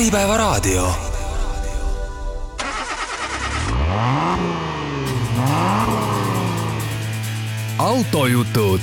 Äripäevaraadio. 0.00 0.92
autojutud. 7.78 8.80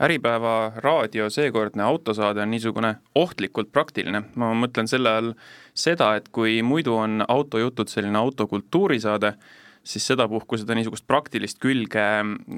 Äripäeva 0.00 0.72
raadio 0.76 1.30
seekordne 1.30 1.82
autosaade 1.82 2.42
on 2.42 2.50
niisugune 2.50 2.96
ohtlikult 3.14 3.72
praktiline, 3.72 4.22
ma 4.34 4.50
mõtlen 4.54 4.90
selle 4.90 5.10
all 5.10 5.32
seda, 5.74 6.16
et 6.16 6.28
kui 6.28 6.62
muidu 6.62 6.96
on 6.96 7.22
autojutud 7.28 7.88
selline 7.88 8.18
autokultuurisaade, 8.18 9.36
siis 9.84 10.06
sedapuhku 10.06 10.58
seda 10.58 10.74
niisugust 10.74 11.06
praktilist 11.06 11.62
külge 11.62 12.08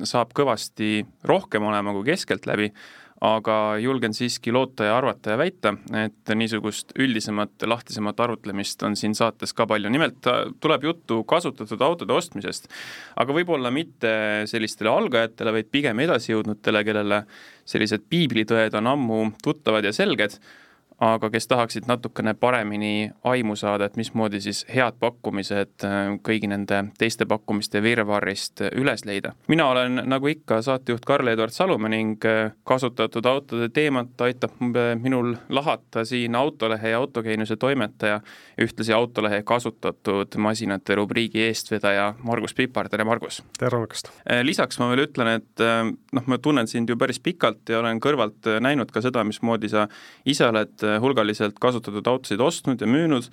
saab 0.08 0.32
kõvasti 0.32 1.02
rohkem 1.24 1.68
olema 1.68 1.92
kui 1.92 2.14
keskeltläbi, 2.14 2.72
aga 3.24 3.78
julgen 3.80 4.12
siiski 4.14 4.52
loota 4.52 4.84
ja 4.84 4.96
arvata 4.98 5.32
ja 5.32 5.38
väita, 5.40 5.72
et 5.96 6.32
niisugust 6.36 6.92
üldisemat, 7.00 7.54
lahtisemat 7.64 8.20
arutlemist 8.20 8.82
on 8.84 8.96
siin 8.98 9.14
saates 9.16 9.54
ka 9.56 9.64
palju, 9.68 9.88
nimelt 9.92 10.28
tuleb 10.60 10.84
juttu 10.84 11.22
kasutatud 11.24 11.80
autode 11.80 12.12
ostmisest. 12.12 12.68
aga 13.16 13.32
võib-olla 13.32 13.72
mitte 13.72 14.12
sellistele 14.50 14.92
algajatele, 14.92 15.52
vaid 15.52 15.72
pigem 15.72 16.04
edasijõudnutele, 16.04 16.84
kellele 16.84 17.22
sellised 17.64 18.04
piiblitõed 18.10 18.76
on 18.76 18.92
ammu 18.92 19.22
tuttavad 19.42 19.84
ja 19.84 19.92
selged 19.96 20.36
aga 21.00 21.30
kes 21.30 21.48
tahaksid 21.48 21.84
natukene 21.86 22.34
paremini 22.34 23.10
aimu 23.24 23.56
saada, 23.56 23.84
et 23.84 23.96
mismoodi 23.96 24.40
siis 24.40 24.62
head 24.74 24.96
pakkumised 25.00 25.84
äh, 25.84 26.14
kõigi 26.24 26.48
nende 26.48 26.78
teiste 26.98 27.26
pakkumiste 27.28 27.82
virvarrist 27.84 28.62
äh, 28.64 28.70
üles 28.80 29.04
leida. 29.04 29.34
mina 29.48 29.68
olen 29.68 30.02
nagu 30.08 30.28
ikka 30.32 30.62
saatejuht 30.62 31.04
Karl-Edvard 31.04 31.52
Salumäe 31.52 31.92
ning 31.92 32.24
äh, 32.24 32.52
kasutatud 32.64 33.26
autode 33.26 33.68
teemat 33.68 34.20
aitab 34.20 34.56
minul 35.00 35.34
lahata 35.48 36.04
siin 36.04 36.34
Autolehe 36.34 36.88
ja 36.88 36.98
Autogeeniuse 36.98 37.56
toimetaja 37.56 38.06
ja 38.06 38.20
ühtlasi 38.64 38.92
Autolehe 38.92 39.42
kasutatud 39.42 40.36
masinate 40.36 40.94
rubriigi 40.94 41.42
eestvedaja 41.42 42.14
Margus 42.22 42.54
Pipar, 42.54 42.88
tere 42.88 43.04
Margus! 43.04 43.42
tere 43.58 43.76
hommikust! 43.76 44.08
lisaks 44.42 44.78
ma 44.78 44.88
veel 44.88 45.04
ütlen, 45.08 45.28
et 45.40 45.64
noh, 46.16 46.26
ma 46.26 46.38
tunnen 46.38 46.68
sind 46.70 46.88
ju 46.88 46.96
päris 46.96 47.20
pikalt 47.20 47.68
ja 47.68 47.82
olen 47.82 48.00
kõrvalt 48.00 48.48
näinud 48.60 48.90
ka 48.94 49.02
seda, 49.04 49.24
mismoodi 49.26 49.68
sa 49.68 49.88
ise 50.24 50.46
oled 50.48 50.85
Äh, 50.85 50.85
hulgaliselt 51.02 51.58
kasutatud 51.62 52.06
autosid 52.10 52.42
ostnud 52.42 52.80
ja 52.82 52.88
müünud, 52.90 53.28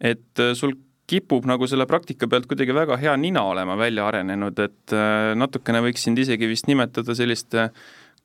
et 0.00 0.42
äh, 0.42 0.54
sul 0.58 0.76
kipub 1.10 1.46
nagu 1.48 1.66
selle 1.66 1.88
praktika 1.90 2.28
pealt 2.30 2.46
kuidagi 2.50 2.74
väga 2.76 2.98
hea 3.00 3.16
nina 3.18 3.42
olema 3.50 3.76
välja 3.78 4.06
arenenud, 4.06 4.58
et 4.62 4.94
äh, 4.94 5.32
natukene 5.38 5.82
võiks 5.86 6.06
sind 6.06 6.20
isegi 6.22 6.48
vist 6.50 6.70
nimetada 6.70 7.16
selliste 7.18 7.70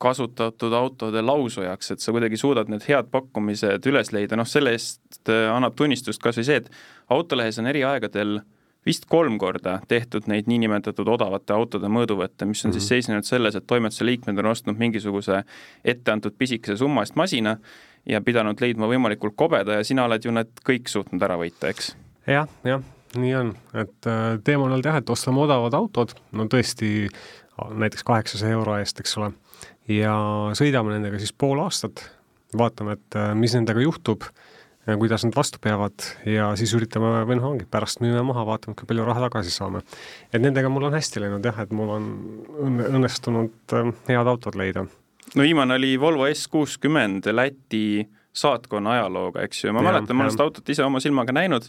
kasutatud 0.01 0.73
autode 0.75 1.21
lausujaks, 1.23 1.93
et 1.93 2.03
sa 2.03 2.11
kuidagi 2.11 2.37
suudad 2.37 2.69
need 2.71 2.83
head 2.89 3.07
pakkumised 3.13 3.85
üles 3.87 4.11
leida, 4.11 4.35
noh 4.35 4.47
selle 4.49 4.75
eest 4.75 5.31
annab 5.31 5.77
tunnistust 5.79 6.21
kas 6.21 6.41
või 6.41 6.47
see, 6.49 6.59
et 6.59 7.15
autolehes 7.15 7.61
on 7.61 7.71
eri 7.71 7.85
aegadel 7.87 8.41
vist 8.85 9.05
kolm 9.09 9.37
korda 9.41 9.79
tehtud 9.87 10.27
neid 10.29 10.49
niinimetatud 10.49 11.07
odavate 11.09 11.53
autode 11.53 11.89
mõõduvõtte, 11.89 12.45
mis 12.45 12.65
on 12.65 12.69
mm 12.69 12.71
-hmm. 12.71 12.73
siis 12.73 12.83
mhm. 12.83 12.87
seisnenud 12.87 13.25
selles, 13.25 13.55
et 13.55 13.67
toimetuse 13.67 14.05
liikmed 14.05 14.39
on 14.39 14.45
ostnud 14.45 14.77
mingisuguse 14.77 15.43
etteantud 15.85 16.33
pisikese 16.37 16.77
summa 16.77 17.01
eest 17.01 17.15
masina 17.15 17.57
ja 18.05 18.21
pidanud 18.21 18.61
leidma 18.61 18.87
võimalikult 18.87 19.33
kobeda 19.35 19.79
ja 19.79 19.83
sina 19.83 20.05
oled 20.05 20.25
ju 20.25 20.31
need 20.31 20.51
kõik 20.69 20.87
suutnud 20.87 21.21
ära 21.21 21.37
võita, 21.37 21.69
eks 21.69 21.95
ja,? 22.27 22.33
jah, 22.33 22.47
jah, 22.63 22.83
nii 23.17 23.35
on, 23.35 23.55
et 23.73 24.09
äh, 24.09 24.37
teema 24.43 24.65
on 24.65 24.71
olnud 24.71 24.85
jah, 24.85 24.97
et 25.01 25.09
ostame 25.09 25.41
odavad 25.41 25.73
autod, 25.73 26.13
no 26.31 26.45
tõesti 26.51 27.09
näiteks 27.55 28.03
kaheksasaja 28.03 28.57
euro 28.57 28.77
eest, 28.77 28.99
eks 28.99 29.17
ole, 29.17 29.31
ja 29.87 30.15
sõidame 30.57 30.95
nendega 30.95 31.19
siis 31.21 31.33
pool 31.33 31.61
aastat, 31.63 32.03
vaatame, 32.57 32.99
et 32.99 33.19
äh, 33.19 33.33
mis 33.37 33.55
nendega 33.55 33.81
juhtub, 33.83 34.27
kuidas 34.85 35.25
nad 35.25 35.35
vastu 35.35 35.59
peavad. 35.61 36.05
Ja 36.29 36.51
siis 36.59 36.73
üritame, 36.77 37.23
või 37.25 37.39
noh, 37.39 37.47
ongi, 37.53 37.65
pärast 37.69 38.01
müüme 38.03 38.21
maha, 38.27 38.45
vaatame, 38.47 38.77
kui 38.77 38.87
palju 38.89 39.07
raha 39.07 39.25
tagasi 39.27 39.53
saame. 39.53 39.81
et 40.31 40.41
nendega 40.41 40.69
mul 40.69 40.89
on 40.89 40.97
hästi 40.97 41.23
läinud 41.23 41.45
jah, 41.45 41.63
et 41.63 41.73
mul 41.73 41.95
on 41.95 42.11
õnne, 42.67 42.91
õnnestunud 42.99 43.75
äh, 43.77 43.91
head 44.11 44.29
autod 44.29 44.57
leida. 44.59 44.85
No 45.35 45.43
viimane 45.43 45.79
oli 45.79 45.95
Volvo 45.99 46.27
S 46.29 46.47
kuuskümmend 46.47 47.25
Läti 47.33 48.05
saatkonna 48.35 48.97
ajalooga, 48.99 49.45
eks 49.47 49.63
ju, 49.63 49.73
ma 49.73 49.81
ja, 49.81 49.89
mäletan, 49.89 50.17
ma 50.17 50.25
olen 50.25 50.35
seda 50.35 50.45
autot 50.45 50.69
ise 50.69 50.83
oma 50.85 51.01
silmaga 51.03 51.33
näinud, 51.35 51.65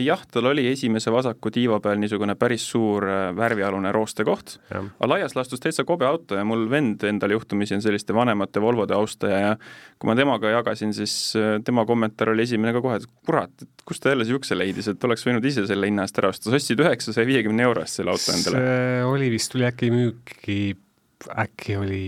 jah, 0.00 0.22
tal 0.32 0.46
oli 0.48 0.64
esimese 0.70 1.12
vasaku 1.12 1.50
tiiva 1.52 1.80
peal 1.84 1.98
niisugune 2.00 2.34
päris 2.40 2.64
suur 2.70 3.04
eh, 3.04 3.18
värvialune 3.36 3.92
roostekoht, 3.92 4.56
aga 4.72 5.08
laias 5.10 5.36
laastus 5.36 5.60
täitsa 5.60 5.84
kobe 5.88 6.06
auto 6.08 6.38
ja 6.38 6.44
mul 6.48 6.64
vend 6.70 7.04
endal 7.04 7.34
juhtumisi 7.36 7.76
on 7.76 7.84
selliste 7.84 8.16
vanemate 8.16 8.62
Volvode 8.62 8.96
austaja 8.96 9.40
ja 9.42 9.52
kui 10.00 10.08
ma 10.08 10.16
temaga 10.16 10.54
jagasin, 10.54 10.94
siis 10.96 11.14
eh, 11.36 11.58
tema 11.64 11.84
kommentaar 11.88 12.32
oli 12.32 12.46
esimene 12.48 12.72
ka 12.76 12.84
kohe, 12.84 13.00
et 13.02 13.08
kurat, 13.26 13.52
et 13.60 13.84
kust 13.84 14.02
ta 14.04 14.14
jälle 14.14 14.24
niisuguse 14.24 14.56
leidis, 14.56 14.88
et 14.94 15.04
oleks 15.04 15.26
võinud 15.28 15.44
ise 15.44 15.66
selle 15.68 15.90
hinna 15.90 16.08
eest 16.08 16.22
ära 16.22 16.32
osta, 16.32 16.48
sa 16.48 16.56
ostsid 16.56 16.80
üheksasaja 16.80 17.28
viiekümne 17.28 17.68
euro 17.68 17.84
eest 17.84 18.00
selle 18.00 18.14
auto 18.14 18.32
endale. 18.32 18.64
see 18.64 19.08
oli 19.12 19.30
vist, 19.34 19.52
tuli 19.52 19.68
äkki 19.68 19.92
müüki, 19.92 20.60
äkki 21.44 21.76
oli 21.76 22.04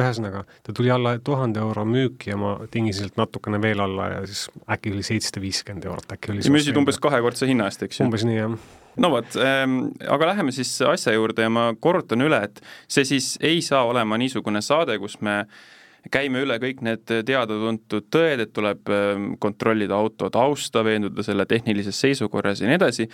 ühesõnaga, 0.00 0.44
ta 0.66 0.74
tuli 0.76 0.90
alla 0.92 1.16
tuhande 1.24 1.62
euro 1.62 1.84
müüki 1.88 2.32
ja 2.32 2.40
ma 2.40 2.56
tingisin 2.70 3.06
sealt 3.06 3.20
natukene 3.20 3.60
veel 3.62 3.82
alla 3.84 4.10
ja 4.14 4.24
siis 4.28 4.46
äkki 4.72 4.94
oli 4.94 5.04
seitsesada 5.06 5.44
viiskümmend 5.44 5.86
eurot, 5.88 6.10
äkki 6.16 6.34
oli 6.34 6.44
ja 6.44 6.54
müüsid 6.54 6.78
umbes 6.80 7.00
kahekordse 7.02 7.48
hinna 7.50 7.70
eest, 7.70 7.86
eks 7.86 8.00
ju? 8.00 8.08
umbes 8.08 8.26
nii, 8.28 8.40
jah 8.42 8.58
no 9.02 9.10
vot 9.12 9.36
ähm,, 9.40 9.78
aga 10.08 10.32
läheme 10.32 10.52
siis 10.56 10.70
asja 10.88 11.14
juurde 11.16 11.46
ja 11.46 11.52
ma 11.52 11.68
korrutan 11.80 12.24
üle, 12.24 12.40
et 12.48 12.62
see 12.88 13.04
siis 13.08 13.34
ei 13.44 13.60
saa 13.64 13.84
olema 13.88 14.18
niisugune 14.20 14.62
saade, 14.64 14.98
kus 15.02 15.18
me 15.24 15.42
käime 16.12 16.42
üle 16.44 16.58
kõik 16.62 16.82
need 16.86 17.04
teada-tuntud 17.26 18.08
tõed, 18.14 18.42
et 18.44 18.54
tuleb 18.54 18.92
ähm, 18.94 19.28
kontrollida 19.42 19.96
auto 19.98 20.30
tausta, 20.32 20.84
veenduda 20.86 21.24
selle 21.26 21.46
tehnilises 21.50 21.98
seisukorras 22.00 22.62
ja 22.62 22.70
nii 22.70 22.78
edasi. 22.78 23.08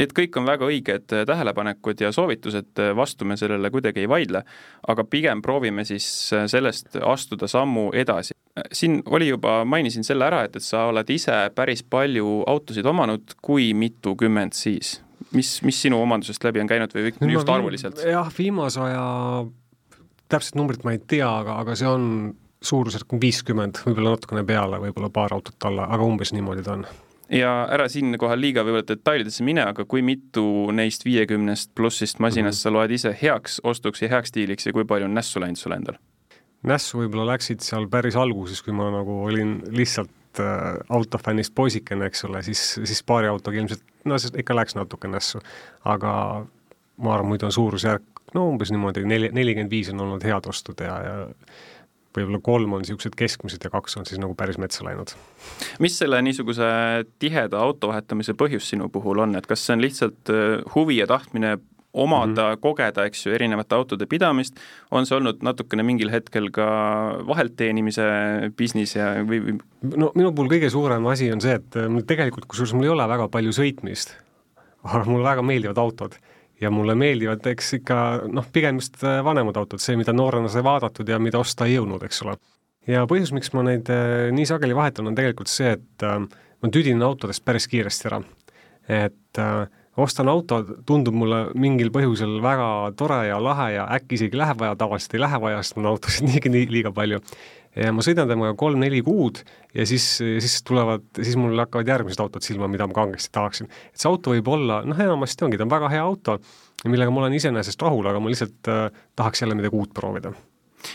Need 0.00 0.14
kõik 0.16 0.36
on 0.40 0.46
väga 0.48 0.66
õiged 0.66 1.14
äh, 1.14 1.24
tähelepanekud 1.28 2.00
ja 2.02 2.10
soovitused, 2.14 2.72
äh, 2.82 2.92
vastu 2.96 3.26
me 3.28 3.36
sellele 3.38 3.70
kuidagi 3.70 4.02
ei 4.02 4.10
vaidle, 4.10 4.42
aga 4.90 5.04
pigem 5.06 5.42
proovime 5.42 5.84
siis 5.86 6.06
äh, 6.34 6.48
sellest 6.50 6.98
astuda 6.98 7.48
sammu 7.50 7.90
edasi. 7.94 8.34
siin 8.72 9.02
oli 9.10 9.28
juba, 9.28 9.64
mainisin 9.64 10.04
selle 10.06 10.26
ära, 10.26 10.44
et, 10.46 10.56
et 10.56 10.62
sa 10.62 10.84
oled 10.90 11.08
ise 11.10 11.50
päris 11.54 11.82
palju 11.82 12.44
autosid 12.46 12.86
omanud, 12.86 13.34
kui 13.42 13.72
mitukümmend 13.74 14.54
siis? 14.54 15.00
mis, 15.34 15.62
mis 15.62 15.82
sinu 15.82 15.98
omandusest 16.02 16.44
läbi 16.44 16.60
on 16.62 16.68
käinud 16.70 16.94
või 16.94 17.10
no, 17.20 17.30
just 17.32 17.48
arvuliselt? 17.50 18.02
jah, 18.06 18.30
viimase 18.38 18.80
aja 18.82 19.04
täpset 20.30 20.58
numbrit 20.58 20.84
ma 20.86 20.94
ei 20.94 21.00
tea, 21.02 21.26
aga, 21.26 21.58
aga 21.62 21.74
see 21.78 21.88
on 21.88 22.06
suurusjärk 22.64 23.16
viiskümmend, 23.20 23.82
võib-olla 23.86 24.14
natukene 24.14 24.44
peale, 24.48 24.80
võib-olla 24.86 25.10
paar 25.12 25.34
autot 25.36 25.68
alla, 25.68 25.88
aga 25.92 26.06
umbes 26.06 26.32
niimoodi 26.34 26.64
ta 26.64 26.78
on 26.78 26.86
ja 27.34 27.52
ära 27.72 27.88
siinkohal 27.90 28.40
liiga 28.40 28.64
võib-olla 28.64 28.86
detailidesse 28.88 29.44
mine, 29.46 29.64
aga 29.72 29.86
kui 29.88 30.02
mitu 30.06 30.70
neist 30.72 31.04
viiekümnest 31.06 31.72
plussist 31.74 32.20
masinast 32.22 32.56
mm 32.56 32.58
-hmm. 32.58 32.62
sa 32.62 32.72
loed 32.72 32.90
ise 32.90 33.16
heaks 33.22 33.60
ostuks 33.64 34.02
ja 34.02 34.08
heaks 34.08 34.34
diiliks 34.34 34.66
ja 34.66 34.72
kui 34.72 34.84
palju 34.84 35.08
on 35.08 35.14
nässu 35.14 35.40
läinud 35.40 35.60
sul 35.60 35.72
endal? 35.72 35.98
nässu 36.62 36.98
võib-olla 36.98 37.26
läksid 37.34 37.60
seal 37.60 37.88
päris 37.92 38.16
alguses, 38.16 38.62
kui 38.62 38.72
ma 38.72 38.90
nagu 38.90 39.24
olin 39.24 39.58
lihtsalt 39.68 40.40
äh, 40.40 40.78
autofännist 40.88 41.54
poisikene, 41.54 42.06
eks 42.06 42.24
ole, 42.24 42.42
siis, 42.42 42.80
siis 42.84 43.02
paari 43.02 43.28
autoga 43.28 43.58
ilmselt, 43.58 43.82
no 44.04 44.18
siis 44.18 44.32
ikka 44.38 44.56
läks 44.56 44.74
natuke 44.74 45.08
nässu. 45.08 45.40
aga 45.84 46.46
ma 46.96 47.14
arvan, 47.14 47.28
muidu 47.28 47.46
on 47.46 47.52
suurusjärk 47.52 48.02
no 48.34 48.48
umbes 48.48 48.72
niimoodi, 48.74 49.04
neli, 49.08 49.30
nelikümmend 49.32 49.70
viis 49.70 49.90
on 49.92 50.00
olnud 50.00 50.24
head 50.24 50.48
ostud 50.50 50.80
ja, 50.80 50.96
ja 51.04 51.14
võib-olla 52.14 52.40
kolm 52.44 52.76
on 52.76 52.84
niisugused 52.84 53.16
keskmised 53.18 53.64
ja 53.64 53.70
kaks 53.72 53.98
on 53.98 54.08
siis 54.08 54.20
nagu 54.22 54.36
päris 54.38 54.58
metsa 54.62 54.86
läinud. 54.86 55.14
mis 55.82 55.98
selle 55.98 56.20
niisuguse 56.22 56.66
tiheda 57.22 57.60
auto 57.60 57.90
vahetamise 57.90 58.36
põhjus 58.38 58.70
sinu 58.70 58.88
puhul 58.92 59.24
on, 59.26 59.36
et 59.38 59.46
kas 59.50 59.66
see 59.66 59.76
on 59.76 59.84
lihtsalt 59.84 60.32
äh, 60.32 60.60
huvi 60.74 61.00
ja 61.00 61.08
tahtmine 61.10 61.56
omada 61.94 62.42
mm, 62.42 62.54
-hmm. 62.54 62.60
kogeda, 62.60 63.04
eks 63.06 63.26
ju, 63.26 63.32
erinevate 63.32 63.74
autode 63.74 64.06
pidamist, 64.06 64.56
on 64.90 65.06
see 65.06 65.16
olnud 65.16 65.42
natukene 65.46 65.82
mingil 65.86 66.10
hetkel 66.10 66.50
ka 66.50 66.66
vahelt 67.26 67.54
teenimise 67.56 68.02
business 68.58 68.96
ja 68.96 69.12
või, 69.22 69.38
või? 69.44 69.58
no 69.96 70.10
minu 70.14 70.32
puhul 70.34 70.50
kõige 70.50 70.70
suurem 70.70 71.06
asi 71.06 71.30
on 71.32 71.40
see, 71.40 71.54
et 71.54 71.78
mul 71.88 72.02
tegelikult, 72.02 72.48
kusjuures 72.50 72.74
mul 72.74 72.88
ei 72.88 72.94
ole 72.96 73.06
väga 73.08 73.28
palju 73.28 73.54
sõitmist, 73.54 74.16
aga 74.82 75.04
mulle 75.06 75.24
väga 75.28 75.46
meeldivad 75.46 75.78
autod 75.78 76.18
ja 76.60 76.70
mulle 76.70 76.94
meeldivad, 76.98 77.44
eks 77.50 77.78
ikka 77.80 77.98
noh, 78.32 78.46
pigem 78.52 78.80
just 78.80 79.00
äh, 79.04 79.20
vanemad 79.24 79.58
autod, 79.60 79.82
see, 79.82 79.96
mida 80.00 80.14
noorena 80.14 80.50
sai 80.52 80.64
vaadatud 80.64 81.08
ja 81.08 81.18
mida 81.22 81.40
osta 81.42 81.68
ei 81.68 81.76
jõudnud, 81.76 82.04
eks 82.06 82.22
ole. 82.26 82.36
ja 82.90 83.04
põhjus, 83.10 83.34
miks 83.36 83.52
ma 83.56 83.64
neid 83.66 83.90
äh, 83.92 84.30
nii 84.34 84.46
sageli 84.48 84.76
vahetan, 84.76 85.10
on 85.10 85.16
tegelikult 85.18 85.52
see, 85.52 85.74
et 85.78 86.06
äh, 86.06 86.20
ma 86.24 86.72
tüdinen 86.72 87.04
autodest 87.06 87.44
päris 87.44 87.68
kiiresti 87.70 88.10
ära. 88.10 88.22
et 88.88 89.40
ostan 89.96 90.28
auto, 90.28 90.58
tundub 90.86 91.14
mulle 91.16 91.38
mingil 91.56 91.88
põhjusel 91.94 92.36
väga 92.44 92.66
tore 92.98 93.22
ja 93.30 93.38
lahe 93.40 93.70
ja 93.76 93.86
äkki 93.96 94.18
isegi 94.18 94.36
läheb 94.36 94.60
vaja, 94.60 94.76
tavaliselt 94.76 95.14
ei 95.16 95.22
lähe 95.22 95.40
vaja, 95.40 95.62
sest 95.62 95.78
mul 95.78 95.92
autosid 95.94 96.26
niigi 96.28 96.52
nii 96.52 96.66
liiga 96.70 96.92
palju 96.92 97.22
ja 97.76 97.92
ma 97.94 98.04
sõidan 98.06 98.30
temaga 98.30 98.54
kolm-neli 98.58 99.02
kuud 99.06 99.42
ja 99.74 99.86
siis, 99.88 100.06
siis 100.20 100.56
tulevad, 100.66 101.06
siis 101.20 101.36
mul 101.40 101.58
hakkavad 101.58 101.90
järgmised 101.94 102.22
autod 102.22 102.46
silma, 102.46 102.70
mida 102.70 102.86
ma 102.90 102.96
kangesti 102.96 103.32
tahaksin. 103.34 103.70
et 103.92 104.00
see 104.00 104.10
auto 104.10 104.34
võib 104.34 104.48
olla, 104.54 104.82
noh, 104.86 105.04
enamasti 105.06 105.46
ongi, 105.46 105.60
ta 105.60 105.66
on 105.66 105.74
väga 105.74 105.92
hea 105.92 106.02
auto, 106.04 106.38
millega 106.86 107.14
ma 107.14 107.24
olen 107.24 107.38
iseenesest 107.40 107.82
rahul, 107.82 108.06
aga 108.10 108.22
ma 108.22 108.32
lihtsalt 108.32 108.72
äh, 108.72 108.88
tahaks 109.16 109.44
jälle 109.44 109.58
midagi 109.58 109.80
uut 109.80 109.94
proovida 109.94 110.34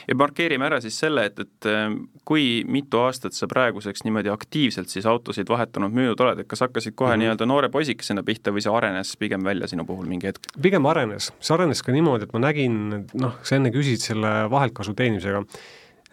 ja 0.07 0.15
markeerime 0.15 0.67
ära 0.67 0.79
siis 0.83 0.97
selle, 1.01 1.25
et, 1.29 1.39
et 1.41 1.67
äh, 1.69 1.87
kui 2.27 2.61
mitu 2.69 3.01
aastat 3.01 3.35
sa 3.37 3.49
praeguseks 3.49 4.03
niimoodi 4.05 4.31
aktiivselt 4.33 4.91
siis 4.91 5.07
autosid 5.09 5.49
vahetanud, 5.49 5.93
müünud 5.95 6.21
oled, 6.23 6.43
et 6.43 6.49
kas 6.49 6.63
hakkasid 6.65 6.95
kohe 6.95 7.09
mm 7.09 7.13
-hmm. 7.13 7.23
nii-öelda 7.25 7.49
noore 7.49 7.69
poisikesena 7.73 8.23
pihta 8.23 8.53
või 8.55 8.63
see 8.65 8.75
arenes 8.75 9.15
pigem 9.17 9.43
välja 9.43 9.67
sinu 9.67 9.85
puhul 9.85 10.05
mingi 10.05 10.27
hetk? 10.27 10.45
pigem 10.61 10.85
arenes, 10.85 11.33
see 11.39 11.53
arenes 11.53 11.83
ka 11.83 11.91
niimoodi, 11.91 12.29
et 12.29 12.33
ma 12.33 12.39
nägin, 12.39 13.05
noh, 13.13 13.37
sa 13.43 13.55
enne 13.55 13.73
küsisid 13.73 14.05
selle 14.11 14.49
vaheltkasu 14.49 14.93
teenimisega, 14.93 15.43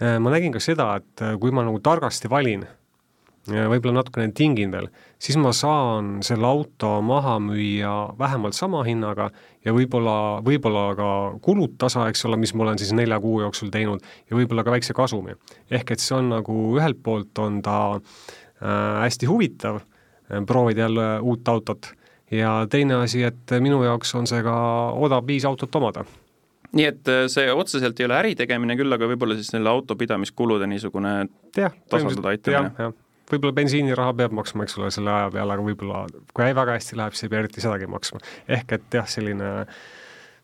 ma 0.01 0.33
nägin 0.33 0.53
ka 0.53 0.61
seda, 0.61 0.91
et 1.01 1.23
äh, 1.25 1.37
kui 1.41 1.55
ma 1.55 1.65
nagu 1.65 1.81
targasti 1.81 2.29
valin, 2.31 2.67
võib-olla 3.47 4.01
natukene 4.01 4.33
tingin 4.35 4.73
veel, 4.75 4.89
siis 5.23 5.37
ma 5.39 5.53
saan 5.55 6.17
selle 6.27 6.49
auto 6.49 6.97
maha 7.07 7.37
müüa 7.39 7.93
vähemalt 8.19 8.57
sama 8.59 8.81
hinnaga 8.83 9.29
ja 9.65 9.75
võib-olla, 9.75 10.43
võib-olla 10.43 10.87
ka 10.99 11.11
kulud 11.45 11.77
tasa, 11.79 12.09
eks 12.11 12.27
ole, 12.27 12.41
mis 12.43 12.53
ma 12.59 12.67
olen 12.67 12.81
siis 12.83 12.91
nelja 12.97 13.21
kuu 13.23 13.39
jooksul 13.45 13.71
teinud, 13.71 14.03
ja 14.27 14.39
võib-olla 14.39 14.67
ka 14.67 14.75
väikse 14.75 14.97
kasumi. 14.99 15.39
ehk 15.71 15.95
et 15.95 16.03
see 16.03 16.17
on 16.19 16.33
nagu 16.35 16.59
ühelt 16.75 16.99
poolt 17.07 17.39
on 17.39 17.63
ta 17.63 17.79
äh, 17.95 19.07
hästi 19.07 19.31
huvitav 19.31 19.81
äh,, 19.81 20.43
proovida 20.47 20.89
jälle 20.89 21.09
uut 21.23 21.49
autot, 21.49 21.93
ja 22.31 22.67
teine 22.71 22.99
asi, 23.07 23.23
et 23.23 23.59
minu 23.61 23.85
jaoks 23.87 24.15
on 24.19 24.27
see 24.27 24.43
ka 24.43 24.57
odav 24.91 25.27
viis 25.27 25.47
autot 25.47 25.75
omada 25.79 26.05
nii 26.73 26.87
et 26.89 27.11
äh, 27.13 27.25
see 27.33 27.51
otseselt 27.53 28.01
ei 28.01 28.09
ole 28.09 28.21
äritegemine, 28.23 28.79
küll 28.79 28.97
aga 28.97 29.09
võib-olla 29.11 29.39
siis 29.39 29.53
selle 29.55 29.71
autopidamiskulude 29.73 30.69
niisugune 30.71 31.19
tasandada 31.55 32.33
aitamine 32.35 32.93
võib-olla 33.31 33.57
bensiiniraha 33.57 34.15
peab 34.21 34.35
maksma, 34.39 34.67
eks 34.67 34.79
ole, 34.79 34.91
selle 34.95 35.13
aja 35.13 35.31
peale, 35.35 35.57
aga 35.57 35.67
võib-olla 35.67 36.07
kui 36.31 36.57
väga 36.61 36.79
hästi 36.79 36.99
läheb, 37.01 37.15
siis 37.17 37.27
ei 37.27 37.33
pea 37.33 37.45
eriti 37.45 37.65
sedagi 37.65 37.89
maksma. 37.91 38.21
ehk 38.59 38.77
et 38.79 38.99
jah, 39.01 39.09
selline 39.11 39.53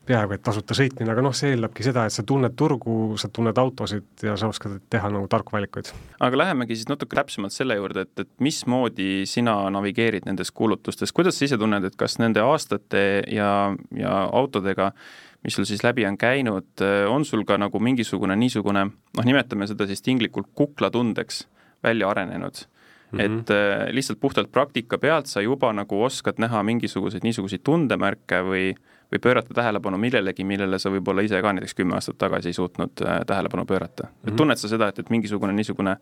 peaaegu 0.07 0.35
et 0.35 0.43
tasuta 0.43 0.75
sõitmine, 0.75 1.13
aga 1.13 1.23
noh, 1.23 1.35
see 1.37 1.53
eeldabki 1.55 1.85
seda, 1.87 2.09
et 2.09 2.15
sa 2.15 2.25
tunned 2.27 2.57
turgu, 2.59 3.15
sa 3.23 3.29
tunned 3.31 3.59
autosid 3.63 4.25
ja 4.27 4.35
sa 4.41 4.49
oskad 4.51 4.81
teha 4.91 5.11
nagu 5.15 5.29
tarku 5.31 5.55
valikuid. 5.55 5.93
aga 6.19 6.41
lähemegi 6.41 6.81
siis 6.81 6.91
natuke 6.91 7.15
täpsemalt 7.19 7.55
selle 7.55 7.77
juurde, 7.79 8.07
et, 8.09 8.25
et 8.25 8.31
mismoodi 8.43 9.29
sina 9.31 9.55
navigeerid 9.71 10.27
nendes 10.27 10.51
kuulutustes, 10.51 11.15
kuidas 11.15 11.39
sa 11.39 11.47
ise 11.47 11.59
tunned, 11.61 11.87
et 11.87 11.99
kas 11.99 12.19
nende 12.19 12.43
aastate 12.43 13.05
ja, 13.31 13.53
ja 13.95 14.17
autodega 14.33 14.91
mis 15.45 15.55
sul 15.55 15.67
siis 15.67 15.83
läbi 15.85 16.07
on 16.07 16.19
käinud, 16.19 16.85
on 17.09 17.25
sul 17.25 17.45
ka 17.45 17.59
nagu 17.59 17.81
mingisugune 17.83 18.37
niisugune 18.37 18.85
noh, 18.87 19.25
nimetame 19.25 19.67
seda 19.67 19.87
siis 19.87 20.03
tinglikult 20.03 20.53
kuklatundeks 20.55 21.47
välja 21.83 22.11
arenenud 22.11 22.63
mm. 23.13 23.19
-hmm. 23.19 23.41
et 23.41 23.51
äh, 23.51 23.95
lihtsalt 23.95 24.21
puhtalt 24.21 24.53
praktika 24.53 24.99
pealt 24.99 25.27
sa 25.27 25.41
juba 25.41 25.73
nagu 25.73 26.03
oskad 26.03 26.35
näha 26.39 26.63
mingisuguseid 26.63 27.23
niisuguseid 27.23 27.61
tundemärke 27.65 28.43
või, 28.43 28.75
või 29.13 29.19
pöörata 29.23 29.55
tähelepanu 29.55 29.99
millelegi, 29.99 30.45
millele 30.45 30.79
sa 30.79 30.91
võib-olla 30.91 31.23
ise 31.23 31.43
ka 31.43 31.53
näiteks 31.53 31.75
kümme 31.75 31.95
aastat 31.95 32.19
tagasi 32.19 32.49
ei 32.49 32.53
suutnud 32.53 33.05
äh, 33.07 33.21
tähelepanu 33.27 33.65
pöörata 33.65 34.03
mm. 34.03 34.11
-hmm. 34.11 34.29
et 34.29 34.37
tunned 34.37 34.57
sa 34.57 34.69
seda, 34.69 34.89
et, 34.89 34.99
et 34.99 35.11
mingisugune 35.11 35.53
niisugune 35.53 35.97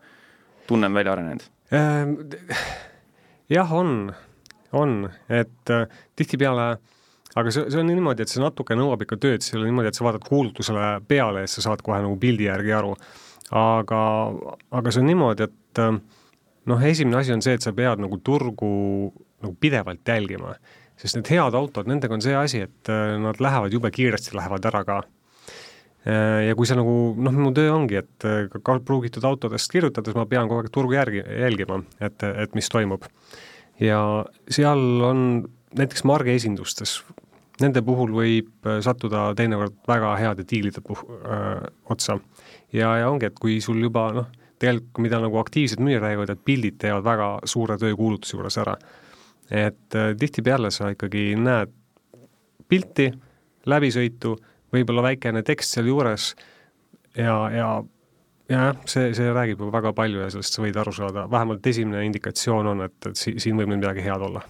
tunne 0.67 0.85
on 0.87 0.93
välja 0.93 1.11
arenenud 1.11 1.43
ähm,? 1.73 2.13
jah, 3.49 3.73
on, 3.73 4.13
on, 4.71 5.09
et 5.29 5.69
äh, 5.69 5.87
tihtipeale 6.15 6.77
aga 7.35 7.51
see, 7.53 7.67
see 7.71 7.81
on 7.81 7.89
niimoodi, 7.89 8.25
et 8.25 8.31
see 8.31 8.41
natuke 8.43 8.75
nõuab 8.77 9.05
ikka 9.05 9.17
tööd, 9.21 9.45
see 9.45 9.55
ei 9.55 9.61
ole 9.61 9.69
niimoodi, 9.69 9.91
et 9.91 9.97
sa 9.97 10.07
vaatad 10.07 10.25
kuulutusele 10.27 10.87
peale 11.07 11.45
ja 11.45 11.51
sa 11.51 11.63
saad 11.67 11.83
kohe 11.85 12.01
nagu 12.03 12.17
pildi 12.19 12.49
järgi 12.49 12.75
aru. 12.75 12.95
aga, 13.51 14.01
aga 14.79 14.91
see 14.91 15.03
on 15.03 15.09
niimoodi, 15.11 15.47
et 15.47 15.81
äh, 15.83 15.95
noh, 16.71 16.83
esimene 16.91 17.19
asi 17.19 17.33
on 17.35 17.43
see, 17.43 17.55
et 17.57 17.63
sa 17.63 17.73
pead 17.75 18.03
nagu 18.03 18.19
turgu 18.23 18.73
nagu 19.41 19.55
pidevalt 19.59 20.07
jälgima, 20.07 20.53
sest 20.99 21.17
need 21.17 21.31
head 21.33 21.55
autod, 21.57 21.89
nendega 21.89 22.15
on 22.15 22.23
see 22.23 22.35
asi, 22.37 22.65
et 22.67 22.91
äh, 22.91 23.15
nad 23.21 23.39
lähevad 23.43 23.73
jube 23.73 23.91
kiiresti, 23.91 24.35
lähevad 24.37 24.67
ära 24.69 24.83
ka. 24.87 24.99
Äh, 26.07 26.49
ja 26.49 26.57
kui 26.57 26.67
sa 26.67 26.77
nagu, 26.79 27.13
noh, 27.17 27.39
mu 27.39 27.53
töö 27.55 27.71
ongi, 27.73 28.01
et 28.03 28.27
ka 28.51 28.77
pruugitud 28.85 29.25
autodest 29.27 29.71
kirjutades 29.71 30.17
ma 30.17 30.27
pean 30.29 30.51
kogu 30.51 30.65
aeg 30.65 30.75
turgu 30.75 30.99
järgi, 30.99 31.23
jälgima, 31.23 31.81
et, 32.03 32.27
et 32.31 32.59
mis 32.59 32.69
toimub. 32.71 33.07
ja 33.81 33.99
seal 34.51 34.81
on 35.07 35.25
näiteks 35.77 36.03
margiesindustes, 36.03 36.99
nende 37.59 37.81
puhul 37.85 38.13
võib 38.15 38.69
sattuda 38.81 39.31
teinekord 39.37 39.75
väga 39.87 40.13
heade 40.19 40.45
diilide 40.47 40.81
puh-, 40.85 41.03
öö, 41.19 41.71
otsa. 41.89 42.19
ja, 42.73 42.95
ja 42.97 43.09
ongi, 43.09 43.27
et 43.27 43.39
kui 43.39 43.59
sul 43.61 43.81
juba 43.83 44.07
noh, 44.15 44.29
tegelikult 44.61 45.01
mida 45.03 45.19
nagu 45.21 45.39
aktiivsed 45.41 45.81
müüjad 45.81 46.05
räägivad, 46.05 46.33
et 46.33 46.45
pildid 46.45 46.77
teevad 46.81 47.05
väga 47.05 47.29
suure 47.49 47.77
töö 47.81 47.95
kuulutuse 47.97 48.37
juures 48.37 48.57
ära. 48.61 48.77
et 49.49 49.95
äh, 49.95 50.13
tihtipeale 50.17 50.71
sa 50.71 50.91
ikkagi 50.93 51.35
näed 51.35 51.73
pilti, 52.71 53.09
läbisõitu, 53.67 54.37
võib-olla 54.71 55.03
väikene 55.09 55.43
tekst 55.43 55.75
sealjuures 55.75 56.29
ja, 57.17 57.35
ja 57.51 57.67
jah, 58.49 58.77
see, 58.85 59.11
see 59.17 59.33
räägib 59.33 59.59
juba 59.59 59.79
väga 59.79 59.91
palju 59.97 60.23
ja 60.23 60.29
sellest 60.31 60.55
sa 60.55 60.63
võid 60.63 60.79
aru 60.79 60.93
saada, 60.95 61.27
vähemalt 61.31 61.67
esimene 61.67 62.05
indikatsioon 62.07 62.71
on, 62.73 62.85
et, 62.87 62.97
et 63.09 63.19
si-, 63.19 63.35
siin 63.43 63.59
võib 63.59 63.73
nüüd 63.73 63.83
midagi 63.83 64.05
head 64.05 64.23
olla 64.29 64.45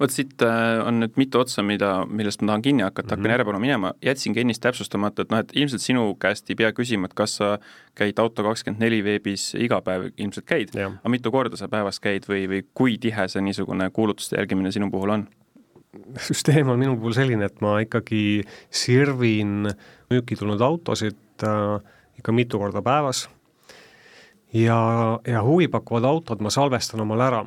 vot 0.00 0.12
siit 0.12 0.42
äh, 0.42 0.80
on 0.86 1.00
nüüd 1.02 1.18
mitu 1.20 1.40
otsa, 1.42 1.62
mida, 1.66 1.92
millest 2.06 2.42
ma 2.42 2.52
tahan 2.52 2.64
kinni 2.64 2.84
hakata, 2.84 3.06
hakkan 3.06 3.18
mm 3.18 3.26
-hmm. 3.26 3.34
järjepanu 3.34 3.60
minema, 3.62 3.92
jätsingi 4.02 4.40
ennist 4.40 4.62
täpsustamata, 4.62 5.22
et 5.22 5.30
noh, 5.30 5.38
et 5.38 5.52
ilmselt 5.54 5.82
sinu 5.82 6.04
käest 6.20 6.50
ei 6.50 6.56
pea 6.56 6.72
küsima, 6.72 7.10
et 7.10 7.14
kas 7.14 7.36
sa 7.36 7.58
käid 7.94 8.18
Auto24 8.20 9.04
veebis 9.04 9.54
iga 9.54 9.80
päev, 9.80 10.10
ilmselt 10.16 10.46
käid, 10.46 10.76
aga 10.76 11.08
mitu 11.08 11.30
korda 11.30 11.56
sa 11.56 11.68
päevas 11.68 12.00
käid 12.00 12.28
või, 12.28 12.46
või 12.48 12.62
kui 12.74 12.98
tihe 12.98 13.28
see 13.28 13.42
niisugune 13.42 13.90
kuulutuste 13.90 14.36
jälgimine 14.36 14.72
sinu 14.72 14.90
puhul 14.90 15.10
on? 15.10 15.26
süsteem 16.18 16.68
on 16.68 16.78
minu 16.78 16.96
puhul 16.96 17.12
selline, 17.12 17.44
et 17.44 17.60
ma 17.60 17.78
ikkagi 17.80 18.42
sirvin 18.70 19.68
müüki 20.10 20.36
tulnud 20.36 20.60
autosid 20.60 21.42
äh, 21.42 21.80
ikka 22.18 22.32
mitu 22.32 22.58
korda 22.58 22.82
päevas. 22.82 23.28
Ja, 24.54 25.18
ja 25.26 25.42
huvipakkuvad 25.42 26.04
autod 26.04 26.40
ma 26.40 26.50
salvestan 26.50 27.00
omale 27.00 27.24
ära 27.24 27.44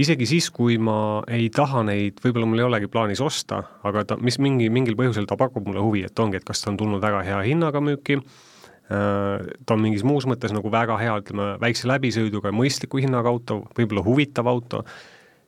isegi 0.00 0.28
siis, 0.28 0.48
kui 0.52 0.76
ma 0.82 1.22
ei 1.32 1.48
taha 1.52 1.82
neid, 1.88 2.20
võib-olla 2.24 2.48
mul 2.48 2.60
ei 2.60 2.66
olegi 2.66 2.90
plaanis 2.92 3.22
osta, 3.24 3.62
aga 3.86 4.04
ta, 4.10 4.18
mis 4.20 4.38
mingi, 4.42 4.68
mingil 4.72 4.96
põhjusel 4.98 5.28
ta 5.28 5.38
pakub 5.40 5.68
mulle 5.68 5.84
huvi, 5.84 6.04
et 6.06 6.22
ongi, 6.22 6.40
et 6.40 6.46
kas 6.46 6.62
ta 6.62 6.70
on 6.72 6.80
tulnud 6.80 7.02
väga 7.02 7.22
hea 7.26 7.40
hinnaga 7.48 7.80
müüki, 7.84 8.18
äh, 8.20 9.46
ta 9.64 9.76
on 9.76 9.84
mingis 9.84 10.04
muus 10.06 10.28
mõttes 10.28 10.52
nagu 10.54 10.72
väga 10.72 10.98
hea, 11.00 11.16
ütleme, 11.22 11.54
väikse 11.62 11.88
läbisõiduga 11.90 12.52
ja 12.52 12.58
mõistliku 12.58 13.00
hinnaga 13.02 13.32
auto, 13.32 13.62
võib-olla 13.78 14.04
huvitav 14.06 14.52
auto, 14.52 14.84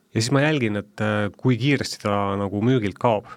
ja 0.09 0.17
siis 0.17 0.33
ma 0.33 0.43
jälgin, 0.47 0.81
et 0.81 1.05
äh, 1.05 1.29
kui 1.37 1.59
kiiresti 1.61 2.03
ta 2.07 2.17
nagu 2.39 2.65
müügilt 2.65 2.97
kaob 3.01 3.29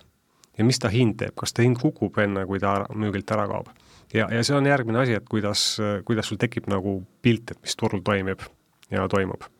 ja 0.56 0.64
mis 0.68 0.80
ta 0.80 0.88
hind 0.92 1.18
teeb, 1.20 1.36
kas 1.36 1.52
ta 1.52 1.64
hind 1.64 1.80
kukub 1.80 2.16
enne, 2.24 2.46
kui 2.48 2.60
ta 2.60 2.82
müügilt 2.96 3.36
ära 3.36 3.48
kaob. 3.52 3.68
ja, 4.12 4.28
ja 4.32 4.40
see 4.44 4.56
on 4.56 4.68
järgmine 4.68 5.04
asi, 5.04 5.16
et 5.20 5.28
kuidas, 5.28 5.76
kuidas 6.08 6.28
sul 6.28 6.40
tekib 6.40 6.72
nagu 6.72 7.02
pilt, 7.24 7.52
et 7.52 7.60
mis 7.60 7.76
turul 7.76 8.04
toimib 8.04 8.44
ja 8.92 9.08
toimub 9.08 9.51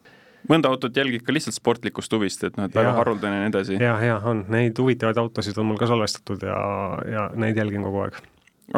mõnda 0.50 0.72
autot 0.72 0.96
jälgid 0.96 1.25
ka 1.26 1.34
lihtsalt 1.34 1.56
sportlikust 1.56 2.12
huvist, 2.12 2.44
et 2.44 2.56
noh, 2.58 2.68
et 2.68 2.75
väga 2.75 2.94
haruldane 2.99 3.38
ja 3.38 3.44
nii 3.44 3.52
edasi. 3.52 3.78
ja, 3.80 3.96
ja 4.02 4.20
on, 4.25 4.44
neid 4.52 4.78
huvitavaid 4.78 5.20
autosid 5.22 5.58
on 5.58 5.70
mul 5.70 5.80
ka 5.80 5.90
salvestatud 5.90 6.46
ja, 6.49 6.61
ja 7.11 7.30
neid 7.38 7.58
jälgin 7.58 7.84
kogu 7.87 8.06
aeg 8.06 8.20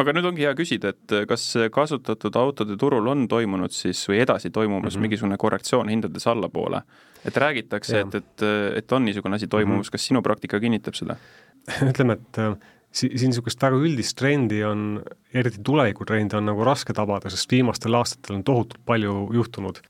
aga 0.00 0.14
nüüd 0.16 0.28
ongi 0.30 0.46
hea 0.46 0.52
küsida, 0.58 0.92
et 0.94 1.16
kas 1.30 1.46
kasutatud 1.72 2.36
autode 2.40 2.76
turul 2.80 3.08
on 3.12 3.26
toimunud 3.30 3.74
siis 3.74 4.02
või 4.10 4.20
edasi 4.24 4.50
toimumas 4.50 4.94
mm 4.94 4.96
-hmm. 4.96 5.06
mingisugune 5.08 5.40
korrektsioon 5.40 5.92
hindades 5.92 6.26
allapoole? 6.26 6.82
et 7.24 7.36
räägitakse, 7.36 8.00
et, 8.00 8.14
et, 8.14 8.42
et 8.76 8.92
on 8.92 9.04
niisugune 9.04 9.36
asi 9.36 9.46
toimumas 9.48 9.86
mm, 9.86 9.88
-hmm. 9.88 9.92
kas 9.92 10.06
sinu 10.06 10.22
praktika 10.22 10.60
kinnitab 10.60 10.94
seda 10.94 11.16
ütleme, 11.90 12.12
et 12.12 12.38
äh, 12.38 12.56
si-, 12.90 13.12
siin 13.16 13.32
niisugust 13.32 13.62
väga 13.62 13.76
üldist 13.76 14.18
trendi 14.18 14.64
on, 14.64 15.02
eriti 15.34 15.62
tulevikutrendi 15.64 16.36
on 16.36 16.46
nagu 16.50 16.64
raske 16.64 16.92
tabada, 16.92 17.30
sest 17.30 17.50
viimastel 17.52 17.94
aastatel 17.94 18.36
on 18.36 18.44
tohutult 18.44 18.84
palju 18.84 19.30
juhtunud 19.32 19.80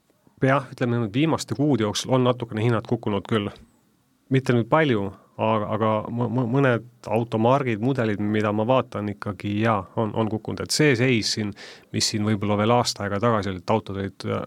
jah, 0.42 0.66
ütleme 0.72 0.98
nüüd 1.02 1.14
viimaste 1.14 1.56
kuude 1.58 1.86
jooksul 1.86 2.14
on 2.16 2.24
natukene 2.26 2.64
hinnad 2.64 2.88
kukkunud 2.88 3.26
küll. 3.28 3.50
mitte 4.32 4.54
nüüd 4.56 4.66
palju, 4.72 5.12
aga, 5.36 5.66
aga 5.76 5.90
mõned 6.10 6.86
automargid, 7.12 7.82
mudelid, 7.84 8.20
mida 8.20 8.52
ma 8.52 8.64
vaatan 8.66 9.12
ikkagi 9.12 9.60
jaa, 9.60 9.84
on, 10.00 10.14
on 10.14 10.30
kukkunud, 10.32 10.64
et 10.64 10.74
see 10.74 10.94
seis 10.98 11.34
siin, 11.36 11.52
mis 11.92 12.08
siin 12.10 12.24
võib-olla 12.26 12.56
veel 12.58 12.74
aasta 12.74 13.04
aega 13.04 13.20
tagasi 13.22 13.52
oli, 13.52 13.62
et 13.62 13.74
autod 13.74 14.00
olid 14.00 14.26
äh, 14.26 14.42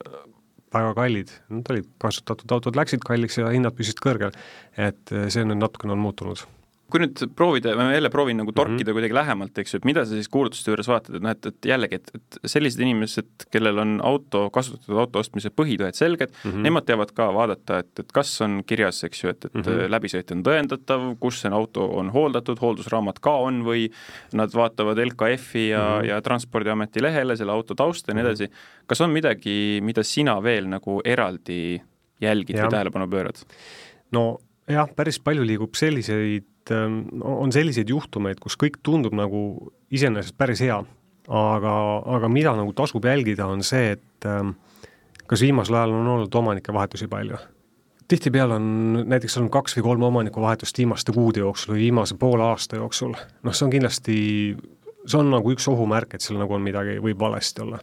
väga 0.74 0.94
kallid, 0.98 1.32
nad 1.54 1.72
olid 1.72 1.90
kasutatud 2.02 2.52
autod 2.58 2.80
läksid 2.80 3.06
kalliks 3.06 3.40
ja 3.40 3.54
hinnad 3.54 3.78
püsisid 3.78 4.02
kõrgel. 4.04 4.36
et 4.76 5.14
äh, 5.14 5.30
see 5.30 5.46
nüüd 5.46 5.62
natukene 5.62 5.96
on 5.96 6.04
muutunud 6.04 6.44
kui 6.92 7.02
nüüd 7.04 7.22
proovida, 7.36 7.74
ma 7.76 7.90
jälle 7.92 8.10
proovin 8.12 8.38
nagu 8.40 8.54
torkida 8.56 8.78
mm 8.78 8.84
-hmm. 8.88 8.94
kuidagi 8.96 9.16
lähemalt, 9.18 9.58
eks 9.58 9.74
ju, 9.74 9.78
et 9.82 9.86
mida 9.86 10.06
sa 10.06 10.16
siis 10.16 10.30
kuulutuste 10.32 10.72
juures 10.72 10.88
vaatad, 10.88 11.16
et 11.16 11.24
noh, 11.24 11.32
et, 11.36 11.46
et 11.46 11.66
jällegi, 11.72 11.96
et, 11.96 12.12
et 12.16 12.38
sellised 12.46 12.82
inimesed, 12.82 13.48
kellel 13.52 13.80
on 13.84 13.98
auto, 14.04 14.50
kasutatud 14.50 14.98
auto 14.98 15.20
ostmise 15.20 15.50
põhitõed 15.50 16.00
selged 16.00 16.32
mm, 16.32 16.52
-hmm. 16.52 16.64
nemad 16.64 16.86
teavad 16.88 17.12
ka 17.12 17.28
vaadata, 17.34 17.80
et, 17.84 18.00
et 18.00 18.12
kas 18.12 18.32
on 18.42 18.62
kirjas, 18.64 19.04
eks 19.04 19.24
ju, 19.24 19.30
et, 19.30 19.46
et 19.46 19.54
mm 19.54 19.62
-hmm. 19.62 19.92
läbisõit 19.96 20.32
on 20.32 20.44
tõendatav, 20.44 21.18
kus 21.20 21.42
see 21.42 21.52
auto 21.52 21.90
on 22.00 22.10
hooldatud, 22.10 22.60
hooldusraamat 22.60 23.20
ka 23.20 23.36
on 23.36 23.64
või 23.66 23.92
nad 24.34 24.54
vaatavad 24.54 24.98
LKF-i 24.98 25.70
ja 25.70 25.84
mm, 25.84 26.02
-hmm. 26.02 26.08
ja 26.08 26.22
Transpordiameti 26.22 27.02
lehele 27.02 27.36
selle 27.36 27.52
auto 27.52 27.76
tausta 27.76 28.12
ja 28.12 28.16
nii 28.16 28.24
mhm. 28.24 28.30
edasi. 28.30 28.52
kas 28.88 29.02
on 29.02 29.10
midagi, 29.10 29.80
mida 29.84 30.04
sina 30.04 30.44
veel 30.44 30.70
nagu 30.70 31.02
eraldi 31.06 31.82
jälgid 32.22 32.56
ja. 32.56 32.64
või 32.64 32.72
tähelepanu 32.72 33.08
pöörad? 33.08 33.44
no 34.12 34.38
jah, 34.68 34.90
päris 34.96 35.20
palju 35.24 35.46
liigub 35.48 35.76
selliseid 35.80 36.48
Ähm, 36.72 37.22
on 37.22 37.52
selliseid 37.52 37.90
juhtumeid, 37.90 38.40
kus 38.44 38.58
kõik 38.60 38.80
tundub 38.86 39.16
nagu 39.16 39.72
iseenesest 39.94 40.38
päris 40.38 40.62
hea. 40.64 40.78
Aga, 41.28 41.74
aga 42.18 42.30
mida 42.32 42.54
nagu 42.56 42.72
tasub 42.76 43.04
jälgida, 43.04 43.50
on 43.52 43.64
see, 43.66 43.98
et 43.98 44.28
ähm, 44.28 44.54
kas 45.28 45.44
viimasel 45.44 45.76
ajal 45.76 45.96
on 45.98 46.08
olnud 46.14 46.36
omanike 46.40 46.74
vahetusi 46.74 47.10
palju? 47.12 47.40
Tihtipeale 48.08 48.56
on 48.56 48.68
näiteks 49.12 49.36
olnud 49.36 49.52
kaks 49.52 49.76
või 49.76 49.84
kolm 49.90 50.06
omanikuvahetust 50.08 50.80
viimaste 50.80 51.12
kuude 51.12 51.44
jooksul 51.44 51.74
või 51.76 51.82
viimase 51.90 52.16
poole 52.16 52.46
aasta 52.46 52.80
jooksul, 52.80 53.12
noh, 53.44 53.58
see 53.58 53.66
on 53.68 53.74
kindlasti, 53.74 54.16
see 55.04 55.20
on 55.20 55.34
nagu 55.34 55.52
üks 55.52 55.68
ohumärk, 55.68 56.16
et 56.16 56.24
seal 56.24 56.40
nagu 56.40 56.56
on 56.56 56.64
midagi, 56.64 56.96
võib 57.04 57.20
valesti 57.20 57.66
olla. 57.66 57.82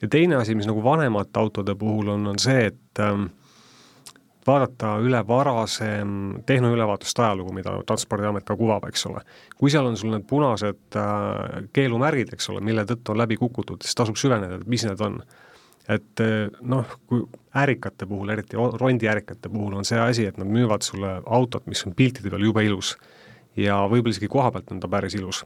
ja 0.00 0.08
teine 0.08 0.40
asi, 0.40 0.56
mis 0.56 0.68
nagu 0.68 0.80
vanemate 0.84 1.36
autode 1.42 1.76
puhul 1.76 2.14
on, 2.16 2.24
on 2.32 2.40
see, 2.40 2.70
et 2.72 3.04
ähm, 3.04 3.28
vaadata 4.46 4.96
üle 5.02 5.22
varasem 5.28 6.42
tehnoülevaatuste 6.46 7.22
ajalugu, 7.22 7.54
mida 7.56 7.74
Transpordiamet 7.86 8.46
ka 8.46 8.56
kuvab, 8.56 8.86
eks 8.88 9.06
ole. 9.10 9.24
kui 9.56 9.72
seal 9.72 9.88
on 9.88 9.96
sul 9.96 10.12
need 10.14 10.26
punased 10.28 10.98
äh, 10.98 11.66
keelumärgid, 11.72 12.32
eks 12.36 12.50
ole, 12.52 12.62
mille 12.64 12.86
tõttu 12.86 13.14
on 13.14 13.20
läbi 13.24 13.40
kukutud, 13.40 13.82
siis 13.82 13.98
tasub 13.98 14.18
süveneda, 14.20 14.60
et 14.60 14.70
mis 14.70 14.86
need 14.86 15.02
on 15.02 15.20
et 15.88 16.22
eh, 16.22 16.48
noh, 16.66 16.96
kui 17.06 17.22
ärikate 17.56 18.08
puhul, 18.10 18.30
eriti 18.34 18.58
rondiärikate 18.58 19.50
puhul 19.52 19.76
on 19.78 19.86
see 19.86 20.00
asi, 20.02 20.26
et 20.26 20.38
nad 20.40 20.48
müüvad 20.50 20.82
sulle 20.82 21.20
autot, 21.24 21.66
mis 21.70 21.84
on 21.86 21.94
piltide 21.96 22.32
peal 22.32 22.42
jube 22.42 22.64
ilus 22.66 22.96
ja 23.56 23.78
võib-olla 23.86 24.16
isegi 24.16 24.30
koha 24.30 24.50
pealt 24.54 24.72
on 24.74 24.82
ta 24.82 24.90
päris 24.90 25.14
ilus. 25.16 25.44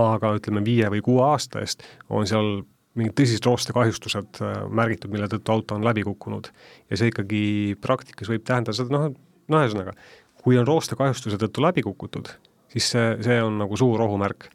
aga 0.00 0.32
ütleme, 0.34 0.64
viie 0.64 0.88
või 0.90 1.02
kuue 1.06 1.22
aasta 1.22 1.60
eest 1.62 1.84
on 2.10 2.26
seal 2.26 2.64
mingid 2.98 3.14
tõsised 3.18 3.46
roostekahjustused 3.48 4.40
eh, 4.40 4.56
märgitud, 4.70 5.12
mille 5.12 5.28
tõttu 5.30 5.54
auto 5.54 5.78
on 5.78 5.86
läbi 5.86 6.04
kukkunud. 6.06 6.50
ja 6.90 6.98
see 6.98 7.12
ikkagi 7.12 7.44
praktikas 7.82 8.30
võib 8.30 8.44
tähendada 8.46 8.76
seda, 8.76 8.94
noh, 8.94 9.14
no 9.50 9.62
ühesõnaga, 9.62 9.94
kui 10.42 10.58
on 10.60 10.68
roostekahjustuse 10.68 11.40
tõttu 11.40 11.64
läbi 11.64 11.84
kukutud, 11.86 12.30
siis 12.72 12.92
see, 12.94 13.08
see 13.24 13.40
on 13.42 13.58
nagu 13.62 13.80
suur 13.80 14.04
ohumärk. 14.06 14.50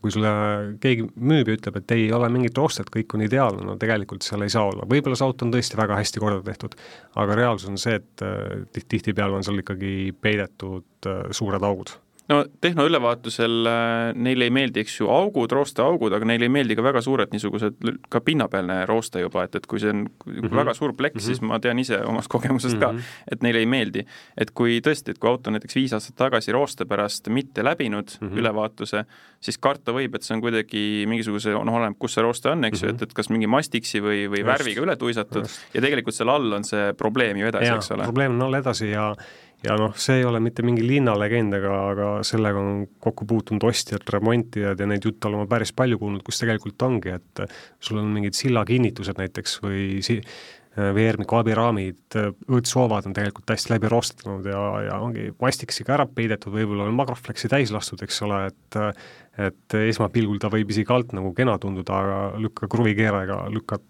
Kui 0.00 0.08
sulle 0.08 0.30
keegi 0.80 1.02
müüb 1.12 1.50
ja 1.50 1.54
ütleb, 1.58 1.74
et 1.76 1.92
ei 1.92 2.06
ole 2.16 2.30
mingit 2.32 2.56
roostet, 2.56 2.88
kõik 2.88 3.12
on 3.12 3.20
ideaalne, 3.20 3.66
no 3.68 3.74
tegelikult 3.76 4.24
seal 4.24 4.40
ei 4.46 4.52
saa 4.52 4.62
olla, 4.70 4.86
võib-olla 4.88 5.18
see 5.18 5.26
auto 5.26 5.44
on 5.44 5.52
tõesti 5.52 5.76
väga 5.76 5.98
hästi 5.98 6.22
korda 6.22 6.40
tehtud, 6.46 6.72
aga 7.20 7.36
reaalsus 7.36 7.68
on 7.68 7.76
see, 7.82 7.98
et 8.00 8.24
äh, 8.24 8.62
tihtipeale 8.80 9.36
on 9.36 9.44
seal 9.44 9.60
ikkagi 9.60 10.14
peidetud 10.24 11.10
äh, 11.10 11.26
suured 11.36 11.68
augud 11.68 11.92
no 12.30 12.44
tehnoülevaatusel 12.62 13.66
äh, 13.66 14.12
neile 14.14 14.46
ei 14.46 14.52
meeldi, 14.54 14.84
eks 14.84 15.00
ju, 15.00 15.08
augud, 15.10 15.50
roosteaugud, 15.54 16.14
aga 16.14 16.28
neile 16.28 16.46
ei 16.46 16.52
meeldi 16.52 16.76
ka 16.78 16.84
väga 16.84 17.02
suured 17.04 17.32
niisugused, 17.34 17.80
ka 18.12 18.22
pinnapealne 18.24 18.84
rooste 18.88 19.24
juba, 19.24 19.44
et, 19.48 19.58
et 19.58 19.66
kui 19.70 19.82
see 19.82 19.90
on 19.90 20.04
mm 20.04 20.36
-hmm. 20.36 20.54
väga 20.60 20.74
suur 20.74 20.94
plekk 20.94 21.16
mm, 21.16 21.20
-hmm. 21.20 21.26
siis 21.26 21.42
ma 21.42 21.58
tean 21.60 21.78
ise 21.78 21.98
omast 22.04 22.28
kogemusest 22.28 22.76
mm 22.76 22.82
-hmm. 22.82 22.86
ka, 22.86 22.92
mhm. 22.92 23.32
et 23.32 23.42
neile 23.42 23.58
ei 23.58 23.66
meeldi. 23.66 24.06
et 24.36 24.50
kui 24.50 24.80
tõesti, 24.86 25.10
et 25.10 25.18
kui 25.18 25.30
auto 25.30 25.50
näiteks 25.50 25.74
viis 25.74 25.92
aastat 25.92 26.16
tagasi 26.16 26.52
rooste 26.52 26.84
pärast 26.84 27.28
mitte 27.28 27.64
läbinud 27.64 28.08
mm 28.20 28.28
-hmm. 28.28 28.38
ülevaatuse, 28.38 29.04
siis 29.40 29.58
karta 29.58 29.92
võib, 29.92 30.14
et 30.14 30.22
see 30.22 30.34
on 30.34 30.40
kuidagi 30.40 31.04
mingisuguse, 31.06 31.50
noh, 31.50 31.74
oleneb, 31.74 31.98
kus 31.98 32.14
see 32.14 32.22
rooste 32.22 32.48
on, 32.50 32.64
eks 32.64 32.82
ju 32.82 32.88
mm 32.88 32.92
-hmm., 32.92 33.02
et, 33.02 33.02
et 33.02 33.12
kas 33.12 33.30
mingi 33.30 33.46
mastiksi 33.46 34.00
või, 34.00 34.28
või 34.30 34.40
Just. 34.40 34.46
värviga 34.52 34.80
üle 34.80 34.96
tuisatud 34.96 35.42
Just. 35.42 35.74
ja 35.74 35.80
tegelikult 35.80 36.14
seal 36.14 36.28
all 36.28 36.52
on 36.52 36.64
see 36.64 36.92
probleem 36.92 37.36
ju 37.36 37.46
edasi, 37.46 37.74
eks 37.74 37.90
ole. 37.90 38.02
probleem 38.02 38.32
on 38.32 38.42
all 38.42 38.54
edasi 38.54 38.90
ja 38.90 39.14
ja 39.64 39.76
noh, 39.80 39.96
see 40.00 40.20
ei 40.20 40.28
ole 40.28 40.40
mitte 40.42 40.64
mingi 40.66 40.84
linnalegend, 40.86 41.56
aga, 41.58 41.74
aga 41.92 42.12
sellega 42.26 42.60
on 42.60 42.86
kokku 43.02 43.26
puutunud 43.28 43.66
ostjad, 43.68 44.06
remontijad 44.14 44.80
ja 44.80 44.88
neid 44.88 45.04
jutte 45.04 45.28
olen 45.28 45.44
ma 45.44 45.50
päris 45.50 45.74
palju 45.76 45.98
kuulnud, 46.00 46.24
kus 46.26 46.40
tegelikult 46.42 46.86
ongi, 46.86 47.16
et 47.18 47.44
sul 47.82 48.00
on 48.00 48.08
mingid 48.14 48.38
sillakinnitused 48.38 49.20
näiteks 49.20 49.60
või 49.64 49.84
si-, 50.06 50.22
veermiku 50.94 51.40
abiraamid, 51.40 52.14
õõtsoovad 52.46 53.08
on 53.08 53.14
tegelikult 53.16 53.50
hästi 53.50 53.72
läbi 53.72 53.88
rostanud 53.90 54.46
ja, 54.46 54.60
ja 54.86 54.98
ongi 55.02 55.32
mastiksiga 55.40 55.96
ära 55.96 56.06
peidetud, 56.06 56.54
võib-olla 56.54 56.86
on 56.86 56.94
magrofleksi 56.98 57.50
täis 57.50 57.72
lastud, 57.74 58.02
eks 58.06 58.22
ole, 58.26 58.44
et 58.52 58.80
et 59.40 59.74
esmapilgul 59.78 60.40
ta 60.42 60.50
võib 60.52 60.68
isegi 60.70 60.92
alt 60.92 61.14
nagu 61.16 61.30
kena 61.32 61.54
tunduda, 61.58 61.96
aga 61.96 62.16
lükka 62.42 62.68
kruvikeerajaga 62.70 63.38
lükkad, 63.54 63.84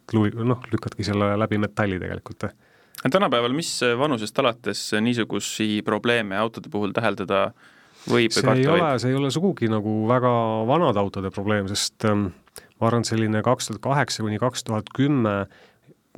noh, 0.46 0.60
lükkadki 0.70 1.04
selle 1.04 1.32
läbi 1.40 1.58
metalli 1.58 1.98
tegelikult 1.98 2.46
tänapäeval, 3.08 3.54
mis 3.56 3.72
vanusest 3.98 4.38
alates 4.38 4.82
niisugusi 5.00 5.80
probleeme 5.84 6.36
autode 6.36 6.68
puhul 6.72 6.92
täheldada 6.96 7.50
võib 8.08 8.32
see 8.34 8.54
ei 8.56 8.68
ole, 8.68 8.92
see 9.00 9.12
ei 9.12 9.18
ole 9.18 9.30
sugugi 9.32 9.68
nagu 9.72 10.02
väga 10.08 10.32
vanade 10.68 11.00
autode 11.00 11.32
probleem, 11.34 11.68
sest 11.70 12.06
ähm, 12.08 12.30
ma 12.80 12.88
arvan, 12.88 13.04
et 13.04 13.12
selline 13.12 13.42
kaks 13.44 13.70
tuhat 13.70 13.82
kaheksa 13.84 14.24
kuni 14.24 14.40
kaks 14.40 14.64
tuhat 14.68 14.92
kümme 14.96 15.34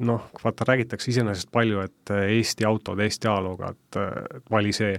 noh, 0.01 0.29
vaata, 0.45 0.67
räägitakse 0.69 1.11
iseenesest 1.13 1.51
palju, 1.53 1.83
et 1.85 2.13
Eesti 2.17 2.65
autod 2.65 3.01
Eesti 3.05 3.29
ajalooga, 3.29 3.73
et 3.75 3.99
vali 4.51 4.73
see, 4.75 4.95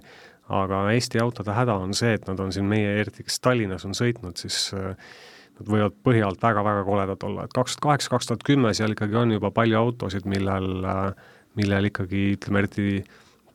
aga 0.54 0.86
Eesti 0.94 1.22
autode 1.24 1.56
häda 1.56 1.78
on 1.82 1.96
see, 1.98 2.14
et 2.18 2.28
nad 2.30 2.40
on 2.40 2.52
siin 2.54 2.68
meie, 2.70 3.00
eriti 3.02 3.26
kes 3.26 3.40
Tallinnas 3.44 3.88
on 3.90 3.96
sõitnud, 3.98 4.38
siis 4.40 4.68
äh, 4.78 4.94
nad 5.60 5.70
võivad 5.70 5.96
põhja 6.06 6.28
alt 6.30 6.44
väga-väga 6.44 6.84
koledad 6.88 7.26
olla, 7.28 7.48
et 7.48 7.56
kaks 7.56 7.78
tuhat 7.78 7.88
kaheksa, 7.88 8.14
kaks 8.14 8.30
tuhat 8.30 8.46
kümme 8.48 8.74
seal 8.78 8.94
ikkagi 8.94 9.18
on 9.18 9.34
juba 9.36 9.54
palju 9.56 9.80
autosid, 9.80 10.28
millel 10.30 10.86
äh, 10.86 11.32
millel 11.60 11.90
ikkagi 11.90 12.34
ütleme, 12.38 12.64
eriti 12.64 13.04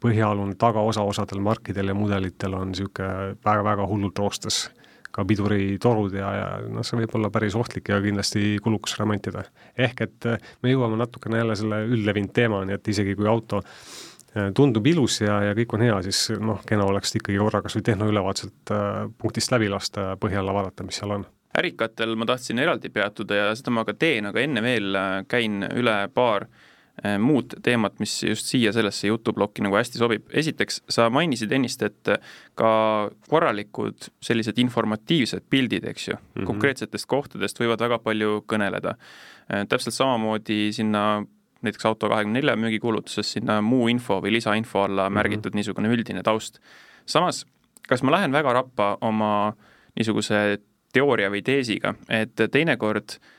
põhjaalune 0.03 0.55
tagaosa 0.59 1.03
osadel 1.07 1.41
markidel 1.43 1.91
ja 1.91 1.97
mudelitel 1.97 2.55
on 2.55 2.73
niisugune 2.73 3.39
väga-väga 3.45 3.87
hullult 3.91 4.19
roostes 4.23 4.69
ka 5.15 5.25
piduritorud 5.27 6.15
ja, 6.15 6.29
ja 6.37 6.49
noh, 6.71 6.85
see 6.87 7.01
võib 7.01 7.17
olla 7.19 7.31
päris 7.35 7.57
ohtlik 7.59 7.89
ja 7.91 7.99
kindlasti 8.03 8.59
kulukas 8.63 8.99
remontida. 9.01 9.43
ehk 9.79 10.05
et 10.05 10.29
äh, 10.29 10.53
me 10.63 10.75
jõuame 10.75 11.01
natukene 11.01 11.41
jälle 11.41 11.57
selle 11.57 11.81
üldlevinud 11.89 12.35
teemani, 12.37 12.77
et 12.77 12.93
isegi 12.93 13.17
kui 13.19 13.27
auto 13.27 13.63
äh, 13.63 14.53
tundub 14.55 14.87
ilus 14.87 15.21
ja, 15.25 15.41
ja 15.49 15.57
kõik 15.59 15.75
on 15.75 15.87
hea, 15.89 15.99
siis 16.07 16.39
noh, 16.39 16.63
kena 16.69 16.87
oleks 16.87 17.17
ikka 17.19 17.35
korra 17.41 17.65
kas 17.65 17.79
või 17.79 17.89
tehnoülevaatuselt 17.89 18.75
äh, 18.77 19.03
punktist 19.19 19.55
läbi 19.55 19.73
lasta 19.73 20.11
ja 20.11 20.17
põhja 20.21 20.45
alla 20.45 20.55
vaadata, 20.55 20.87
mis 20.87 21.01
seal 21.01 21.17
on 21.19 21.27
ärikatel 21.59 22.15
ma 22.15 22.29
tahtsin 22.29 22.61
eraldi 22.63 22.93
peatuda 22.93 23.35
ja 23.35 23.53
seda 23.59 23.73
ma 23.75 23.83
ka 23.89 23.97
teen, 23.99 24.29
aga 24.29 24.45
enne 24.45 24.63
veel 24.63 24.99
käin 25.27 25.65
üle 25.73 26.03
paar 26.15 26.47
Äh, 26.47 26.67
muud 27.19 27.55
teemat, 27.63 27.99
mis 28.03 28.13
just 28.27 28.49
siia 28.51 28.73
sellesse 28.75 29.07
jutuplokki 29.07 29.63
nagu 29.63 29.77
hästi 29.79 30.01
sobib. 30.01 30.27
esiteks, 30.35 30.83
sa 30.91 31.09
mainisid 31.11 31.53
ennist, 31.53 31.83
et 31.83 32.11
ka 32.59 32.71
korralikud 33.31 34.09
sellised 34.25 34.59
informatiivsed 34.59 35.47
pildid, 35.51 35.87
eks 35.87 36.09
ju 36.09 36.15
mm, 36.17 36.23
-hmm. 36.35 36.47
konkreetsetest 36.47 37.07
kohtadest 37.07 37.61
võivad 37.61 37.81
väga 37.81 37.99
palju 37.99 38.45
kõneleda. 38.47 38.95
Äh, 39.53 39.67
täpselt 39.69 39.95
samamoodi 39.95 40.73
sinna 40.73 41.25
näiteks 41.63 41.85
Auto24 41.85 42.57
müügikuulutuses 42.57 43.33
sinna 43.33 43.61
muu 43.63 43.89
info 43.89 44.21
või 44.23 44.33
lisainfo 44.33 44.83
alla 44.83 45.09
mm 45.09 45.13
-hmm. 45.13 45.15
märgitud 45.15 45.55
niisugune 45.55 45.89
üldine 45.89 46.23
taust. 46.23 46.59
samas, 47.07 47.47
kas 47.89 48.03
ma 48.03 48.11
lähen 48.11 48.33
väga 48.33 48.53
rappa 48.53 48.99
oma 49.01 49.53
niisuguse 49.97 50.59
teooria 50.93 51.31
või 51.31 51.43
teesiga, 51.43 51.95
et 52.09 52.35
teinekord 52.51 53.09
äh, 53.11 53.38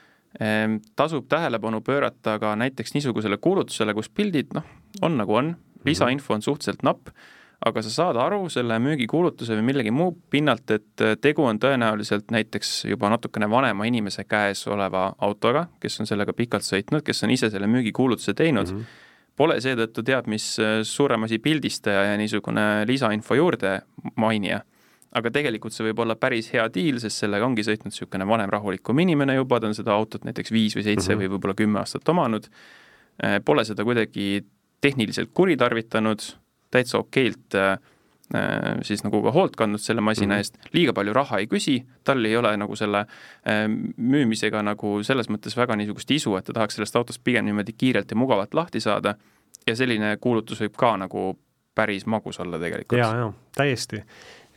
tasub 0.95 1.25
tähelepanu 1.29 1.81
pöörata 1.81 2.37
ka 2.39 2.55
näiteks 2.55 2.93
niisugusele 2.93 3.37
kuulutusele, 3.41 3.93
kus 3.97 4.09
pildid 4.09 4.53
noh, 4.53 4.63
on 5.01 5.17
nagu 5.17 5.35
on, 5.35 5.55
lisainfo 5.85 6.33
on 6.33 6.41
suhteliselt 6.45 6.83
napp, 6.83 7.09
aga 7.65 7.81
sa 7.83 7.91
saad 7.91 8.19
aru 8.21 8.45
selle 8.51 8.77
müügikuulutuse 8.79 9.57
või 9.57 9.65
millegi 9.71 9.91
muu 9.91 10.13
pinnalt, 10.31 10.71
et 10.71 11.03
äh, 11.03 11.17
tegu 11.19 11.43
on 11.43 11.59
tõenäoliselt 11.59 12.31
näiteks 12.31 12.85
juba 12.91 13.09
natukene 13.11 13.49
vanema 13.51 13.87
inimese 13.89 14.23
käes 14.29 14.63
oleva 14.71 15.09
autoga, 15.25 15.65
kes 15.81 15.99
on 15.99 16.07
sellega 16.07 16.35
pikalt 16.37 16.67
sõitnud, 16.67 17.03
kes 17.03 17.23
on 17.27 17.35
ise 17.35 17.51
selle 17.51 17.67
müügikuulutuse 17.67 18.33
teinud. 18.33 18.71
Mm, 18.71 18.79
-hmm. 18.79 19.05
pole 19.35 19.59
seetõttu 19.63 20.03
teab 20.03 20.27
mis 20.27 20.59
äh, 20.59 20.79
suurem 20.83 21.23
asi 21.23 21.39
pildistaja 21.39 22.03
ja 22.11 22.17
niisugune 22.17 22.85
lisainfo 22.87 23.35
juurde 23.35 23.81
mainija 24.15 24.61
aga 25.17 25.31
tegelikult 25.33 25.73
see 25.73 25.87
võib 25.89 26.03
olla 26.03 26.15
päris 26.19 26.51
hea 26.53 26.65
diil, 26.73 26.99
sest 27.01 27.23
sellega 27.23 27.47
ongi 27.47 27.65
sõitnud 27.65 27.93
niisugune 27.93 28.27
vanem 28.29 28.51
rahulikum 28.53 28.99
inimene 29.01 29.39
juba, 29.39 29.59
ta 29.59 29.69
on 29.69 29.77
seda 29.77 29.95
autot 29.95 30.25
näiteks 30.27 30.53
viis 30.53 30.75
või 30.77 30.85
seitse 30.85 31.07
mm 31.07 31.15
-hmm. 31.15 31.21
või 31.23 31.35
võib-olla 31.35 31.55
kümme 31.57 31.79
aastat 31.81 32.09
omanud, 32.09 32.49
äh, 33.23 33.39
pole 33.45 33.65
seda 33.65 33.83
kuidagi 33.83 34.45
tehniliselt 34.81 35.31
kuritarvitanud, 35.33 36.21
täitsa 36.71 37.01
okeilt 37.01 37.55
äh, 37.55 37.71
äh, 38.35 38.77
siis 38.85 39.03
nagu 39.03 39.23
ka 39.23 39.33
hoolt 39.33 39.55
kandnud 39.55 39.81
selle 39.81 40.01
masina 40.01 40.35
mm 40.35 40.35
-hmm. 40.35 40.37
eest, 40.37 40.73
liiga 40.73 40.93
palju 40.93 41.13
raha 41.13 41.39
ei 41.39 41.47
küsi, 41.47 41.83
tal 42.03 42.25
ei 42.25 42.37
ole 42.37 42.57
nagu 42.57 42.75
selle 42.75 43.05
müümisega 43.97 44.61
nagu 44.63 45.03
selles 45.03 45.29
mõttes 45.29 45.57
väga 45.57 45.75
niisugust 45.75 46.11
isu, 46.11 46.35
et 46.35 46.45
ta 46.45 46.53
tahaks 46.53 46.75
sellest 46.75 46.95
autost 46.95 47.23
pigem 47.23 47.45
niimoodi 47.45 47.73
kiirelt 47.73 48.11
ja 48.11 48.15
mugavalt 48.15 48.53
lahti 48.53 48.79
saada 48.79 49.15
ja 49.67 49.75
selline 49.75 50.17
kuulutus 50.21 50.61
võib 50.61 50.77
ka 50.77 50.97
nagu 50.97 51.39
päris 51.75 52.05
magus 52.05 52.39
olla 52.39 52.59
tegelikult. 52.59 52.99
jaa, 52.99 53.15
jaa, 53.15 53.33
täiesti. 53.55 54.03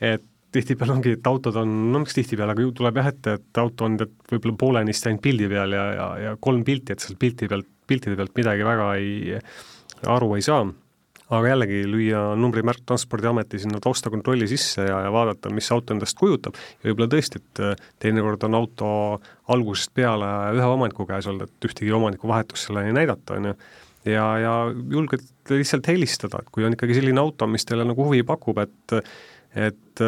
et 0.00 0.31
tihtipeale 0.52 0.94
ongi, 0.96 1.16
et 1.16 1.26
autod 1.28 1.56
on, 1.62 1.72
no 1.92 2.02
miks 2.02 2.16
tihtipeale, 2.16 2.54
aga 2.54 2.64
ju 2.64 2.74
tuleb 2.76 3.00
jah 3.00 3.10
ette, 3.12 3.36
et 3.38 3.60
auto 3.62 3.88
on 3.88 3.96
võib-olla 3.98 4.58
poolenisti 4.60 5.10
ainult 5.10 5.24
pildi 5.24 5.48
peal 5.52 5.76
ja, 5.76 5.86
ja, 5.96 6.06
ja 6.26 6.36
kolm 6.40 6.62
pilti, 6.66 6.94
et 6.94 7.04
sealt 7.04 7.18
pilti 7.20 7.48
pealt, 7.50 7.68
piltide 7.88 8.16
pealt 8.18 8.36
midagi 8.36 8.66
väga 8.66 8.88
ei, 9.00 9.36
aru 10.12 10.32
ei 10.36 10.44
saa. 10.44 10.64
aga 11.32 11.48
jällegi 11.48 11.78
lüüa 11.88 12.22
numbrimärk 12.36 12.82
Transpordiameti 12.84 13.58
sinna 13.62 13.78
taustakontrolli 13.80 14.48
sisse 14.50 14.84
ja, 14.84 14.98
ja 15.06 15.12
vaadata, 15.12 15.50
mis 15.50 15.70
auto 15.72 15.94
endast 15.94 16.18
kujutab 16.20 16.58
ja 16.82 16.90
võib-olla 16.90 17.08
tõesti, 17.14 17.40
et 17.40 17.62
äh, 17.64 17.86
teinekord 18.04 18.44
on 18.44 18.58
auto 18.58 18.88
algusest 19.54 19.94
peale 19.96 20.28
ühe 20.58 20.68
omaniku 20.74 21.06
käes 21.08 21.30
olnud, 21.32 21.48
et 21.48 21.70
ühtegi 21.70 21.92
omaniku 21.96 22.28
vahetust 22.28 22.68
seal 22.68 22.82
ei 22.82 22.92
näidata, 22.92 23.38
on 23.40 23.52
ju 23.52 23.56
ja, 24.04 24.26
ja 24.38 24.52
julgelt 24.90 25.24
lihtsalt 25.50 25.88
helistada, 25.88 26.42
et 26.42 26.52
kui 26.52 26.66
on 26.66 26.76
ikkagi 26.76 26.98
selline 26.98 27.22
auto, 27.22 27.48
mis 27.50 27.64
teile 27.64 27.86
nagu 27.88 28.04
huvi 28.04 28.22
pakub, 28.26 28.60
et 28.62 28.98
et 29.52 30.00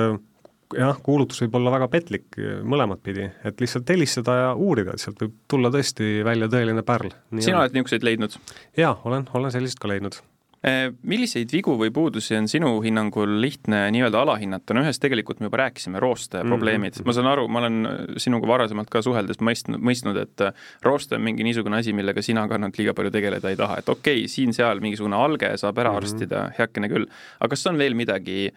jah, 0.79 1.01
kuulutus 1.03 1.43
võib 1.45 1.59
olla 1.61 1.73
väga 1.79 1.89
petlik 1.93 2.39
mõlemat 2.65 3.03
pidi, 3.03 3.31
et 3.45 3.61
lihtsalt 3.61 3.89
helistada 3.95 4.37
ja 4.41 4.53
uurida, 4.55 4.95
et 4.95 5.03
sealt 5.03 5.21
võib 5.23 5.35
tulla 5.49 5.73
tõesti 5.75 6.21
välja 6.27 6.51
tõeline 6.53 6.85
pärl. 6.87 7.15
sina 7.39 7.63
oled 7.63 7.75
niisuguseid 7.77 8.07
leidnud? 8.07 8.39
jaa, 8.77 8.97
olen, 9.05 9.29
olen 9.35 9.55
sellist 9.55 9.83
ka 9.83 9.89
leidnud 9.89 10.21
Eh, 10.65 10.87
milliseid 11.05 11.51
vigu 11.53 11.75
või 11.77 11.91
puudusi 11.93 12.39
on 12.39 12.47
sinu 12.49 12.71
hinnangul 12.81 13.35
lihtne 13.43 13.83
nii-öelda 13.93 14.23
alahinnata, 14.25 14.73
no 14.73 14.81
ühest 14.81 15.03
tegelikult 15.03 15.43
me 15.43 15.51
juba 15.51 15.59
rääkisime, 15.61 16.01
rooste 16.01 16.39
mm 16.39 16.41
-hmm. 16.41 16.55
probleemid, 16.55 17.01
ma 17.05 17.13
saan 17.13 17.27
aru, 17.29 17.45
ma 17.53 17.61
olen 17.61 17.89
sinuga 18.17 18.49
varasemalt 18.49 18.89
ka 18.89 19.03
suheldes 19.05 19.43
mõistnud, 19.45 19.83
mõistnud, 19.85 20.17
et 20.23 20.41
äh, 20.41 20.55
rooste 20.83 21.19
on 21.19 21.23
mingi 21.27 21.45
niisugune 21.45 21.83
asi, 21.83 21.93
millega 21.93 22.23
sina 22.25 22.47
ka 22.49 22.57
nüüd 22.57 22.81
liiga 22.81 22.95
palju 22.97 23.13
tegeleda 23.13 23.53
ei 23.53 23.61
taha, 23.61 23.77
et 23.83 23.89
okei 23.93 24.23
okay,, 24.23 24.29
siin-seal 24.29 24.81
mingisugune 24.81 25.17
alge 25.17 25.53
saab 25.57 25.79
ära 25.79 25.91
mm 25.91 25.99
-hmm. 25.99 26.03
arstida, 26.03 26.51
heakene 26.59 26.89
küll, 26.89 27.07
aga 27.41 27.49
kas 27.51 27.67
on 27.67 27.79
veel 27.79 27.95
midagi, 27.95 28.55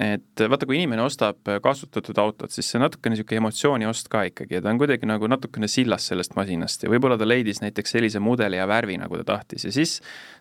et 0.00 0.42
vaata, 0.48 0.66
kui 0.66 0.78
inimene 0.78 1.02
ostab 1.04 1.48
kasutatud 1.62 2.16
autot, 2.22 2.50
siis 2.52 2.70
see 2.72 2.80
natukene 2.80 3.12
niisugune 3.12 3.42
emotsiooni 3.42 3.88
ost 3.88 4.08
ka 4.12 4.22
ikkagi 4.30 4.56
ja 4.56 4.62
ta 4.64 4.72
on 4.72 4.80
kuidagi 4.80 5.08
nagu 5.08 5.28
natukene 5.28 5.68
sillas 5.68 6.06
sellest 6.08 6.36
masinast 6.38 6.86
ja 6.86 6.92
võib-olla 6.92 7.18
ta 7.20 7.28
leidis 7.28 7.60
näiteks 7.60 7.92
sellise 7.98 8.22
mudeli 8.24 8.56
ja 8.56 8.66
värvi, 8.68 8.96
nagu 9.02 9.20
ta 9.20 9.26
tahtis 9.34 9.68
ja 9.68 9.74
siis 9.74 9.98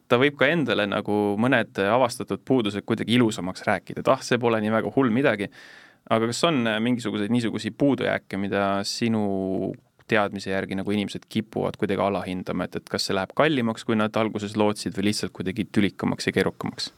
ta 0.08 0.20
võib 0.22 0.39
ka 0.39 0.48
endale 0.51 0.88
nagu 0.88 1.20
mõned 1.41 1.84
avastatud 1.84 2.46
puudused 2.48 2.88
kuidagi 2.88 3.17
ilusamaks 3.20 3.67
rääkida, 3.67 4.05
et 4.05 4.12
ah, 4.12 4.24
see 4.24 4.39
pole 4.39 4.62
nii 4.63 4.72
väga 4.72 4.96
hull 4.96 5.12
midagi, 5.12 5.51
aga 6.10 6.31
kas 6.31 6.43
on 6.48 6.63
mingisuguseid 6.88 7.34
niisuguseid 7.36 7.75
puudujääke, 7.77 8.39
mida 8.39 8.65
sinu 8.88 9.74
teadmise 10.12 10.51
järgi 10.51 10.75
nagu 10.79 10.91
inimesed 10.91 11.27
kipuvad 11.31 11.77
kuidagi 11.79 12.03
alahindama, 12.03 12.67
et, 12.67 12.79
et 12.81 12.89
kas 12.91 13.08
see 13.08 13.15
läheb 13.15 13.36
kallimaks, 13.36 13.86
kui 13.88 14.00
nad 14.00 14.15
alguses 14.20 14.58
lootsid, 14.60 14.96
või 14.98 15.12
lihtsalt 15.12 15.36
kuidagi 15.36 15.67
tülikamaks 15.72 16.27
ja 16.27 16.36
keerukamaks? 16.36 16.91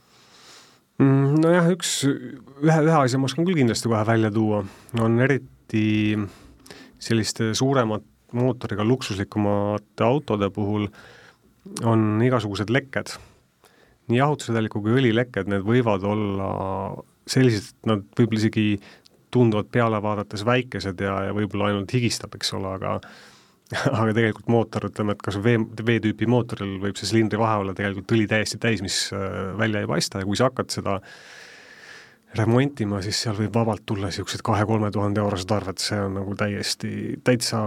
Mm, 1.02 1.40
nojah, 1.42 1.68
üks, 1.74 2.04
ühe, 2.06 2.74
ühe 2.86 2.96
asja 3.00 3.18
ma 3.18 3.26
oskan 3.26 3.46
küll 3.46 3.58
kindlasti 3.58 3.90
kohe 3.90 4.04
välja 4.06 4.30
tuua, 4.34 4.60
on 5.02 5.16
eriti 5.24 6.14
selliste 7.02 7.50
suuremat 7.58 8.04
mootoriga 8.34 8.86
luksuslikumate 8.86 10.06
autode 10.06 10.50
puhul 10.54 10.86
on 11.86 12.22
igasugused 12.22 12.70
lekked. 12.70 13.16
nii 14.04 14.18
jahutusvedeliku 14.20 14.82
kui 14.84 14.98
õlilekked, 15.00 15.48
need 15.48 15.62
võivad 15.64 16.02
olla 16.04 16.48
sellised, 17.26 17.72
nad 17.88 18.02
võib-olla 18.18 18.42
isegi 18.42 18.66
tunduvad 19.32 19.70
peale 19.72 19.98
vaadates 20.04 20.44
väikesed 20.44 21.00
ja, 21.00 21.14
ja 21.30 21.34
võib-olla 21.34 21.70
ainult 21.70 21.94
higistab, 21.96 22.36
eks 22.36 22.52
ole, 22.54 22.74
aga 22.76 22.98
aga 24.00 24.10
tegelikult 24.12 24.50
mootor, 24.52 24.88
ütleme, 24.90 25.16
et 25.16 25.22
kas 25.24 25.38
V, 25.40 25.56
V-tüüpi 25.80 26.28
mootoril 26.30 26.76
võib 26.82 26.98
see 27.00 27.08
silindri 27.10 27.40
vahe 27.40 27.62
olla 27.62 27.76
tegelikult 27.76 28.12
õli 28.16 28.28
täiesti 28.30 28.60
täis, 28.62 28.82
mis 28.84 28.98
äh, 29.16 29.54
välja 29.58 29.84
ei 29.84 29.90
paista. 29.90 30.20
Ja 30.20 30.28
kui 30.28 30.38
sa 30.38 30.50
hakkad 30.50 30.74
seda 30.74 30.98
remontima, 32.34 33.00
siis 33.02 33.20
seal 33.24 33.38
võib 33.38 33.54
vabalt 33.54 33.84
tulla 33.86 34.10
niisugused 34.10 34.42
kahe-kolme 34.44 34.90
tuhande 34.94 35.22
eurosed 35.22 35.54
arved, 35.54 35.80
see 35.80 36.00
on 36.02 36.18
nagu 36.18 36.34
täiesti, 36.38 36.90
täitsa 37.24 37.62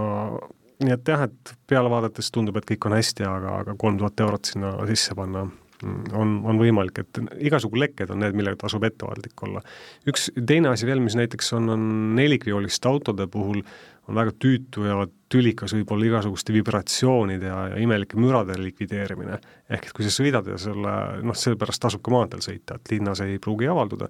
nii 0.84 0.94
et 0.94 1.10
jah, 1.10 1.24
et 1.26 1.54
peale 1.68 1.90
vaadates 1.90 2.30
tundub, 2.34 2.58
et 2.58 2.66
kõik 2.68 2.86
on 2.88 2.94
hästi, 2.94 3.26
aga, 3.26 3.56
aga 3.64 3.74
kolm 3.80 3.98
tuhat 4.00 4.20
eurot 4.22 4.52
sinna 4.52 4.74
sisse 4.90 5.16
panna 5.18 5.44
mm, 5.48 6.12
on, 6.18 6.34
on 6.52 6.60
võimalik, 6.60 7.02
et 7.02 7.20
igasugu 7.50 7.80
lekked 7.82 8.12
on 8.14 8.22
need, 8.22 8.36
millega 8.38 8.60
tasub 8.62 8.86
ettevaatlik 8.86 9.46
olla. 9.48 9.62
üks 10.08 10.28
teine 10.38 10.70
asi 10.72 10.86
veel, 10.86 11.02
mis 11.02 11.18
näiteks 11.18 11.52
on, 11.58 11.70
on 11.74 11.88
nelikvioliste 12.18 12.90
autode 12.90 13.26
puhul 13.32 13.64
on 14.08 14.16
väga 14.16 14.32
tüütu 14.40 14.86
ja 14.88 14.98
tülikas 15.28 15.74
võib-olla 15.76 16.08
igasuguste 16.08 16.54
vibratsioonide 16.56 17.50
ja, 17.50 17.58
ja 17.74 17.80
imelike 17.82 18.16
mürade 18.20 18.56
likvideerimine. 18.60 19.38
ehk 19.68 19.90
et 19.90 19.94
kui 19.96 20.06
sa 20.06 20.12
sõidad 20.14 20.48
ja 20.48 20.56
selle, 20.60 20.94
noh, 21.22 21.36
sellepärast 21.36 21.82
tasub 21.84 22.02
ka 22.04 22.14
maanteel 22.14 22.44
sõita, 22.44 22.78
et 22.78 22.94
linnas 22.94 23.20
ei 23.24 23.36
pruugi 23.42 23.68
avalduda, 23.68 24.08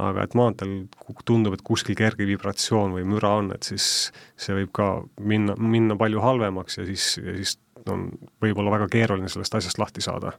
aga 0.00 0.26
et 0.26 0.36
maanteel 0.38 0.76
tundub, 1.24 1.56
et 1.56 1.64
kuskil 1.66 1.96
kerge 1.98 2.28
vibratsioon 2.28 2.94
või 2.98 3.08
müra 3.08 3.32
on, 3.40 3.50
et 3.56 3.66
siis 3.66 4.10
see 4.36 4.54
võib 4.60 4.70
ka 4.76 4.92
minna, 5.18 5.56
minna 5.56 5.96
palju 5.98 6.22
halvemaks 6.22 6.78
ja 6.78 6.86
siis, 6.88 7.16
ja 7.24 7.34
siis 7.40 7.56
on 7.88 8.10
võib-olla 8.44 8.76
väga 8.76 8.90
keeruline 8.92 9.32
sellest 9.32 9.56
asjast 9.56 9.80
lahti 9.80 10.04
saada 10.04 10.36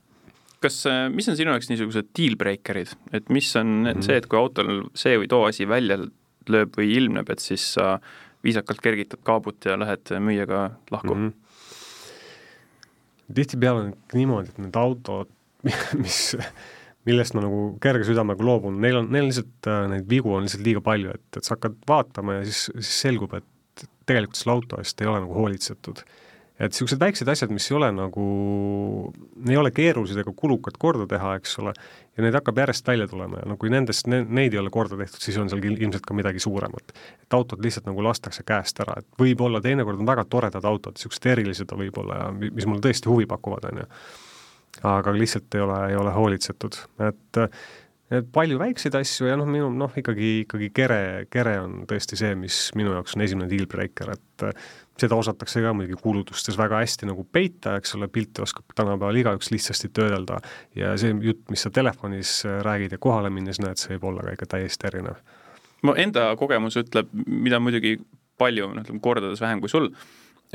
kas, 0.62 0.84
mis 1.10 1.26
on 1.32 1.38
sinu 1.38 1.50
jaoks 1.56 1.72
niisugused 1.72 2.12
deal 2.18 2.38
breaker'id, 2.38 2.94
et 3.18 3.30
mis 3.34 3.50
on 3.58 3.68
mm 3.68 3.88
-hmm. 3.88 4.06
see, 4.06 4.18
et 4.22 4.28
kui 4.30 4.38
autol 4.38 4.84
see 4.94 5.18
või 5.18 5.28
too 5.28 5.46
asi 5.48 5.66
välja 5.66 5.98
lööb 6.50 6.78
või 6.78 6.94
ilmneb, 6.98 7.30
et 7.30 7.40
siis 7.40 7.74
sa 7.74 8.00
viisakalt 8.44 8.82
kergitad 8.84 9.22
kaabut 9.28 9.66
ja 9.66 9.78
lähed 9.80 10.14
müüjaga 10.20 10.72
lahku 10.92 11.16
mm. 11.16 11.28
-hmm. 11.28 11.34
tihtipeale 13.36 13.80
on 13.86 13.94
niimoodi, 14.14 14.50
et 14.50 14.58
need 14.66 14.76
autod, 14.76 15.30
mis, 16.04 16.20
millest 17.06 17.38
ma 17.38 17.46
nagu 17.46 17.62
kerge 17.82 18.08
südamega 18.08 18.46
loobun, 18.46 18.82
neil 18.82 19.02
on, 19.04 19.12
neil 19.14 19.30
lihtsalt 19.30 19.70
äh, 19.70 19.86
neid 19.96 20.10
vigu 20.10 20.34
on 20.34 20.48
lihtsalt 20.48 20.66
liiga 20.66 20.82
palju, 20.82 21.14
et, 21.16 21.28
et 21.38 21.44
sa 21.44 21.56
hakkad 21.56 21.78
vaatama 21.88 22.40
ja 22.40 22.44
siis, 22.50 22.68
siis 22.80 22.98
selgub, 23.08 23.34
et 23.38 23.86
tegelikult 24.06 24.40
selle 24.40 24.58
auto 24.58 24.82
eest 24.82 25.02
ei 25.02 25.08
ole 25.08 25.24
nagu 25.24 25.34
hoolitsetud 25.38 26.04
et 26.62 26.74
niisugused 26.74 27.02
väiksed 27.02 27.30
asjad, 27.32 27.52
mis 27.54 27.66
ei 27.72 27.76
ole 27.78 27.90
nagu, 27.96 28.26
ei 29.50 29.58
ole 29.58 29.72
keerulised 29.74 30.20
ega 30.22 30.34
kulukad 30.38 30.78
korda 30.82 31.08
teha, 31.10 31.36
eks 31.40 31.58
ole, 31.62 31.74
ja 32.18 32.26
neid 32.26 32.36
hakkab 32.36 32.58
järjest 32.64 32.88
välja 32.88 33.08
tulema 33.08 33.42
ja 33.42 33.50
no 33.50 33.58
kui 33.60 33.72
nendest 33.72 34.10
ne,, 34.12 34.22
neid 34.28 34.56
ei 34.56 34.60
ole 34.62 34.72
korda 34.74 34.98
tehtud, 35.00 35.24
siis 35.24 35.38
on 35.42 35.52
seal 35.52 35.64
ilmselt 35.64 36.06
ka 36.08 36.16
midagi 36.18 36.44
suuremat. 36.44 36.94
et 37.24 37.38
autod 37.38 37.64
lihtsalt 37.64 37.88
nagu 37.88 38.04
lastakse 38.04 38.44
käest 38.48 38.82
ära, 38.84 39.00
et 39.00 39.22
võib-olla 39.22 39.62
teinekord 39.64 40.02
on 40.02 40.10
väga 40.10 40.26
toredad 40.30 40.66
autod, 40.68 40.98
niisugused 40.98 41.30
erilised 41.32 41.72
võib-olla 41.84 42.24
ja 42.26 42.34
mis 42.42 42.68
mulle 42.68 42.84
tõesti 42.84 43.12
huvi 43.12 43.30
pakuvad, 43.30 43.70
on 43.72 43.84
ju. 43.84 43.88
aga 44.96 45.16
lihtsalt 45.16 45.56
ei 45.56 45.64
ole, 45.68 45.80
ei 45.92 46.02
ole 46.04 46.18
hoolitsetud, 46.18 46.82
et 47.08 47.46
et 48.12 48.28
palju 48.34 48.58
väikseid 48.60 48.96
asju 49.00 49.30
ja 49.30 49.38
noh, 49.40 49.48
minu 49.48 49.70
noh, 49.72 49.94
ikkagi, 49.96 50.42
ikkagi 50.44 50.68
kere, 50.76 51.02
kere 51.32 51.56
on 51.64 51.86
tõesti 51.88 52.20
see, 52.20 52.34
mis 52.36 52.58
minu 52.76 52.92
jaoks 52.98 53.16
on 53.16 53.24
esimene 53.24 53.48
deal 53.52 53.70
breaker, 53.72 54.12
et 54.18 54.46
seda 55.00 55.16
osatakse 55.16 55.62
ka 55.64 55.74
muidugi 55.74 56.00
kuulutustes 56.02 56.58
väga 56.60 56.82
hästi 56.84 57.10
nagu 57.10 57.24
peita, 57.24 57.76
eks 57.80 57.96
ole, 57.98 58.08
pilti 58.12 58.44
oskab 58.44 58.74
tänapäeval 58.76 59.22
igaüks 59.22 59.52
lihtsasti 59.54 59.90
töödelda 59.94 60.40
ja 60.76 60.94
see 61.00 61.14
jutt, 61.26 61.44
mis 61.50 61.64
sa 61.66 61.72
telefonis 61.74 62.42
äh, 62.46 62.60
räägid 62.66 62.96
ja 62.96 63.02
kohale 63.02 63.32
minnes 63.34 63.62
näed, 63.64 63.80
see 63.82 63.96
võib 63.96 64.12
olla 64.12 64.28
ka 64.28 64.36
ikka 64.38 64.50
täiesti 64.56 64.90
erinev. 64.92 65.22
mu 65.82 65.96
enda 65.98 66.32
kogemus 66.38 66.78
ütleb, 66.78 67.10
mida 67.26 67.60
muidugi 67.60 67.98
palju, 68.42 68.74
noh, 68.74 68.84
ütleme 68.86 69.02
kordades 69.02 69.42
vähem 69.42 69.62
kui 69.62 69.72
sul, 69.72 69.90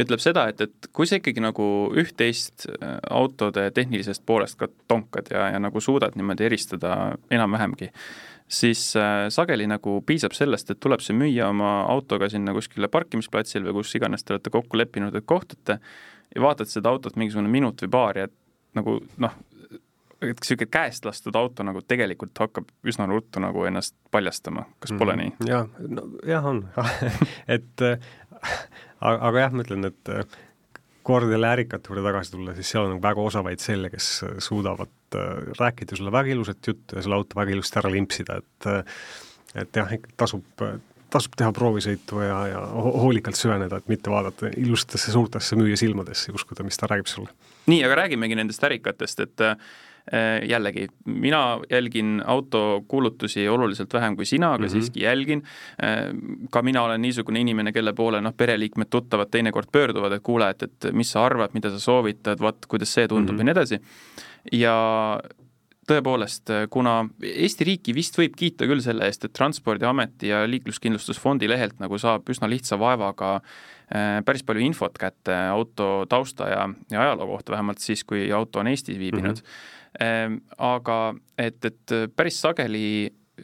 ütleb 0.01 0.21
seda, 0.21 0.47
et, 0.53 0.61
et 0.61 0.89
kui 0.93 1.09
sa 1.09 1.19
ikkagi 1.19 1.43
nagu 1.43 1.67
üht-teist 1.97 2.69
äh, 2.71 2.97
autode 3.11 3.71
tehnilisest 3.75 4.27
poolest 4.27 4.59
ka 4.61 4.69
tonkad 4.89 5.33
ja, 5.33 5.49
ja 5.55 5.63
nagu 5.63 5.81
suudad 5.81 6.17
niimoodi 6.19 6.51
eristada 6.51 7.17
enam-vähemgi, 7.33 7.91
siis 8.49 8.89
äh, 8.97 9.27
sageli 9.33 9.67
nagu 9.67 10.01
piisab 10.07 10.35
sellest, 10.37 10.71
et 10.71 10.81
tuleb 10.83 11.03
see 11.05 11.17
müüja 11.17 11.51
oma 11.51 11.81
autoga 11.91 12.29
sinna 12.31 12.55
kuskile 12.57 12.89
parkimisplatsile 12.93 13.71
või 13.71 13.81
kus 13.81 13.95
iganes 13.99 14.25
te 14.25 14.37
olete 14.37 14.53
kokku 14.55 14.79
leppinud, 14.79 15.15
et 15.15 15.27
kohtute 15.27 15.81
ja 16.35 16.43
vaatad 16.43 16.71
seda 16.71 16.93
autot 16.93 17.17
mingisugune 17.17 17.51
minut 17.51 17.83
või 17.83 17.93
paar 17.93 18.21
ja 18.23 18.29
nagu 18.77 18.99
noh, 19.23 19.37
et 20.21 20.39
niisugune 20.41 20.71
käest 20.73 21.05
lastud 21.09 21.37
auto 21.37 21.65
nagu 21.67 21.83
tegelikult 21.83 22.39
hakkab 22.39 22.71
üsna 22.87 23.09
ruttu 23.11 23.43
nagu 23.43 23.67
ennast 23.69 23.97
paljastama, 24.15 24.67
kas 24.81 24.95
pole 24.97 25.17
mm, 25.17 25.23
nii? 25.23 25.51
jah, 25.51 25.67
no 25.89 26.07
jah, 26.27 26.47
on. 26.47 26.65
Et 27.57 27.85
äh, 27.85 27.99
aga, 29.01 29.19
aga 29.31 29.47
jah, 29.47 29.57
ma 29.57 29.67
ütlen, 29.67 29.91
et 29.91 30.13
äh, 30.13 30.39
kord 31.07 31.31
jälle 31.31 31.53
ärikate 31.55 31.91
juurde 31.91 32.03
tagasi 32.07 32.35
tulla, 32.35 32.55
siis 32.57 32.73
seal 32.73 32.87
on 32.87 32.97
nagu 32.97 33.05
väga 33.05 33.23
osavaid 33.31 33.63
selle, 33.63 33.91
kes 33.93 34.11
suudavad 34.49 35.17
äh, 35.19 35.31
rääkida 35.61 35.97
sulle 35.99 36.13
väga 36.13 36.35
ilusat 36.35 36.73
juttu 36.73 36.99
ja 36.99 37.07
selle 37.07 37.19
auto 37.19 37.39
väga 37.39 37.55
ilusti 37.55 37.81
ära 37.83 37.93
limpsida, 37.93 38.41
et 38.43 38.71
äh, 38.73 39.01
et 39.57 39.79
jah, 39.79 39.93
ikka 39.97 40.11
tasub, 40.21 40.45
tasub 41.11 41.37
teha 41.39 41.49
proovisõitu 41.57 42.21
ja, 42.21 42.41
ja 42.51 42.63
hoolikalt 43.01 43.39
süveneda, 43.39 43.79
et 43.81 43.89
mitte 43.89 44.13
vaadata 44.13 44.51
ilusatesse 44.53 45.15
suurtesse 45.15 45.57
müüja 45.57 45.79
silmadesse 45.81 46.29
ja 46.29 46.37
uskuda, 46.37 46.67
mis 46.67 46.77
ta 46.77 46.91
räägib 46.91 47.09
sulle. 47.09 47.33
nii, 47.71 47.81
aga 47.87 48.03
räägimegi 48.03 48.37
nendest 48.37 48.65
ärikatest, 48.69 49.23
et 49.25 49.45
äh, 49.47 49.57
Äh, 49.57 49.86
jällegi, 50.49 50.87
mina 51.05 51.61
jälgin 51.71 52.23
autokuulutusi 52.27 53.49
oluliselt 53.49 53.95
vähem 53.95 54.17
kui 54.17 54.25
sina, 54.25 54.53
aga 54.53 54.63
mm 54.63 54.69
-hmm. 54.69 54.73
siiski 54.73 55.03
jälgin. 55.03 55.43
Äh, 55.83 56.15
ka 56.51 56.63
mina 56.63 56.83
olen 56.83 57.03
niisugune 57.03 57.41
inimene, 57.41 57.73
kelle 57.73 57.93
poole 57.93 58.21
noh, 58.21 58.35
pereliikmed, 58.37 58.87
tuttavad 58.91 59.29
teinekord 59.31 59.69
pöörduvad, 59.73 60.13
et 60.13 60.23
kuule, 60.23 60.51
et, 60.51 60.63
et 60.63 60.93
mis 60.93 61.11
sa 61.11 61.25
arvad, 61.27 61.51
mida 61.55 61.71
sa 61.71 61.81
soovitad, 61.81 62.41
vot 62.41 62.67
kuidas 62.67 62.95
see 62.95 63.09
tundub 63.09 63.35
mm 63.35 63.37
-hmm. 63.37 63.41
ja 63.41 63.45
nii 63.45 63.53
edasi. 63.53 63.81
ja 64.53 65.21
tõepoolest, 65.87 66.51
kuna 66.71 67.09
Eesti 67.23 67.65
riiki 67.65 67.95
vist 67.95 68.19
võib 68.19 68.35
kiita 68.37 68.67
küll 68.67 68.81
selle 68.81 69.07
eest, 69.07 69.25
et 69.25 69.33
Transpordiameti 69.33 70.29
ja 70.29 70.47
Liikluskindlustusfondi 70.47 71.49
lehelt 71.49 71.81
nagu 71.81 71.99
saab 71.99 72.29
üsna 72.29 72.49
lihtsa 72.51 72.79
vaevaga 72.79 73.35
äh, 73.37 74.25
päris 74.25 74.43
palju 74.43 74.61
infot 74.67 74.99
kätte 74.99 75.35
auto 75.51 76.07
tausta 76.09 76.49
ja, 76.49 76.69
ja 76.91 77.01
ajaloo 77.01 77.27
kohta, 77.27 77.53
vähemalt 77.53 77.79
siis, 77.79 78.05
kui 78.05 78.33
auto 78.33 78.59
on 78.59 78.67
Eestis 78.67 78.99
viibinud 78.99 79.37
mm. 79.37 79.43
-hmm 79.43 79.75
aga 79.99 80.97
et, 81.39 81.65
et 81.65 81.95
päris 82.17 82.41
sageli 82.43 82.87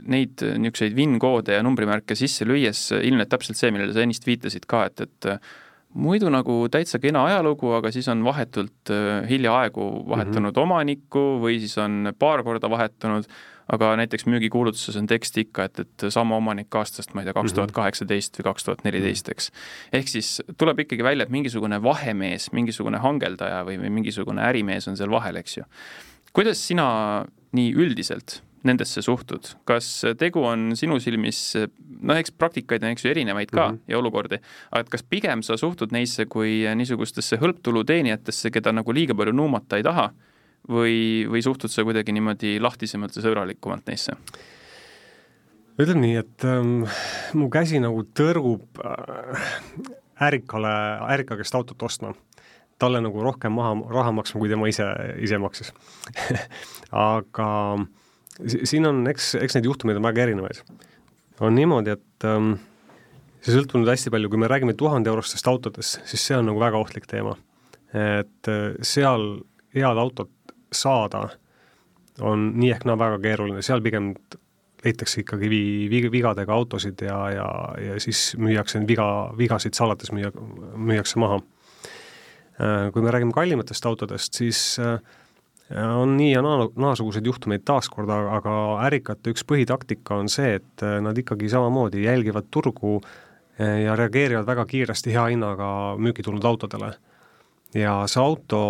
neid 0.08 0.40
niisuguseid 0.40 0.94
VIN-koode 0.96 1.56
ja 1.56 1.62
numbrimärke 1.64 2.16
sisse 2.16 2.46
lüües 2.48 2.90
ilmneb 2.96 3.28
täpselt 3.28 3.58
see, 3.60 3.70
millele 3.74 3.92
sa 3.92 4.04
ennist 4.04 4.26
viitasid 4.26 4.64
ka, 4.68 4.86
et, 4.88 5.04
et 5.04 5.28
muidu 5.92 6.30
nagu 6.32 6.66
täitsa 6.72 7.00
kena 7.02 7.26
ajalugu, 7.28 7.72
aga 7.76 7.92
siis 7.92 8.08
on 8.12 8.24
vahetult 8.24 8.92
äh, 8.92 9.28
hiljaaegu 9.28 9.88
vahetanud 10.08 10.52
mm 10.52 10.56
-hmm. 10.56 10.62
omanikku 10.62 11.24
või 11.42 11.58
siis 11.60 11.76
on 11.78 12.12
paar 12.18 12.42
korda 12.42 12.70
vahetanud, 12.70 13.24
aga 13.72 13.96
näiteks 13.96 14.26
müügikuulutuses 14.26 14.96
on 14.98 15.06
tekst 15.06 15.38
ikka, 15.38 15.64
et, 15.64 15.78
et 15.78 16.04
sama 16.08 16.36
omanik 16.36 16.74
aastast, 16.74 17.14
ma 17.14 17.20
ei 17.20 17.24
tea, 17.24 17.34
kaks 17.34 17.52
tuhat 17.52 17.72
kaheksateist 17.72 18.38
või 18.38 18.44
kaks 18.44 18.64
tuhat 18.64 18.84
neliteist, 18.84 19.28
eks. 19.28 19.50
ehk 19.92 20.08
siis 20.08 20.42
tuleb 20.58 20.78
ikkagi 20.78 21.04
välja, 21.04 21.22
et 21.22 21.30
mingisugune 21.30 21.82
vahemees, 21.82 22.52
mingisugune 22.52 22.98
hangeldaja 22.98 23.62
või, 23.64 23.78
või 23.78 23.90
mingisugune 23.90 24.42
ärimees 24.42 24.88
on 24.88 24.96
seal 24.96 25.10
vahel, 25.10 25.36
eks 25.36 25.56
ju. 25.56 25.64
Kuidas 26.32 26.62
sina 26.68 26.86
nii 27.52 27.74
üldiselt 27.76 28.40
nendesse 28.62 29.02
suhtud, 29.02 29.48
kas 29.66 29.86
tegu 30.18 30.44
on 30.46 30.70
sinu 30.78 31.00
silmis, 31.02 31.40
noh, 31.58 32.14
eks 32.14 32.30
praktikaid 32.38 32.84
on, 32.84 32.92
eks 32.94 33.04
ju, 33.04 33.10
erinevaid 33.10 33.50
ka 33.50 33.64
mm 33.64 33.74
-hmm. 33.74 33.90
ja 33.90 33.98
olukordi, 33.98 34.38
aga 34.70 34.80
et 34.84 34.92
kas 34.92 35.02
pigem 35.02 35.42
sa 35.42 35.56
suhtud 35.56 35.92
neisse 35.92 36.26
kui 36.26 36.62
niisugustesse 36.74 37.36
hõlptulu 37.42 37.84
teenijatesse, 37.84 38.50
keda 38.50 38.72
nagu 38.72 38.92
liiga 38.92 39.14
palju 39.14 39.32
nuumata 39.34 39.76
ei 39.76 39.82
taha, 39.82 40.12
või, 40.68 41.26
või 41.26 41.42
suhtud 41.42 41.70
sa 41.70 41.84
kuidagi 41.84 42.12
niimoodi 42.12 42.60
lahtisemalt 42.60 43.16
ja 43.16 43.22
sõbralikumalt 43.22 43.86
neisse? 43.90 44.12
ütleme 45.78 46.00
nii, 46.00 46.16
et 46.20 46.44
ähm, 46.44 46.84
mu 47.34 47.48
käsi 47.50 47.80
nagu 47.80 48.04
tõrgub 48.14 48.82
äh, 48.84 49.46
ärikale, 50.20 50.74
ärika 51.14 51.36
käest 51.36 51.54
autot 51.54 51.82
ostma 51.82 52.12
talle 52.82 53.02
nagu 53.04 53.22
rohkem 53.24 53.54
maha, 53.56 53.74
raha 53.92 54.12
maksma, 54.18 54.42
kui 54.42 54.50
tema 54.52 54.68
ise, 54.70 54.86
ise 55.22 55.38
maksis 55.42 55.72
aga 57.12 57.48
siin 58.48 58.88
on, 58.88 59.04
eks, 59.12 59.34
eks 59.40 59.56
neid 59.58 59.68
juhtumeid 59.68 60.00
on 60.00 60.08
väga 60.08 60.26
erinevaid. 60.26 60.62
on 61.40 61.56
niimoodi, 61.58 61.96
et 61.96 62.28
ähm, 62.28 62.54
see 63.42 63.54
sõltub 63.56 63.80
nüüd 63.80 63.90
hästi 63.92 64.12
palju, 64.14 64.30
kui 64.30 64.40
me 64.40 64.50
räägime 64.50 64.76
tuhande 64.78 65.10
eurostest 65.10 65.48
autodest, 65.50 66.02
siis 66.08 66.26
see 66.28 66.38
on 66.38 66.46
nagu 66.50 66.60
väga 66.62 66.78
ohtlik 66.78 67.08
teema. 67.10 67.36
et 67.92 68.48
äh, 68.48 68.72
seal 68.80 69.42
head 69.74 69.98
autot 69.98 70.30
saada 70.72 71.28
on 72.20 72.52
nii 72.60 72.72
ehk 72.74 72.86
naa 72.88 72.98
väga 73.00 73.18
keeruline, 73.24 73.62
seal 73.64 73.82
pigem 73.84 74.12
leitakse 74.84 75.22
ikkagi 75.22 75.50
vi-, 75.50 75.88
vi-, 75.90 76.10
vigadega 76.12 76.54
autosid 76.54 77.04
ja, 77.06 77.18
ja, 77.30 77.48
ja 77.80 77.98
siis 78.02 78.32
müüakse 78.40 78.82
viga, 78.88 79.06
vigasid 79.38 79.78
salates 79.78 80.12
müüa, 80.14 80.32
müüakse 80.76 81.20
maha. 81.22 81.40
Äh, 82.60 82.90
kui 82.92 83.02
me 83.02 83.10
räägime 83.10 83.32
kallimatest 83.32 83.86
autodest, 83.86 84.34
siis 84.36 84.76
äh, 84.78 84.98
on 85.96 86.16
nii 86.18 86.32
ja 86.34 86.42
naa, 86.44 86.66
naasuguseid 86.76 87.26
juhtumeid 87.26 87.64
taaskord, 87.64 88.10
aga 88.12 88.56
ärikate 88.84 89.32
üks 89.32 89.46
põhitaktika 89.48 90.18
on 90.20 90.28
see, 90.28 90.58
et 90.60 90.84
äh, 90.84 90.98
nad 91.00 91.16
ikkagi 91.16 91.48
samamoodi 91.48 92.04
jälgivad 92.04 92.50
turgu 92.52 93.00
ja 93.62 93.94
reageerivad 93.96 94.46
väga 94.48 94.64
kiiresti 94.66 95.12
hea 95.12 95.26
hinnaga 95.30 95.66
müüki 96.00 96.24
tulnud 96.24 96.44
autodele. 96.48 96.94
ja 97.74 97.98
see 98.08 98.20
auto 98.20 98.60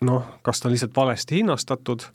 noh, 0.00 0.28
kas 0.42 0.62
ta 0.62 0.68
on 0.68 0.72
lihtsalt 0.72 0.94
valesti 0.96 1.40
hinnastatud, 1.40 2.06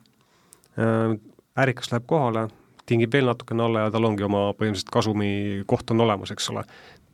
ärikas 1.60 1.92
läheb 1.92 2.08
kohale, 2.08 2.48
tingib 2.88 3.14
veel 3.14 3.28
natukene 3.28 3.68
alla 3.68 3.84
ja 3.86 3.92
tal 3.92 4.08
ongi 4.08 4.26
oma 4.26 4.48
põhimõtteliselt 4.56 4.94
kasumi 4.96 5.30
koht 5.68 5.92
on 5.92 6.02
olemas, 6.08 6.32
eks 6.32 6.50
ole 6.56 6.64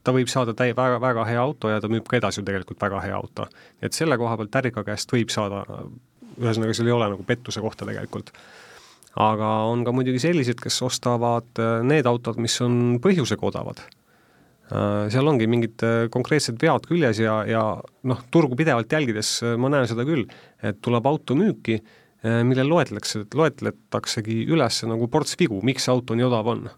ta 0.03 0.13
võib 0.15 0.31
saada 0.31 0.53
täi-, 0.57 0.75
väga, 0.75 0.99
väga 1.01 1.25
hea 1.29 1.39
auto 1.41 1.71
ja 1.71 1.79
ta 1.81 1.89
müüb 1.91 2.05
ka 2.09 2.19
edasi 2.19 2.41
ju 2.41 2.47
tegelikult 2.47 2.81
väga 2.83 3.01
hea 3.05 3.15
auto. 3.15 3.47
et 3.81 3.95
selle 3.95 4.17
koha 4.19 4.37
pealt 4.39 4.59
Ärika 4.61 4.83
käest 4.87 5.11
võib 5.11 5.31
saada, 5.33 5.63
ühesõnaga 6.39 6.75
seal 6.75 6.89
ei 6.89 6.97
ole 6.97 7.09
nagu 7.13 7.25
pettuse 7.27 7.63
kohta 7.63 7.87
tegelikult. 7.87 8.33
aga 9.15 9.49
on 9.69 9.83
ka 9.85 9.93
muidugi 9.93 10.19
sellised, 10.19 10.59
kes 10.61 10.81
ostavad 10.81 11.61
äh, 11.61 11.81
need 11.85 12.07
autod, 12.09 12.39
mis 12.41 12.55
on 12.65 12.97
põhjusega 13.01 13.45
odavad. 13.45 13.83
Äh, 14.73 15.09
seal 15.13 15.27
ongi 15.29 15.47
mingid 15.47 15.83
äh, 15.85 16.07
konkreetsed 16.13 16.57
vead 16.61 16.87
küljes 16.89 17.21
ja, 17.21 17.43
ja 17.45 17.65
noh, 18.09 18.23
turgu 18.33 18.57
pidevalt 18.57 18.91
jälgides 18.91 19.35
ma 19.61 19.69
näen 19.69 19.85
seda 19.89 20.05
küll, 20.07 20.25
et 20.63 20.81
tuleb 20.81 21.05
auto 21.09 21.37
müüki, 21.37 21.81
millel 22.23 22.69
loetletakse, 22.71 23.25
loetletaksegi 23.35 24.45
üles 24.47 24.77
nagu 24.87 25.09
ports 25.11 25.35
vigu, 25.35 25.57
miks 25.59 25.83
see 25.83 25.91
auto 25.91 26.15
nii 26.15 26.23
odav 26.23 26.47
on. 26.47 26.69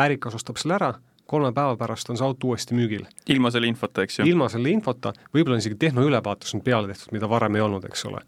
ärikas 0.00 0.38
ostab 0.38 0.56
selle 0.56 0.78
ära 0.78 0.94
kolme 1.26 1.52
päeva 1.54 1.76
pärast 1.78 2.10
on 2.10 2.18
see 2.18 2.26
auto 2.26 2.52
uuesti 2.52 2.76
müügil. 2.78 3.06
ilma 3.32 3.50
selle 3.54 3.68
infota, 3.70 4.04
eks 4.06 4.20
ju? 4.20 4.28
ilma 4.30 4.48
selle 4.52 4.70
infota, 4.72 5.12
võib-olla 5.34 5.58
on 5.58 5.64
isegi 5.64 5.78
tehnoülevaatus 5.86 6.56
on 6.56 6.64
peale 6.66 6.92
tehtud, 6.92 7.12
mida 7.16 7.28
varem 7.30 7.58
ei 7.58 7.64
olnud, 7.64 7.84
eks 7.88 8.06
ole. 8.10 8.22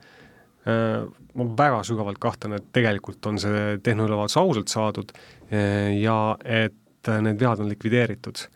Äh, 0.69 1.07
ma 1.39 1.49
väga 1.63 1.83
sügavalt 1.87 2.21
kahtlen, 2.23 2.59
et 2.59 2.71
tegelikult 2.75 3.27
on 3.31 3.41
see 3.43 3.79
tehnoülevaatus 3.87 4.39
ausalt 4.43 4.75
saadud 4.75 5.15
äh, 5.15 5.95
ja 6.03 6.37
et 6.45 6.77
need 7.09 7.41
vead 7.41 7.63
on 7.63 7.71
likvideeritud. 7.71 8.47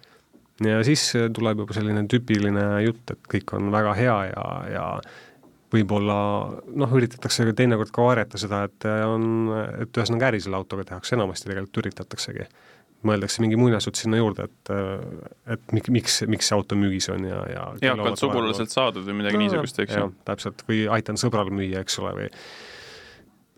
ja 0.67 0.83
siis 0.85 1.09
tuleb 1.35 1.63
juba 1.63 1.75
selline 1.75 2.05
tüüpiline 2.11 2.65
jutt, 2.85 3.15
et 3.15 3.31
kõik 3.31 3.55
on 3.57 3.71
väga 3.73 3.95
hea 3.99 4.17
ja, 4.29 4.49
ja 4.71 4.87
võib-olla 5.73 6.17
noh, 6.77 6.93
üritatakse 6.99 7.47
teinekord 7.57 7.91
ka 7.95 8.05
varjata 8.05 8.39
seda, 8.39 8.65
et 8.69 8.85
on, 9.07 9.25
et 9.81 9.97
ühesõnaga 9.97 10.29
äri 10.29 10.43
selle 10.45 10.59
autoga 10.59 10.85
tehakse, 10.91 11.15
enamasti 11.17 11.49
tegelikult 11.49 11.81
üritataksegi 11.85 12.51
mõeldakse 13.07 13.43
mingi 13.45 13.59
muinasjutt 13.61 13.99
sinna 13.99 14.21
juurde, 14.21 14.49
et 14.49 14.73
et 15.57 15.75
mik-, 15.77 15.91
miks, 15.95 16.21
miks 16.31 16.51
see 16.51 16.57
auto 16.59 16.79
müügis 16.79 17.11
on 17.13 17.27
ja, 17.29 17.41
ja 17.51 17.65
eakalt 17.91 18.21
sugulaselt 18.21 18.73
saadud 18.75 19.07
või 19.09 19.21
midagi 19.23 19.39
no, 19.39 19.47
niisugust, 19.47 19.83
eks 19.85 19.99
ju? 19.99 20.13
täpselt, 20.29 20.65
või 20.69 20.85
aitan 20.93 21.21
sõbral 21.21 21.51
müüa, 21.55 21.83
eks 21.83 21.99
ole, 22.03 22.15
või 22.21 22.31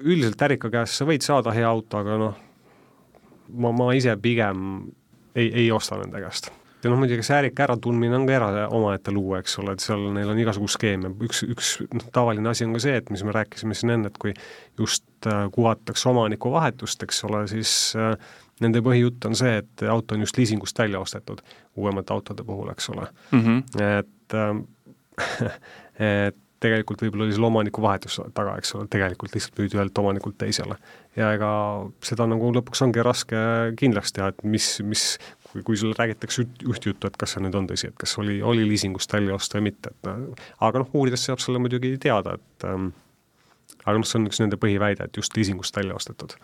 üldiselt 0.05 0.43
ärika 0.49 0.71
käest 0.73 0.99
sa 0.99 1.07
võid 1.09 1.25
saada 1.25 1.55
hea 1.55 1.69
auto, 1.69 2.01
aga 2.01 2.19
noh, 2.21 2.37
ma, 3.55 3.73
ma 3.77 3.89
ise 3.97 4.17
pigem 4.21 4.85
ei, 5.35 5.49
ei 5.65 5.73
osta 5.73 5.99
nende 6.01 6.21
käest. 6.23 6.51
ja 6.85 6.93
noh, 6.93 6.99
muidugi 7.01 7.25
see 7.25 7.37
ärika 7.39 7.65
äratundmine 7.67 8.19
on 8.19 8.27
ka 8.29 8.37
era 8.37 8.69
omaette 8.75 9.15
lugu, 9.15 9.37
eks 9.39 9.59
ole, 9.63 9.77
et 9.77 9.85
seal 9.85 10.09
neil 10.15 10.31
on 10.31 10.41
igasugu 10.41 10.69
skeeme, 10.71 11.15
üks, 11.25 11.45
üks 11.49 11.75
noh, 11.87 12.09
tavaline 12.15 12.51
asi 12.51 12.67
on 12.67 12.75
ka 12.77 12.83
see, 12.85 12.97
et 13.01 13.13
mis 13.15 13.25
me 13.25 13.35
rääkisime 13.35 13.77
siin 13.79 13.97
enne, 13.97 14.13
et 14.13 14.19
kui 14.21 14.35
just 14.81 15.07
äh, 15.31 15.47
kuvatakse 15.55 16.11
omanikuvahetust, 16.11 17.07
eks 17.07 17.25
ole, 17.29 17.45
siis 17.51 17.95
äh, 17.99 18.17
nende 18.63 18.83
põhijutt 18.85 19.27
on 19.27 19.35
see, 19.39 19.57
et 19.63 19.85
auto 19.91 20.15
on 20.15 20.23
just 20.23 20.39
liisingust 20.39 20.79
välja 20.79 21.01
ostetud 21.03 21.43
uuemate 21.77 22.15
autode 22.15 22.45
puhul, 22.47 22.71
eks 22.71 22.89
ole 22.95 23.07
mm. 23.33 23.41
-hmm. 23.41 23.83
et 23.83 24.35
äh, 24.35 25.59
et 26.29 26.41
tegelikult 26.65 27.03
võib-olla 27.05 27.27
oli 27.27 27.35
selle 27.37 27.49
omaniku 27.51 27.83
vahetus 27.85 28.19
taga, 28.37 28.57
eks 28.61 28.75
ole, 28.77 28.89
tegelikult 28.93 29.35
lihtsalt 29.37 29.59
müüdi 29.61 29.79
ühelt 29.79 29.99
omanikult 30.01 30.39
teisele. 30.41 30.77
ja 31.17 31.33
ega 31.37 31.51
seda 32.05 32.27
nagu 32.31 32.51
lõpuks 32.57 32.83
ongi 32.87 33.05
raske 33.05 33.41
kindlaks 33.81 34.15
teha, 34.17 34.31
et 34.33 34.43
mis, 34.49 34.69
mis 34.87 35.05
kui, 35.51 35.63
kui 35.63 35.79
sulle 35.81 35.97
räägitakse 35.99 36.47
üht 36.47 36.89
juttu, 36.89 37.07
et 37.07 37.19
kas 37.21 37.37
see 37.37 37.45
nüüd 37.45 37.59
on 37.59 37.69
tõsi, 37.71 37.91
et 37.91 37.99
kas 38.01 38.17
oli, 38.23 38.41
oli 38.43 38.67
liisingust 38.69 39.13
välja 39.13 39.37
osta 39.37 39.61
või 39.61 39.71
mitte, 39.71 39.93
et 39.95 40.11
aga 40.69 40.83
noh, 40.83 40.91
uurides 40.95 41.27
saab 41.29 41.43
selle 41.45 41.63
muidugi 41.63 41.95
teada, 42.03 42.39
et 42.41 42.69
ähm, 42.71 42.91
aga 43.85 43.99
noh, 44.01 44.09
see 44.09 44.21
on 44.23 44.29
üks 44.31 44.43
nende 44.43 44.61
põhiväide, 44.61 45.07
et 45.07 45.21
just 45.21 45.37
liisingust 45.39 45.77
välja 45.77 45.97
ostetud 45.99 46.39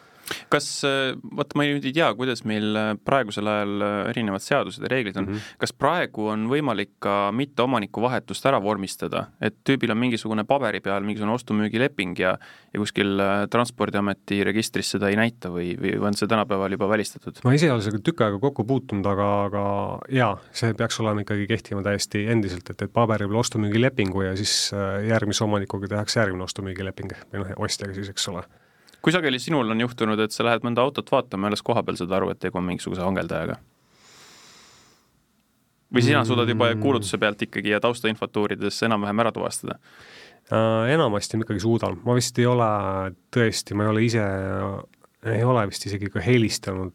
kas, 0.52 0.68
äh, 0.86 1.12
vot 1.36 1.54
ma 1.58 1.66
nüüd 1.68 1.86
ei 1.88 1.94
tea, 1.96 2.08
kuidas 2.18 2.42
meil 2.48 2.76
äh, 2.78 2.92
praegusel 3.06 3.48
ajal 3.50 3.84
äh, 3.84 3.94
erinevad 4.12 4.44
seadused 4.44 4.84
ja 4.84 4.90
reeglid 4.92 5.18
on 5.18 5.26
mm, 5.28 5.34
-hmm. 5.34 5.58
kas 5.62 5.74
praegu 5.76 6.28
on 6.32 6.46
võimalik 6.50 6.92
ka 7.02 7.30
mitteomaniku 7.34 8.02
vahetust 8.04 8.46
ära 8.46 8.60
vormistada, 8.62 9.26
et 9.40 9.60
tüübil 9.66 9.92
on 9.94 9.98
mingisugune 9.98 10.44
paberi 10.44 10.80
peal 10.80 11.04
mingisugune 11.06 11.34
ostu-müügileping 11.34 12.18
ja 12.18 12.36
ja 12.72 12.78
kuskil 12.78 13.18
Transpordiameti 13.50 14.44
registris 14.44 14.90
seda 14.94 15.08
ei 15.10 15.16
näita 15.18 15.50
või, 15.50 15.74
või 15.80 15.96
on 16.06 16.14
see 16.14 16.28
tänapäeval 16.30 16.72
juba 16.72 16.88
välistatud? 16.88 17.42
ma 17.44 17.54
ise 17.54 17.66
ei 17.66 17.74
ole 17.74 17.82
sellega 17.82 18.02
tükk 18.06 18.24
aega 18.26 18.38
kokku 18.38 18.64
puutunud, 18.64 19.06
aga, 19.06 19.28
aga 19.48 19.64
jaa, 20.14 20.32
see 20.52 20.74
peaks 20.74 21.00
olema 21.00 21.24
ikkagi 21.24 21.46
kehtima 21.50 21.82
täiesti 21.82 22.26
endiselt, 22.30 22.70
et, 22.70 22.82
et 22.82 22.92
paberi 22.92 23.26
peal 23.26 23.42
ostu-müügilepingu 23.42 24.22
ja 24.22 24.36
siis 24.36 24.72
järgmise 25.08 25.44
omanikuga 25.44 25.90
tehakse 25.96 26.20
järgmine 26.20 26.46
ostu-müügileping 26.46 27.14
või 27.32 27.42
noh, 27.42 27.54
ostjaga 27.66 27.94
siis, 27.94 28.12
eks 28.14 28.28
ole 28.30 28.44
kui 29.02 29.12
sageli 29.12 29.38
sinul 29.42 29.70
on 29.70 29.80
juhtunud, 29.80 30.20
et 30.20 30.34
sa 30.34 30.46
lähed 30.46 30.64
mõnda 30.66 30.84
autot 30.84 31.12
vaatama 31.12 31.46
ja 31.46 31.54
alles 31.54 31.64
kohapeal 31.66 31.98
saad 32.00 32.12
aru, 32.16 32.30
et 32.34 32.40
tegu 32.42 32.60
on 32.60 32.66
mingisuguse 32.68 33.04
hangeldajaga? 33.04 33.60
või 35.90 36.04
sina 36.06 36.22
suudad 36.24 36.48
juba 36.48 36.68
mm. 36.70 36.82
kuulutuse 36.84 37.18
pealt 37.18 37.42
ikkagi 37.42 37.72
ja 37.72 37.80
taustainfot 37.82 38.36
uurides 38.36 38.82
enam-vähem 38.86 39.24
ära 39.24 39.32
tuvastada 39.34 39.78
äh,? 40.54 40.92
Enamasti 40.94 41.38
ma 41.38 41.46
ikkagi 41.46 41.62
suudan, 41.62 41.98
ma 42.06 42.14
vist 42.14 42.38
ei 42.38 42.46
ole 42.46 42.70
tõesti, 43.34 43.74
ma 43.74 43.86
ei 43.86 43.90
ole 43.90 44.04
ise, 44.06 44.26
ei 45.34 45.44
ole 45.44 45.66
vist 45.70 45.86
isegi 45.90 46.10
ka 46.14 46.22
helistanud 46.22 46.94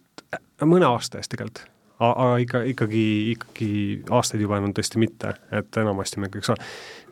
mõne 0.63 0.87
aasta 0.87 1.19
eest 1.19 1.33
tegelikult 1.35 1.65
aga 1.99 2.37
ikka, 2.43 2.61
ikkagi, 2.71 3.03
ikkagi 3.35 3.69
aastaid 4.11 4.43
juba 4.43 4.59
enam 4.59 4.73
tõesti 4.75 4.99
mitte, 4.99 5.35
et 5.55 5.77
enamasti 5.79 6.19
ma 6.19 6.27
ikkagi 6.27 6.49
saan, 6.49 6.65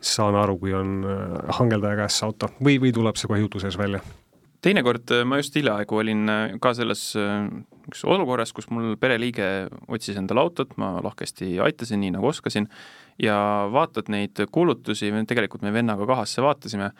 saan 0.04 0.36
aru, 0.36 0.58
kui 0.60 0.74
on 0.76 0.98
äh, 1.08 1.38
hangeldaja 1.58 2.02
käes 2.02 2.18
see 2.20 2.28
auto 2.28 2.50
või, 2.60 2.76
või 2.82 2.92
tuleb 2.96 3.16
see 3.20 3.30
kohe 3.30 3.40
jutu 3.40 3.62
sees 3.62 3.78
välja 3.80 4.02
teinekord 4.64 5.12
äh, 5.12 5.24
ma 5.28 5.38
just 5.40 5.56
hiljaaegu 5.58 6.00
olin 6.00 6.28
äh, 6.30 6.56
ka 6.62 6.72
selles 6.76 7.06
äh, 7.20 7.46
üks 7.88 8.04
olukorras, 8.08 8.54
kus 8.56 8.70
mul 8.72 8.94
pereliige 9.00 9.68
otsis 9.92 10.16
endale 10.20 10.44
autot, 10.44 10.72
ma 10.80 10.96
lahkesti 11.04 11.58
aitasin, 11.64 12.00
nii 12.02 12.14
nagu 12.16 12.30
oskasin, 12.30 12.68
ja 13.20 13.36
vaatad 13.72 14.08
neid 14.12 14.40
kuulutusi, 14.54 15.12
tegelikult 15.28 15.64
me 15.66 15.74
vennaga 15.74 16.08
kahasse 16.08 16.44
vaatasime, 16.44 16.90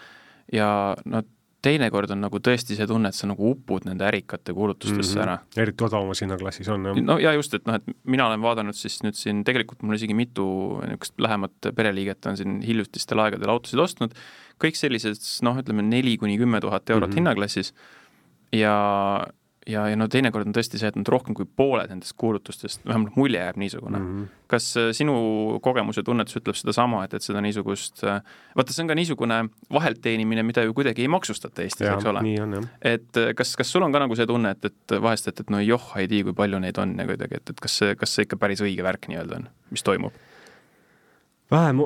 ja 0.52 0.68
no 1.08 1.24
teinekord 1.64 2.12
on 2.14 2.22
nagu 2.26 2.40
tõesti 2.44 2.76
see 2.78 2.86
tunne, 2.88 3.10
et 3.10 3.16
sa 3.16 3.28
nagu 3.30 3.50
upud 3.54 3.86
nende 3.88 4.06
ärikate 4.06 4.54
kuulutustesse 4.56 5.16
mm 5.16 5.20
-hmm. 5.20 5.26
ära. 5.26 5.64
eriti 5.64 5.84
odavamas 5.84 6.22
hinnaklassis 6.22 6.68
on, 6.68 6.88
jah. 6.90 7.02
no 7.10 7.18
ja 7.22 7.32
just, 7.36 7.54
et 7.54 7.66
noh, 7.66 7.80
et 7.80 7.96
mina 8.04 8.26
olen 8.28 8.42
vaadanud 8.42 8.76
siis 8.78 9.00
nüüd 9.06 9.18
siin, 9.18 9.44
tegelikult 9.44 9.82
mul 9.82 9.98
isegi 9.98 10.14
mitu 10.14 10.46
niisugust 10.84 11.14
lähemat 11.18 11.70
pereliiget 11.76 12.26
on 12.26 12.36
siin 12.36 12.60
hiljutistel 12.62 13.18
aegadel 13.24 13.54
autosid 13.56 13.80
ostnud, 13.80 14.14
kõik 14.62 14.78
sellised 14.78 15.20
noh, 15.46 15.58
ütleme 15.62 15.82
neli 15.82 16.16
kuni 16.20 16.38
kümme 16.38 16.60
tuhat 16.60 16.90
eurot 16.90 17.08
mm 17.08 17.12
-hmm. 17.12 17.16
hinnaklassis 17.16 17.74
ja 18.52 18.76
ja, 19.66 19.84
ja 19.88 19.96
no 19.98 20.06
teinekord 20.10 20.48
on 20.48 20.54
tõesti 20.56 20.78
see, 20.80 20.90
et 20.90 20.96
nad 20.98 21.08
rohkem 21.10 21.36
kui 21.36 21.46
pooled 21.46 21.90
nendest 21.90 22.16
kuulutustest, 22.20 22.82
vähemalt 22.86 23.16
mulje 23.20 23.40
jääb 23.40 23.58
niisugune 23.60 23.98
mm. 23.98 24.10
-hmm. 24.10 24.42
kas 24.50 24.66
äh, 24.80 24.90
sinu 24.96 25.14
kogemus 25.62 25.96
ja 25.96 26.02
tunnetus 26.02 26.36
ütleb 26.40 26.58
sedasama, 26.58 27.04
et, 27.04 27.14
et 27.14 27.22
seda 27.22 27.40
niisugust, 27.44 28.04
äh, 28.04 28.20
vaata, 28.56 28.72
see 28.72 28.84
on 28.84 28.92
ka 28.92 28.98
niisugune 28.98 29.38
vahelt 29.72 30.02
teenimine, 30.02 30.42
mida 30.42 30.62
ju 30.62 30.74
kuidagi 30.74 31.02
ei 31.02 31.08
maksustata 31.08 31.62
Eestis, 31.62 31.88
eks 31.88 32.04
ole. 32.04 32.20
et 32.82 33.16
äh, 33.16 33.32
kas, 33.36 33.56
kas 33.56 33.72
sul 33.72 33.82
on 33.82 33.92
ka 33.92 34.04
nagu 34.04 34.16
see 34.16 34.26
tunne, 34.26 34.50
et, 34.50 34.64
et 34.64 34.98
vahest, 35.00 35.28
et, 35.28 35.40
et 35.40 35.50
no 35.50 35.60
joh, 35.60 35.92
ei 35.96 36.08
tea, 36.08 36.24
kui 36.24 36.32
palju 36.32 36.60
neid 36.60 36.78
on 36.78 36.98
ja 36.98 37.06
kuidagi, 37.06 37.40
et, 37.40 37.50
et 37.50 37.60
kas 37.60 37.78
see, 37.78 37.96
kas 37.96 38.14
see 38.14 38.28
ikka 38.28 38.36
päris 38.36 38.62
õige 38.64 38.84
värk 38.84 39.08
nii-öelda 39.08 39.42
on, 39.42 39.50
mis 39.70 39.82
toimub? 39.82 40.12
vähem 41.50 41.80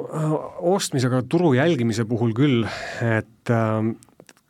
ostmisega 0.58 1.22
turu 1.28 1.52
jälgimise 1.52 2.04
puhul 2.04 2.32
küll, 2.32 2.64
et 3.04 3.50
äh, 3.50 3.82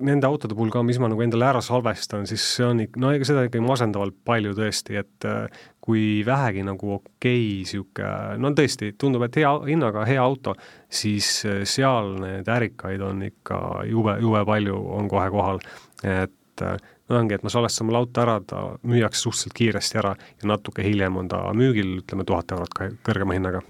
nende 0.04 0.28
autode 0.28 0.54
puhul 0.54 0.70
ka, 0.72 0.82
mis 0.86 0.98
ma 1.02 1.08
nagu 1.10 1.22
endale 1.24 1.46
ära 1.48 1.60
salvestan, 1.64 2.26
siis 2.30 2.42
see 2.54 2.66
on 2.66 2.82
ikka, 2.84 3.00
no 3.02 3.10
ega 3.14 3.26
seda 3.26 3.44
ikka 3.46 3.60
masendavalt 3.64 4.16
palju 4.26 4.54
tõesti, 4.58 4.98
et 5.00 5.26
äh, 5.26 5.62
kui 5.84 6.22
vähegi 6.26 6.62
nagu 6.66 6.92
okei 6.98 7.08
okay, 7.08 7.46
niisugune, 7.64 8.38
no 8.42 8.52
tõesti, 8.56 8.92
tundub, 9.00 9.24
et 9.26 9.38
hea 9.40 9.50
hinnaga 9.66 10.04
hea 10.08 10.20
auto, 10.22 10.54
siis 10.90 11.30
äh, 11.48 11.62
seal 11.68 12.14
need 12.22 12.50
ärikaid 12.54 13.02
on 13.04 13.24
ikka 13.26 13.62
jube, 13.90 14.18
jube 14.22 14.44
palju, 14.48 14.76
on 14.98 15.10
kohe 15.10 15.30
kohal. 15.34 15.62
et 16.04 16.62
äh, 16.62 16.76
no 17.08 17.18
ongi, 17.18 17.34
et 17.34 17.46
ma 17.46 17.50
salvestan 17.52 17.88
oma 17.88 17.98
auto 17.98 18.22
ära, 18.22 18.36
ta 18.46 18.62
müüakse 18.86 19.24
suhteliselt 19.24 19.56
kiiresti 19.58 19.98
ära 19.98 20.14
ja 20.14 20.52
natuke 20.52 20.86
hiljem 20.86 21.18
on 21.18 21.32
ta 21.32 21.42
müügil, 21.56 21.98
ütleme 22.04 22.26
tuhat 22.28 22.54
eurot 22.54 22.78
kõrgema 23.06 23.34
hinnaga 23.34 23.64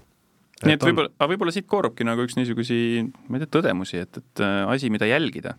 nii 0.59 0.75
et, 0.75 0.81
et 0.81 0.85
võib-olla, 0.89 1.09
aga 1.15 1.31
võib-olla 1.31 1.55
siit 1.55 1.65
koorubki 1.71 2.03
nagu 2.03 2.21
üks 2.25 2.35
niisugusi, 2.35 2.77
ma 3.31 3.39
ei 3.39 3.45
tea, 3.45 3.51
tõdemusi, 3.53 4.01
et, 4.03 4.17
et 4.19 4.41
asi, 4.43 4.89
mida 4.91 5.07
jälgida 5.07 5.55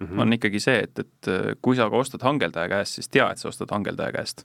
mm 0.00 0.06
-hmm. 0.06 0.20
on 0.20 0.32
ikkagi 0.32 0.60
see, 0.60 0.78
et, 0.86 0.98
et 0.98 1.28
äh, 1.28 1.54
kui 1.62 1.76
sa 1.76 1.90
ka 1.90 1.96
ostad 1.96 2.22
hangeldaja 2.22 2.68
käest, 2.68 2.98
siis 2.98 3.08
tea, 3.08 3.30
et 3.30 3.38
sa 3.38 3.48
ostad 3.48 3.70
hangeldaja 3.70 4.12
käest 4.12 4.44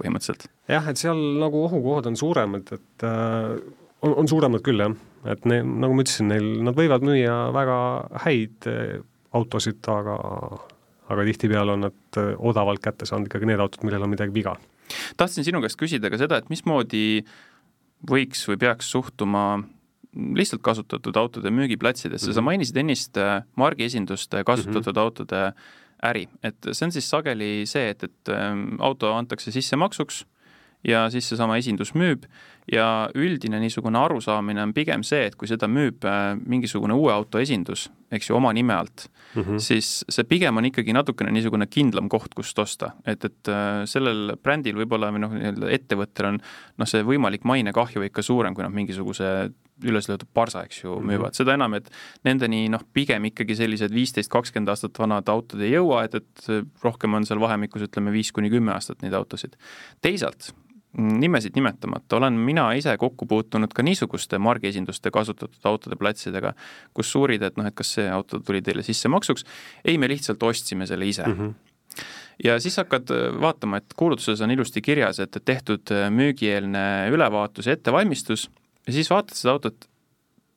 põhimõtteliselt. 0.00 0.48
jah, 0.68 0.88
et 0.88 0.96
seal 0.96 1.20
nagu 1.40 1.64
ohukohad 1.64 2.06
on 2.06 2.16
suuremad, 2.16 2.72
et 2.72 3.04
äh, 3.04 3.60
on, 4.02 4.14
on 4.14 4.28
suuremad 4.28 4.64
küll 4.66 4.80
jah, 4.80 4.96
et 5.24 5.44
ne, 5.44 5.62
nagu 5.62 5.94
ma 5.94 6.04
ütlesin, 6.04 6.30
neil, 6.32 6.50
nad 6.64 6.76
võivad 6.76 7.04
müüa 7.04 7.38
väga 7.56 7.78
häid 8.26 8.68
äh, 8.70 9.00
autosid, 9.32 9.82
aga 9.88 10.18
aga 11.10 11.26
tihtipeale 11.26 11.74
on 11.74 11.88
nad 11.88 12.18
äh, 12.20 12.34
odavalt 12.38 12.82
kätte 12.82 13.08
saanud 13.08 13.30
ikkagi 13.30 13.48
need 13.50 13.62
autod, 13.62 13.84
millel 13.86 14.06
on 14.06 14.12
midagi 14.12 14.34
viga. 14.34 14.56
tahtsin 15.16 15.46
sinu 15.46 15.62
käest 15.62 15.78
küsida 15.78 16.10
ka 16.10 16.18
seda, 16.18 16.38
et 16.40 16.50
mismoodi 16.50 17.24
võiks 18.10 18.46
või 18.48 18.58
peaks 18.62 18.90
suhtuma 18.90 19.62
lihtsalt 20.14 20.62
kasutatud 20.62 21.16
autode 21.16 21.50
müügiplatsidesse 21.50 22.26
mm, 22.26 22.30
-hmm. 22.30 22.34
sa 22.34 22.42
mainisid 22.42 22.76
ennist 22.76 23.16
äh, 23.16 23.42
margiesinduste 23.56 24.44
kasutatud 24.44 24.92
mm 24.92 24.96
-hmm. 24.96 25.04
autode 25.04 25.52
äri, 26.02 26.28
et 26.42 26.56
see 26.72 26.86
on 26.86 26.92
siis 26.92 27.10
sageli 27.10 27.66
see, 27.66 27.90
et, 27.90 28.02
et 28.02 28.28
ähm, 28.28 28.80
auto 28.80 29.14
antakse 29.14 29.52
sissemaksuks 29.52 30.24
ja 30.84 31.10
siis 31.10 31.28
seesama 31.28 31.58
esindus 31.60 31.92
müüb 31.94 32.24
ja 32.72 33.10
üldine 33.14 33.60
niisugune 33.60 33.98
arusaamine 33.98 34.62
on 34.62 34.72
pigem 34.74 35.02
see, 35.06 35.26
et 35.28 35.36
kui 35.36 35.48
seda 35.50 35.68
müüb 35.68 36.04
äh, 36.08 36.34
mingisugune 36.46 36.94
uue 36.96 37.12
auto 37.12 37.38
esindus, 37.38 37.88
eks 38.12 38.30
ju, 38.30 38.36
oma 38.36 38.52
nime 38.56 38.74
alt 38.74 39.08
mm, 39.34 39.42
-hmm. 39.42 39.58
siis 39.58 40.04
see 40.08 40.24
pigem 40.24 40.56
on 40.56 40.64
ikkagi 40.64 40.92
natukene 40.92 41.32
niisugune 41.32 41.66
kindlam 41.66 42.08
koht, 42.08 42.34
kust 42.34 42.58
osta, 42.58 42.92
et, 43.04 43.24
et 43.24 43.48
äh, 43.48 43.84
sellel 43.84 44.36
brändil 44.42 44.76
võib-olla 44.76 45.12
või 45.12 45.24
noh, 45.26 45.34
nii-öelda 45.34 45.70
ettevõttel 45.70 46.26
on 46.32 46.40
noh, 46.78 46.86
see 46.88 47.02
võimalik 47.02 47.44
mainekahju 47.44 48.02
ikka 48.02 48.22
suurem, 48.22 48.54
kui 48.54 48.64
nad 48.64 48.72
mingisuguse 48.72 49.50
üles 49.84 50.08
löödud 50.10 50.28
parsa, 50.34 50.64
eks 50.68 50.82
ju, 50.84 50.96
müüvad 51.00 51.18
mm, 51.18 51.24
-hmm. 51.30 51.36
seda 51.36 51.54
enam, 51.54 51.74
et 51.74 51.90
nendeni 52.24 52.68
noh, 52.68 52.82
pigem 52.92 53.24
ikkagi 53.30 53.56
sellised 53.56 53.94
viisteist, 53.94 54.30
kakskümmend 54.32 54.72
aastat 54.72 54.98
vanad 54.98 55.28
autod 55.28 55.60
ei 55.60 55.72
jõua, 55.74 56.04
et, 56.04 56.14
et 56.14 56.82
rohkem 56.82 57.14
on 57.14 57.26
seal 57.26 57.40
vahemikus 57.40 57.86
ütleme 57.88 58.12
viis 58.12 58.32
kuni 58.32 58.50
kümme 58.50 58.72
aastat 58.72 59.02
neid 59.02 59.14
autosid. 59.14 59.56
teisalt, 60.02 60.52
nimesid 60.98 61.54
nimetamata, 61.54 62.16
olen 62.16 62.32
mina 62.32 62.72
ise 62.74 62.96
kokku 62.98 63.26
puutunud 63.26 63.72
ka 63.74 63.82
niisuguste 63.82 64.38
margiesinduste 64.38 65.10
kasutatud 65.10 65.64
autode 65.64 65.96
platsidega, 65.96 66.54
kus 66.94 67.14
uurid, 67.16 67.42
et 67.46 67.56
noh, 67.56 67.66
et 67.66 67.74
kas 67.74 67.94
see 67.94 68.08
auto 68.10 68.40
tuli 68.40 68.62
teile 68.62 68.82
sissemaksuks, 68.82 69.46
ei, 69.84 69.98
me 69.98 70.08
lihtsalt 70.10 70.42
ostsime 70.42 70.86
selle 70.90 71.06
ise 71.06 71.26
mm. 71.26 71.40
-hmm 71.40 71.58
ja 72.44 72.60
siis 72.60 72.76
hakkad 72.76 73.10
vaatama, 73.40 73.76
et 73.76 73.94
kuulutuses 73.96 74.40
on 74.40 74.50
ilusti 74.50 74.80
kirjas, 74.82 75.18
et 75.20 75.36
tehtud 75.44 75.90
müügieelne 76.10 77.10
ülevaatus 77.12 77.66
ja 77.66 77.72
ettevalmistus 77.72 78.50
ja 78.86 78.96
siis 78.96 79.10
vaatad 79.10 79.38
seda 79.38 79.56
autot, 79.56 79.88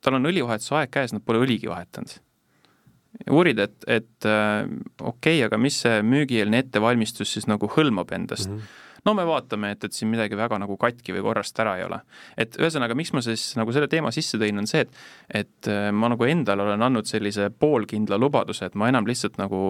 tal 0.04 0.18
on 0.18 0.30
õlivahetuse 0.30 0.76
aeg 0.78 0.92
käes, 0.94 1.14
nad 1.16 1.24
pole 1.24 1.42
õligi 1.44 1.70
vahetanud. 1.70 2.16
uurid, 3.30 3.58
et, 3.62 3.76
et 3.86 4.26
äh, 4.26 4.64
okei 5.00 5.38
okay,, 5.38 5.44
aga 5.46 5.58
mis 5.60 5.76
see 5.84 6.00
müügieelne 6.02 6.64
ettevalmistus 6.64 7.36
siis 7.36 7.46
nagu 7.50 7.70
hõlmab 7.76 8.12
endast 8.16 8.50
mm. 8.50 8.58
-hmm 8.58 8.80
no 9.04 9.14
me 9.14 9.24
vaatame, 9.28 9.74
et, 9.74 9.84
et 9.84 9.96
siin 9.96 10.08
midagi 10.12 10.36
väga 10.38 10.58
nagu 10.62 10.76
katki 10.80 11.14
või 11.16 11.24
korrast 11.26 11.58
ära 11.60 11.76
ei 11.78 11.84
ole. 11.84 12.00
et 12.40 12.56
ühesõnaga, 12.60 12.96
miks 12.96 13.12
ma 13.12 13.22
siis 13.24 13.52
nagu 13.58 13.72
selle 13.72 13.88
teema 13.92 14.12
sisse 14.14 14.40
tõin, 14.40 14.58
on 14.58 14.66
see, 14.70 14.84
et 14.86 15.44
et 15.44 15.68
äh, 15.68 15.90
ma 15.92 16.08
nagu 16.12 16.24
endale 16.24 16.64
olen 16.64 16.82
andnud 16.82 17.08
sellise 17.08 17.50
poolkindla 17.50 18.18
lubaduse, 18.20 18.64
et 18.66 18.74
ma 18.74 18.88
enam 18.88 19.06
lihtsalt 19.08 19.38
nagu 19.40 19.64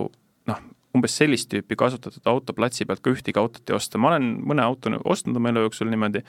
noh, 0.51 0.65
umbes 0.95 1.17
sellist 1.19 1.51
tüüpi 1.51 1.77
kasutatud 1.79 2.27
auto 2.31 2.55
platsi 2.55 2.87
pealt 2.87 3.03
ka 3.03 3.11
ühtegi 3.11 3.41
autot 3.41 3.71
ei 3.71 3.77
osta, 3.77 3.99
ma 3.99 4.13
olen 4.13 4.37
mõne 4.47 4.63
auto 4.63 4.93
ostnud 5.05 5.41
oma 5.41 5.51
elu 5.51 5.67
jooksul 5.67 5.91
niimoodi 5.91 6.23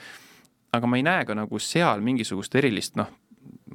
aga 0.76 0.90
ma 0.90 0.98
ei 1.00 1.04
näe 1.06 1.24
ka 1.28 1.36
nagu 1.36 1.60
seal 1.62 2.02
mingisugust 2.04 2.54
erilist 2.58 2.96
noh, 3.00 3.10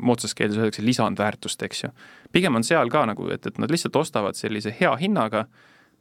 moodsas 0.02 0.34
keeles 0.38 0.58
öeldakse 0.58 0.84
lisandväärtust, 0.86 1.64
eks 1.68 1.84
ju. 1.84 1.92
pigem 2.32 2.56
on 2.56 2.66
seal 2.66 2.90
ka 2.92 3.04
nagu, 3.10 3.28
et, 3.34 3.46
et 3.48 3.60
nad 3.62 3.72
lihtsalt 3.72 3.96
ostavad 4.00 4.38
sellise 4.40 4.74
hea 4.80 4.92
hinnaga, 5.02 5.46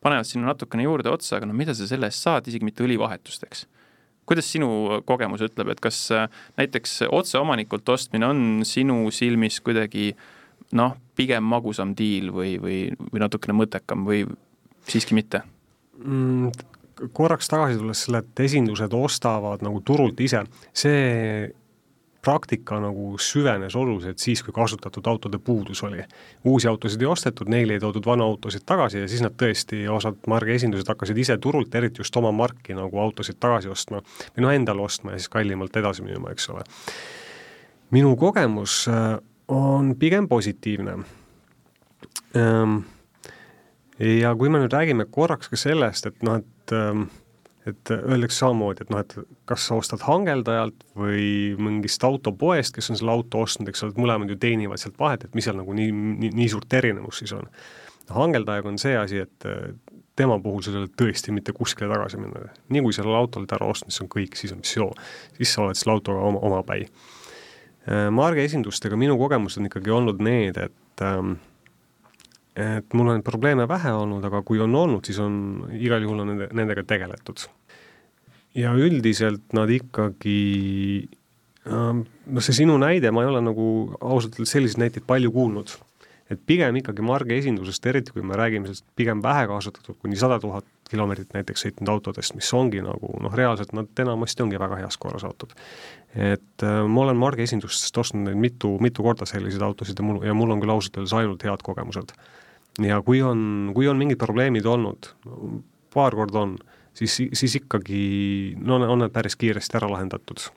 panevad 0.01 0.29
sinna 0.29 0.53
natukene 0.53 0.87
juurde 0.87 1.13
otsa, 1.13 1.37
aga 1.37 1.51
no 1.51 1.57
mida 1.57 1.75
sa 1.77 1.89
selle 1.89 2.09
eest 2.09 2.25
saad, 2.25 2.49
isegi 2.49 2.67
mitte 2.67 2.85
õlivahetust, 2.87 3.45
eks. 3.49 3.67
kuidas 4.29 4.49
sinu 4.53 5.01
kogemus 5.07 5.43
ütleb, 5.45 5.73
et 5.75 5.81
kas 5.83 5.99
äh, 6.15 6.29
näiteks 6.61 7.03
otseomanikult 7.11 7.89
ostmine 7.89 8.29
on 8.31 8.43
sinu 8.69 9.03
silmis 9.15 9.61
kuidagi 9.65 10.13
noh, 10.79 10.95
pigem 11.19 11.45
magusam 11.45 11.95
diil 11.99 12.31
või, 12.35 12.55
või, 12.63 12.83
või 13.11 13.25
natukene 13.25 13.57
mõttekam 13.59 14.07
või 14.07 14.25
siiski 14.89 15.19
mitte 15.19 15.43
mm,? 15.99 16.79
Korraks 17.13 17.49
tagasi 17.49 17.79
tulles 17.79 18.05
selle, 18.05 18.25
et 18.25 18.45
esindused 18.45 18.93
ostavad 18.97 19.65
nagu 19.65 19.81
turult 19.87 20.21
ise, 20.21 20.45
see 20.77 21.51
praktika 22.21 22.77
nagu 22.81 23.15
süvenes 23.19 23.77
oluliselt 23.77 24.19
siis, 24.21 24.43
kui 24.45 24.53
kasutatud 24.53 25.07
autode 25.07 25.39
puudus 25.39 25.83
oli. 25.83 26.03
uusi 26.45 26.69
autosid 26.69 27.01
ei 27.01 27.07
ostetud, 27.07 27.49
neile 27.49 27.73
ei 27.73 27.81
toodud 27.81 28.07
vanu 28.07 28.25
autosid 28.25 28.67
tagasi 28.67 29.01
ja 29.01 29.09
siis 29.09 29.23
nad 29.25 29.37
tõesti, 29.41 29.87
osad 29.89 30.21
margiesindused 30.29 30.89
hakkasid 30.89 31.19
ise 31.19 31.39
turult, 31.39 31.75
eriti 31.75 32.01
just 32.05 32.17
oma 32.17 32.33
marki 32.33 32.77
nagu 32.77 33.01
autosid 33.01 33.41
tagasi 33.41 33.73
ostma 33.73 34.03
või 34.37 34.45
noh, 34.45 34.53
endale 34.53 34.85
ostma 34.85 35.15
ja 35.15 35.23
siis 35.23 35.33
kallimalt 35.33 35.77
edasi 35.77 36.05
müüma, 36.05 36.35
eks 36.37 36.51
ole. 36.53 36.65
minu 37.91 38.17
kogemus 38.17 38.85
äh, 38.89 39.17
on 39.49 39.95
pigem 39.99 40.29
positiivne 40.29 40.99
ähm, 42.37 42.83
ja 43.99 44.35
kui 44.37 44.49
me 44.49 44.61
nüüd 44.61 44.73
räägime 44.73 45.09
korraks 45.11 45.49
ka 45.49 45.57
sellest, 45.57 46.07
et 46.07 46.23
noh, 46.23 46.41
et 46.41 46.47
ähm, 46.77 47.09
et 47.69 47.93
öeldakse 47.93 48.41
samamoodi, 48.41 48.85
et 48.85 48.93
noh, 48.93 49.03
et 49.03 49.15
kas 49.49 49.67
sa 49.69 49.77
ostad 49.81 50.03
hangeldajalt 50.07 50.87
või 50.97 51.53
mingist 51.61 52.05
autopoest, 52.07 52.75
kes 52.77 52.91
on 52.93 53.01
selle 53.01 53.13
auto 53.13 53.43
ostnud, 53.45 53.69
eks 53.69 53.85
ole, 53.85 53.95
et 53.95 54.01
mõlemad 54.01 54.33
ju 54.33 54.39
teenivad 54.41 54.81
sealt 54.81 54.97
vahet, 55.01 55.27
et 55.27 55.37
mis 55.37 55.45
seal 55.47 55.59
nagu 55.61 55.77
nii, 55.77 55.93
nii, 55.93 56.33
nii 56.39 56.49
suurt 56.53 56.79
erinevust 56.81 57.25
siis 57.25 57.35
on. 57.37 57.51
hangeldajaga 58.11 58.73
on 58.73 58.81
see 58.81 58.97
asi, 58.97 59.21
et 59.27 59.47
äh, 59.47 59.75
tema 60.17 60.39
puhul 60.43 60.65
sa 60.65 60.73
ei 60.73 60.81
ole 60.81 60.91
tõesti 61.03 61.35
mitte 61.37 61.53
kuskile 61.57 61.91
tagasi 61.93 62.21
minna. 62.21 62.49
nii 62.69 62.83
kui 62.87 62.97
sellel 62.97 63.19
autol 63.19 63.47
ära 63.47 63.69
ostnud, 63.69 63.93
siis 63.93 64.05
on 64.05 64.11
kõik, 64.17 64.41
siis 64.41 64.57
on 64.57 64.65
missioon. 64.65 65.05
siis 65.37 65.55
sa 65.55 65.67
oled 65.67 65.79
selle 65.79 65.99
autoga 65.99 66.25
oma, 66.33 66.41
omapäi. 66.51 66.89
Äh, 67.89 68.09
Marge 68.15 68.45
esindustega 68.45 68.97
minu 68.97 69.19
kogemused 69.21 69.61
on 69.61 69.69
ikkagi 69.69 69.93
olnud 69.95 70.25
need, 70.25 70.57
et 70.57 71.05
ähm, 71.05 71.37
et 72.57 72.97
mul 72.97 73.13
on 73.13 73.23
probleeme 73.23 73.67
vähe 73.69 73.93
olnud, 73.95 74.25
aga 74.27 74.43
kui 74.47 74.61
on 74.63 74.75
olnud, 74.75 75.07
siis 75.07 75.21
on 75.23 75.69
igal 75.77 76.03
juhul 76.03 76.25
on 76.25 76.33
nende, 76.33 76.51
nendega 76.57 76.85
tegeletud. 76.87 77.47
ja 78.55 78.73
üldiselt 78.75 79.55
nad 79.55 79.71
ikkagi, 79.71 81.09
noh, 81.71 82.43
see 82.43 82.57
sinu 82.63 82.79
näide, 82.83 83.13
ma 83.15 83.23
ei 83.23 83.31
ole 83.31 83.45
nagu 83.45 83.69
ausalt 84.01 84.35
öeldes 84.35 84.57
selliseid 84.57 84.83
näiteid 84.83 85.07
palju 85.07 85.33
kuulnud. 85.33 85.77
et 86.31 86.39
pigem 86.47 86.77
ikkagi 86.79 87.03
marge 87.03 87.35
esindusest, 87.39 87.87
eriti 87.87 88.13
kui 88.15 88.23
me 88.23 88.37
räägime 88.39 88.69
sellest 88.69 88.87
pigem 88.95 89.23
vähe 89.23 89.49
kasutatud, 89.51 89.97
kuni 89.99 90.17
sada 90.17 90.39
tuhat 90.39 90.67
kilomeetrit 90.91 91.33
näiteks 91.37 91.67
sõitnud 91.67 91.93
autodest, 91.93 92.35
mis 92.39 92.51
ongi 92.57 92.83
nagu 92.85 93.15
noh, 93.23 93.35
reaalselt 93.37 93.73
nad 93.77 94.05
enamasti 94.05 94.45
ongi 94.45 94.61
väga 94.61 94.83
heas 94.83 94.99
korras 94.99 95.25
autod. 95.25 95.55
et 96.15 96.67
äh, 96.67 96.83
ma 96.87 97.07
olen 97.07 97.17
marge 97.17 97.47
esindustest 97.47 97.99
ostnud 97.99 98.27
neid 98.29 98.39
mitu, 98.41 98.77
mitu 98.83 99.07
korda 99.07 99.27
selliseid 99.27 99.63
autosid 99.63 99.99
ja 99.99 100.05
mul, 100.05 100.23
ja 100.27 100.35
mul 100.35 100.51
on 100.51 100.63
küll 100.63 100.75
ausalt 100.75 100.99
öeldes 100.99 101.17
ainult 101.17 101.47
head 101.47 101.63
kogemused 101.63 102.15
ja 102.79 103.01
kui 103.03 103.23
on, 103.23 103.73
kui 103.75 103.89
on 103.89 103.99
mingid 103.99 104.19
probleemid 104.21 104.67
olnud, 104.67 105.11
paar 105.95 106.15
korda 106.17 106.45
on, 106.45 106.57
siis, 106.95 107.17
siis 107.33 107.57
ikkagi 107.61 108.03
no 108.61 108.81
on 108.87 109.05
need 109.05 109.15
päris 109.15 109.37
kiiresti 109.41 109.79
ära 109.81 109.91
lahendatud. 109.91 110.51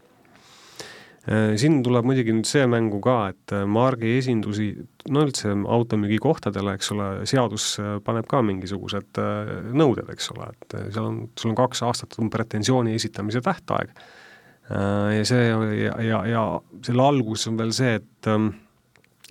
Äh, 1.24 1.54
siin 1.56 1.78
tuleb 1.86 2.04
muidugi 2.04 2.34
nüüd 2.36 2.48
see 2.50 2.66
mängu 2.68 2.98
ka, 3.04 3.30
et 3.32 3.52
äh, 3.56 3.62
margi 3.70 4.18
esindusi, 4.18 4.74
no 5.08 5.22
üldse 5.24 5.54
automüügikohtadele, 5.56 6.74
eks 6.76 6.90
ole, 6.92 7.06
seadus 7.30 7.68
äh, 7.80 7.94
paneb 8.04 8.28
ka 8.28 8.42
mingisugused 8.44 9.22
nõuded, 9.72 10.10
eks 10.12 10.34
ole, 10.34 10.50
et 10.52 10.76
seal 10.92 11.08
on, 11.08 11.22
sul 11.40 11.54
on 11.54 11.60
kaks 11.62 11.84
aastat 11.88 12.18
on 12.20 12.32
pretensiooni 12.34 12.98
esitamise 12.98 13.40
tähtaeg. 13.44 13.96
ja 14.74 15.24
see 15.28 15.48
ja, 15.48 15.96
ja, 16.02 16.20
ja 16.28 16.42
selle 16.84 17.04
algus 17.04 17.48
on 17.50 17.58
veel 17.60 17.74
see, 17.76 17.98
et 18.00 18.30
ähm, 18.32 18.50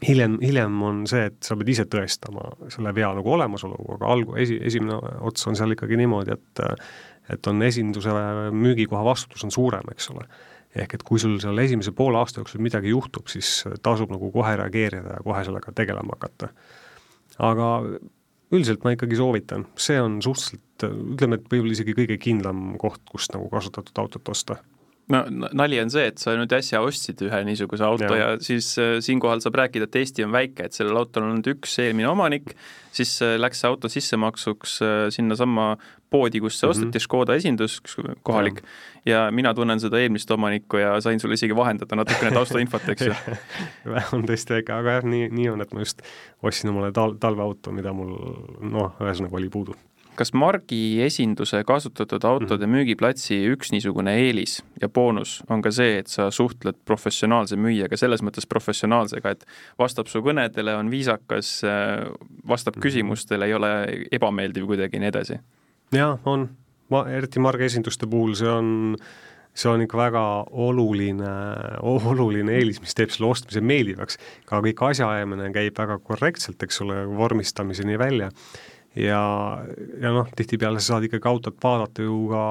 hiljem, 0.05 0.39
hiljem 0.45 0.83
on 0.85 1.05
see, 1.09 1.25
et 1.31 1.39
sa 1.45 1.57
pead 1.57 1.71
ise 1.73 1.87
tõestama 1.89 2.51
selle 2.73 2.93
vea 2.95 3.09
nagu 3.17 3.33
olemasolu, 3.33 3.79
aga 3.97 4.11
algu-, 4.13 4.37
esi, 4.41 4.59
esimene 4.61 4.97
ots 5.25 5.49
on 5.49 5.57
seal 5.57 5.77
ikkagi 5.77 6.01
niimoodi, 6.01 6.37
et 6.37 6.65
et 7.33 7.47
on 7.47 7.63
esinduse 7.63 8.13
müügikoha 8.51 9.05
vastutus 9.07 9.45
on 9.47 9.53
suurem, 9.55 9.87
eks 9.93 10.11
ole 10.13 10.25
ehk 10.77 10.95
et 10.97 11.03
kui 11.07 11.21
sul 11.21 11.39
seal 11.43 11.59
esimese 11.59 11.93
poole 11.97 12.19
aasta 12.19 12.41
jooksul 12.41 12.63
midagi 12.65 12.93
juhtub, 12.95 13.29
siis 13.29 13.63
tasub 13.85 14.13
nagu 14.15 14.31
kohe 14.33 14.57
reageerida 14.57 15.19
ja 15.19 15.23
kohe 15.25 15.45
sellega 15.45 15.75
tegelema 15.77 16.17
hakata. 16.17 16.49
aga 17.39 17.69
üldiselt 18.53 18.85
ma 18.85 18.93
ikkagi 18.95 19.17
soovitan, 19.17 19.67
see 19.81 19.99
on 20.01 20.21
suhteliselt, 20.25 20.87
ütleme, 21.15 21.39
et 21.39 21.49
võib-olla 21.49 21.77
isegi 21.77 21.97
kõige 21.97 22.19
kindlam 22.21 22.73
koht, 22.81 23.03
kust 23.09 23.33
nagu 23.37 23.49
kasutatud 23.53 24.03
autot 24.03 24.33
osta. 24.33 24.59
No 25.11 25.25
nali 25.29 25.81
on 25.83 25.91
see, 25.93 26.05
et 26.13 26.21
sa 26.23 26.33
nüüd 26.39 26.53
äsja 26.55 26.81
ostsid 26.85 27.21
ühe 27.27 27.41
niisuguse 27.45 27.85
auto 27.85 28.13
ja, 28.15 28.33
ja 28.33 28.43
siis 28.45 28.69
äh, 28.81 28.95
siinkohal 29.03 29.43
saab 29.43 29.59
rääkida, 29.59 29.89
et 29.89 29.99
Eesti 29.99 30.25
on 30.25 30.33
väike, 30.33 30.69
et 30.69 30.77
sellel 30.77 31.01
autol 31.01 31.27
on 31.27 31.35
nüüd 31.41 31.51
üks 31.57 31.75
eelmine 31.83 32.07
omanik, 32.13 32.55
siis 32.95 33.17
äh, 33.25 33.35
läks 33.41 33.61
see 33.61 33.69
auto 33.69 33.91
sissemaksuks 33.93 34.77
äh, 34.87 34.95
sinnasamma 35.13 35.75
poodi, 36.13 36.41
kus 36.45 36.61
see 36.61 36.69
mm 36.69 36.71
-hmm. 36.71 36.87
osteti, 36.87 37.03
Škoda 37.03 37.37
esindus, 37.41 37.81
kohalik, 38.23 38.63
ja 39.07 39.23
mina 39.35 39.55
tunnen 39.55 39.81
seda 39.83 40.01
eelmist 40.01 40.31
omanikku 40.31 40.81
ja 40.83 40.97
sain 41.01 41.21
sulle 41.21 41.39
isegi 41.39 41.57
vahendada 41.57 41.97
natukene 41.99 42.33
taustainfot, 42.35 42.89
eks 42.95 43.09
ju 43.09 43.15
on 44.17 44.27
tõesti 44.29 44.59
väike, 44.59 44.75
aga 44.77 44.99
jah, 44.99 45.09
nii, 45.15 45.31
nii 45.35 45.49
on, 45.55 45.65
et 45.65 45.73
ma 45.75 45.85
just 45.85 46.05
ostsin 46.43 46.73
omale 46.73 46.93
tal-, 46.97 47.17
talveauto, 47.21 47.75
mida 47.75 47.95
mul 47.97 48.15
noh, 48.63 48.95
ühesõnaga 49.03 49.41
oli 49.41 49.51
puudu 49.53 49.79
kas 50.19 50.33
margi 50.37 51.01
esinduse 51.05 51.63
kasutatud 51.65 52.25
autode 52.29 52.67
mhm. 52.67 52.75
müügiplatsi 52.77 53.39
üks 53.55 53.73
niisugune 53.73 54.15
eelis 54.21 54.59
ja 54.81 54.91
boonus 54.93 55.39
on 55.51 55.63
ka 55.65 55.73
see, 55.75 55.97
et 56.03 56.11
sa 56.13 56.29
suhtled 56.35 56.77
professionaalse 56.89 57.57
müüjaga, 57.57 57.97
selles 58.01 58.25
mõttes 58.25 58.47
professionaalsega, 58.49 59.33
et 59.33 59.47
vastab 59.81 60.11
su 60.13 60.23
kõnedele, 60.25 60.77
on 60.79 60.93
viisakas, 60.93 61.55
vastab 62.49 62.77
mhm. 62.77 62.85
küsimustele, 62.87 63.49
ei 63.49 63.57
ole 63.57 63.73
ebameeldiv 64.13 64.69
kuidagi 64.69 65.01
ja 65.01 65.05
nii 65.05 65.13
edasi? 65.15 65.41
jaa, 65.97 66.17
on. 66.29 66.51
Ma, 66.93 67.05
eriti 67.11 67.43
margi 67.43 67.69
esinduste 67.71 68.09
puhul 68.11 68.37
see 68.39 68.51
on 68.51 68.73
see 69.53 69.69
on 69.69 69.83
ikka 69.85 69.99
väga 69.99 70.21
oluline, 70.65 71.33
oluline 71.85 72.55
eelis, 72.57 72.79
mis 72.81 72.97
teeb 72.97 73.13
selle 73.13 73.29
ostmise 73.29 73.61
meeldivaks. 73.61 74.17
ka 74.49 74.63
kõik 74.65 74.81
asjaajamine 74.89 75.51
käib 75.53 75.77
väga 75.77 75.99
korrektselt, 76.01 76.63
eks 76.65 76.81
ole, 76.87 77.03
vormistamiseni 77.19 77.99
välja 78.01 78.31
ja, 78.97 79.21
ja 80.01 80.13
noh, 80.13 80.29
tihtipeale 80.37 80.81
sa 80.81 80.95
saad 80.95 81.07
ikkagi 81.09 81.29
autot 81.29 81.57
vaadata 81.63 82.05
ju 82.05 82.17
ka, 82.31 82.43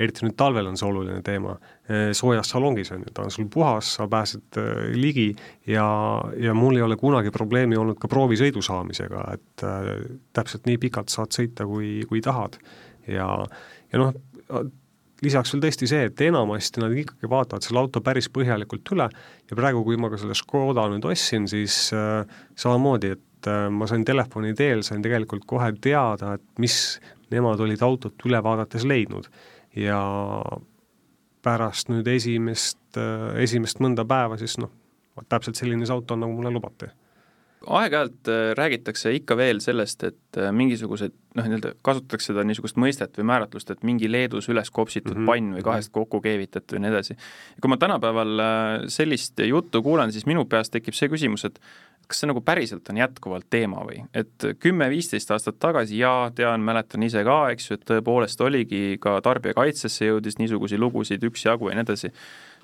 eriti 0.00 0.26
nüüd 0.26 0.36
talvel 0.38 0.70
on 0.70 0.78
see 0.78 0.86
oluline 0.86 1.22
teema, 1.26 1.56
eh, 1.90 2.10
soojas 2.16 2.52
salongis 2.54 2.92
on 2.94 3.02
ju, 3.04 3.14
ta 3.14 3.24
on 3.26 3.34
sul 3.34 3.48
puhas, 3.52 3.94
sa 3.98 4.06
pääsed 4.10 4.60
eh, 4.60 4.84
ligi 4.94 5.28
ja, 5.70 5.86
ja 6.38 6.54
mul 6.54 6.78
ei 6.78 6.86
ole 6.86 6.98
kunagi 7.00 7.34
probleemi 7.34 7.78
olnud 7.80 7.98
ka 8.00 8.10
proovisõidu 8.10 8.62
saamisega, 8.64 9.26
et 9.34 9.66
äh, 9.66 9.90
täpselt 10.36 10.70
nii 10.70 10.78
pikalt 10.86 11.12
saad 11.12 11.34
sõita, 11.34 11.66
kui, 11.70 12.00
kui 12.10 12.22
tahad. 12.24 12.60
ja, 13.10 13.26
ja 13.92 14.00
noh, 14.00 14.14
lisaks 15.24 15.52
veel 15.54 15.62
tõesti 15.64 15.88
see, 15.90 16.08
et 16.08 16.22
enamasti 16.24 16.82
nad 16.82 16.94
ikkagi 16.96 17.28
vaatavad 17.30 17.64
selle 17.64 17.82
auto 17.82 18.02
päris 18.04 18.30
põhjalikult 18.32 18.92
üle 18.94 19.08
ja 19.10 19.58
praegu, 19.58 19.82
kui 19.86 19.98
ma 20.00 20.10
ka 20.12 20.20
selle 20.20 20.36
Škoda 20.38 20.86
nüüd 20.92 21.06
ostsin, 21.08 21.48
siis 21.50 21.90
äh, 21.96 22.24
samamoodi, 22.58 23.14
et 23.16 23.50
äh, 23.50 23.66
ma 23.72 23.88
sain 23.90 24.04
telefoni 24.06 24.54
teel, 24.58 24.84
sain 24.86 25.04
tegelikult 25.04 25.46
kohe 25.50 25.72
teada, 25.82 26.36
et 26.38 26.62
mis 26.62 26.76
nemad 27.30 27.60
olid 27.62 27.82
autot 27.86 28.26
üle 28.26 28.42
vaadates 28.44 28.86
leidnud. 28.88 29.30
ja 29.76 30.00
pärast 31.46 31.92
nüüd 31.92 32.08
esimest, 32.10 32.80
äh, 32.98 33.36
esimest 33.44 33.80
mõnda 33.80 34.04
päeva 34.08 34.38
siis 34.40 34.58
noh, 34.58 34.72
täpselt 35.28 35.60
selline 35.60 35.86
see 35.86 35.94
auto 35.94 36.16
on, 36.16 36.24
nagu 36.24 36.34
mulle 36.34 36.52
lubati 36.54 36.88
aeg-ajalt 37.66 38.28
äh, 38.28 38.52
räägitakse 38.56 39.12
ikka 39.12 39.36
veel 39.36 39.60
sellest, 39.60 40.04
et 40.08 40.38
äh, 40.40 40.48
mingisugused 40.56 41.12
noh, 41.36 41.44
nii-öelda 41.44 41.74
kasutatakse 41.84 42.30
seda 42.30 42.44
niisugust 42.48 42.78
mõistet 42.80 43.18
või 43.20 43.26
määratlust, 43.28 43.70
et 43.74 43.84
mingi 43.86 44.08
Leedus 44.08 44.48
üles 44.48 44.72
kopsitud 44.72 45.12
mm 45.12 45.20
-hmm. 45.20 45.28
pann 45.28 45.58
või 45.58 45.64
kahest 45.66 45.92
kokku 45.92 46.22
keevitatud 46.24 46.78
või 46.78 46.86
nii 46.86 46.92
edasi. 46.94 47.16
kui 47.60 47.68
ma 47.68 47.76
tänapäeval 47.76 48.44
äh, 48.46 48.88
sellist 48.88 49.38
juttu 49.44 49.82
kuulen, 49.82 50.12
siis 50.12 50.26
minu 50.26 50.44
peas 50.44 50.70
tekib 50.70 50.94
see 50.94 51.08
küsimus, 51.08 51.44
et 51.44 51.60
kas 52.10 52.22
see 52.22 52.28
nagu 52.30 52.42
päriselt 52.42 52.88
on 52.90 52.98
jätkuvalt 52.98 53.46
teema 53.52 53.84
või, 53.86 54.00
et 54.16 54.46
kümme-viisteist 54.62 55.30
aastat 55.30 55.60
tagasi, 55.62 56.00
jaa, 56.00 56.30
tean, 56.34 56.64
mäletan 56.66 57.04
ise 57.06 57.22
ka, 57.26 57.38
eks 57.54 57.70
ju, 57.70 57.78
et 57.78 57.86
tõepoolest 57.86 58.42
oligi 58.42 58.98
ka 59.02 59.16
tarbijakaitsesse 59.24 60.08
jõudis 60.10 60.40
niisuguseid 60.40 60.82
lugusid 60.82 61.24
üksjagu 61.30 61.70
ja 61.70 61.78
nii 61.78 61.86
edasi 61.86 62.12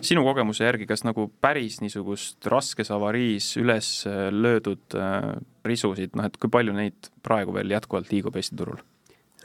sinu 0.05 0.25
kogemuse 0.27 0.67
järgi, 0.67 0.89
kas 0.91 1.07
nagu 1.07 1.29
päris 1.43 1.79
niisugust 1.81 2.51
raskes 2.51 2.91
avariis 2.95 3.53
üles 3.61 3.91
äh, 4.11 4.27
löödud 4.35 4.99
äh, 4.99 5.33
risusid, 5.67 6.17
noh 6.19 6.29
et 6.29 6.37
kui 6.43 6.53
palju 6.53 6.75
neid 6.77 7.11
praegu 7.27 7.55
veel 7.57 7.71
jätkuvalt 7.77 8.13
liigub 8.13 8.37
Eesti 8.37 8.59
turul 8.59 8.83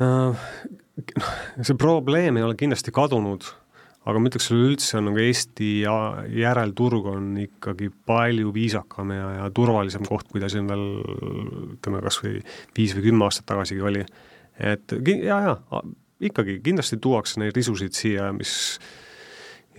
uh,? 0.01 0.47
see 1.61 1.77
probleem 1.79 2.37
ei 2.37 2.43
ole 2.45 2.57
kindlasti 2.59 2.91
kadunud, 2.93 3.45
aga 4.01 4.19
ma 4.19 4.31
ütleks 4.31 4.49
üleüldse 4.53 4.97
on 4.97 5.09
nagu 5.09 5.21
Eesti 5.21 5.69
järelturg 5.83 7.09
on 7.11 7.31
ikkagi 7.43 7.91
palju 8.09 8.53
viisakam 8.55 9.13
ja, 9.13 9.27
ja 9.37 9.49
turvalisem 9.53 10.05
koht, 10.07 10.27
kui 10.31 10.41
ta 10.41 10.49
siin 10.49 10.69
veel 10.69 10.85
ütleme, 11.75 12.01
kas 12.05 12.21
või 12.23 12.39
viis 12.77 12.95
või 12.97 13.07
kümme 13.09 13.27
aastat 13.27 13.49
tagasigi 13.51 13.85
oli. 13.85 14.05
et 14.57 14.97
ja, 15.25 15.37
ja 15.51 15.83
ikkagi 16.21 16.59
kindlasti 16.65 16.97
tuuakse 17.01 17.41
neid 17.41 17.55
risusid 17.57 17.95
siia, 17.97 18.31
mis 18.33 18.53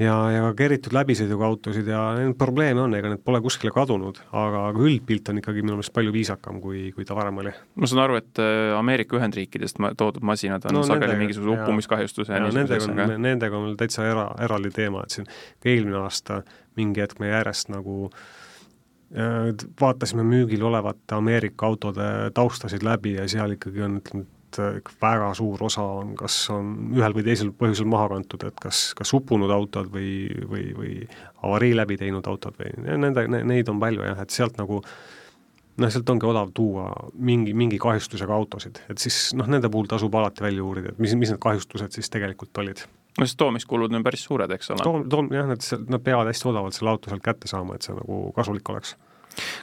ja, 0.02 0.14
ja 0.32 0.48
keritud 0.58 0.94
läbisõiduga 0.96 1.46
autosid 1.48 1.88
ja 1.90 2.00
neid 2.18 2.34
probleeme 2.40 2.82
on, 2.84 2.94
ega 2.98 3.12
need 3.12 3.22
pole 3.24 3.40
kuskile 3.44 3.72
kadunud, 3.74 4.20
aga, 4.30 4.66
aga 4.70 4.84
üldpilt 4.84 5.30
on 5.32 5.40
ikkagi 5.42 5.64
minu 5.64 5.78
meelest 5.78 5.94
palju 5.94 6.14
viisakam, 6.14 6.60
kui, 6.64 6.84
kui 6.96 7.06
ta 7.08 7.16
varem 7.18 7.40
oli. 7.42 7.54
ma 7.78 7.90
saan 7.90 8.04
aru, 8.04 8.18
et 8.22 8.42
äh, 8.42 8.74
Ameerika 8.78 9.18
Ühendriikidest 9.18 9.80
toodud 10.00 10.24
masinad 10.26 10.66
on 10.68 10.78
no, 10.80 10.84
sageli 10.88 11.16
mingisuguse 11.20 11.56
uppumiskahjustuse 11.56 12.34
ja, 12.34 12.42
ja 12.42 12.52
nendega 12.58 12.90
on, 12.90 13.16
nendega 13.22 13.62
on 13.62 13.78
täitsa 13.80 14.06
era, 14.08 14.28
eraldi 14.44 14.72
teema, 14.74 15.06
et 15.06 15.18
siin 15.18 15.30
eelmine 15.64 16.02
aasta 16.02 16.42
mingi 16.78 17.04
hetk 17.04 17.20
me 17.22 17.32
järjest 17.32 17.72
nagu 17.72 18.10
äh, 18.10 19.50
vaatasime 19.80 20.26
müügil 20.26 20.62
olevate 20.68 21.18
Ameerika 21.18 21.66
autode 21.68 22.12
taustasid 22.34 22.84
läbi 22.86 23.16
ja 23.18 23.28
seal 23.28 23.58
ikkagi 23.58 23.84
on, 23.84 23.98
ütleme, 24.02 24.26
et 24.60 24.90
väga 25.02 25.32
suur 25.38 25.62
osa 25.68 25.84
on, 26.02 26.14
kas 26.18 26.36
on 26.52 26.74
ühel 26.96 27.16
või 27.16 27.24
teisel 27.26 27.52
põhjusel 27.56 27.88
maha 27.90 28.10
kantud, 28.14 28.44
et 28.48 28.60
kas, 28.62 28.84
kas 28.98 29.12
uppunud 29.16 29.50
autod 29.54 29.90
või, 29.92 30.28
või, 30.48 30.68
või 30.76 30.94
avarii 31.42 31.74
läbi 31.76 31.98
teinud 32.00 32.28
autod 32.28 32.58
või 32.60 32.72
nende, 32.98 33.26
neid 33.28 33.70
on 33.72 33.82
palju 33.82 34.06
jah, 34.06 34.22
et 34.24 34.34
sealt 34.34 34.58
nagu 34.60 34.82
noh, 34.82 35.92
sealt 35.92 36.10
ongi 36.12 36.28
odav 36.28 36.50
tuua 36.56 36.88
mingi, 37.14 37.54
mingi 37.56 37.78
kahjustusega 37.82 38.34
autosid, 38.34 38.82
et 38.92 39.02
siis 39.02 39.30
noh, 39.38 39.48
nende 39.50 39.70
puhul 39.72 39.88
tasub 39.90 40.14
alati 40.18 40.44
välja 40.44 40.64
uurida, 40.64 40.92
et 40.92 41.00
mis, 41.02 41.14
mis 41.18 41.32
need 41.32 41.40
kahjustused 41.42 41.96
siis 41.96 42.12
tegelikult 42.12 42.62
olid. 42.62 42.84
no 43.18 43.28
sest 43.28 43.38
toomiskulud 43.40 43.94
on 43.94 44.04
päris 44.04 44.26
suured, 44.28 44.52
eks 44.56 44.74
ole? 44.74 44.84
toom-, 44.84 45.08
toom-, 45.12 45.32
jah, 45.34 45.48
nad, 45.48 45.72
nad 45.88 46.04
peavad 46.04 46.30
hästi 46.32 46.52
odavalt 46.52 46.76
selle 46.76 46.92
auto 46.92 47.12
sealt 47.12 47.24
kätte 47.24 47.50
saama, 47.50 47.78
et 47.78 47.88
see 47.88 47.96
nagu 47.96 48.24
kasulik 48.36 48.74
oleks 48.74 48.96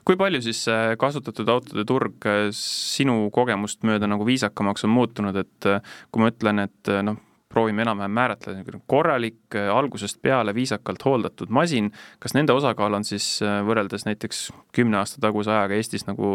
kui 0.07 0.17
palju 0.19 0.41
siis 0.43 0.63
kasutatud 0.99 1.49
autode 1.49 1.85
turg 1.87 2.27
äh, 2.29 2.49
sinu 2.55 3.29
kogemust 3.33 3.83
mööda 3.87 4.09
nagu 4.09 4.27
viisakamaks 4.27 4.85
on 4.87 4.93
muutunud, 4.93 5.39
et 5.39 5.69
äh, 5.69 5.81
kui 6.11 6.23
ma 6.23 6.31
ütlen, 6.31 6.63
et 6.65 6.91
äh, 6.91 7.01
noh, 7.05 7.19
proovime 7.49 7.81
enam-vähem 7.81 8.13
määratleda, 8.13 8.79
korralik, 8.89 9.55
algusest 9.73 10.19
peale 10.21 10.53
viisakalt 10.53 11.01
hooldatud 11.01 11.49
masin, 11.49 11.87
kas 12.21 12.35
nende 12.37 12.53
osakaal 12.53 12.93
on 12.93 13.07
siis 13.07 13.39
võrreldes 13.65 14.05
näiteks 14.05 14.43
kümne 14.77 14.99
aasta 14.99 15.17
taguse 15.23 15.49
ajaga 15.55 15.79
Eestis 15.79 16.05
nagu 16.05 16.29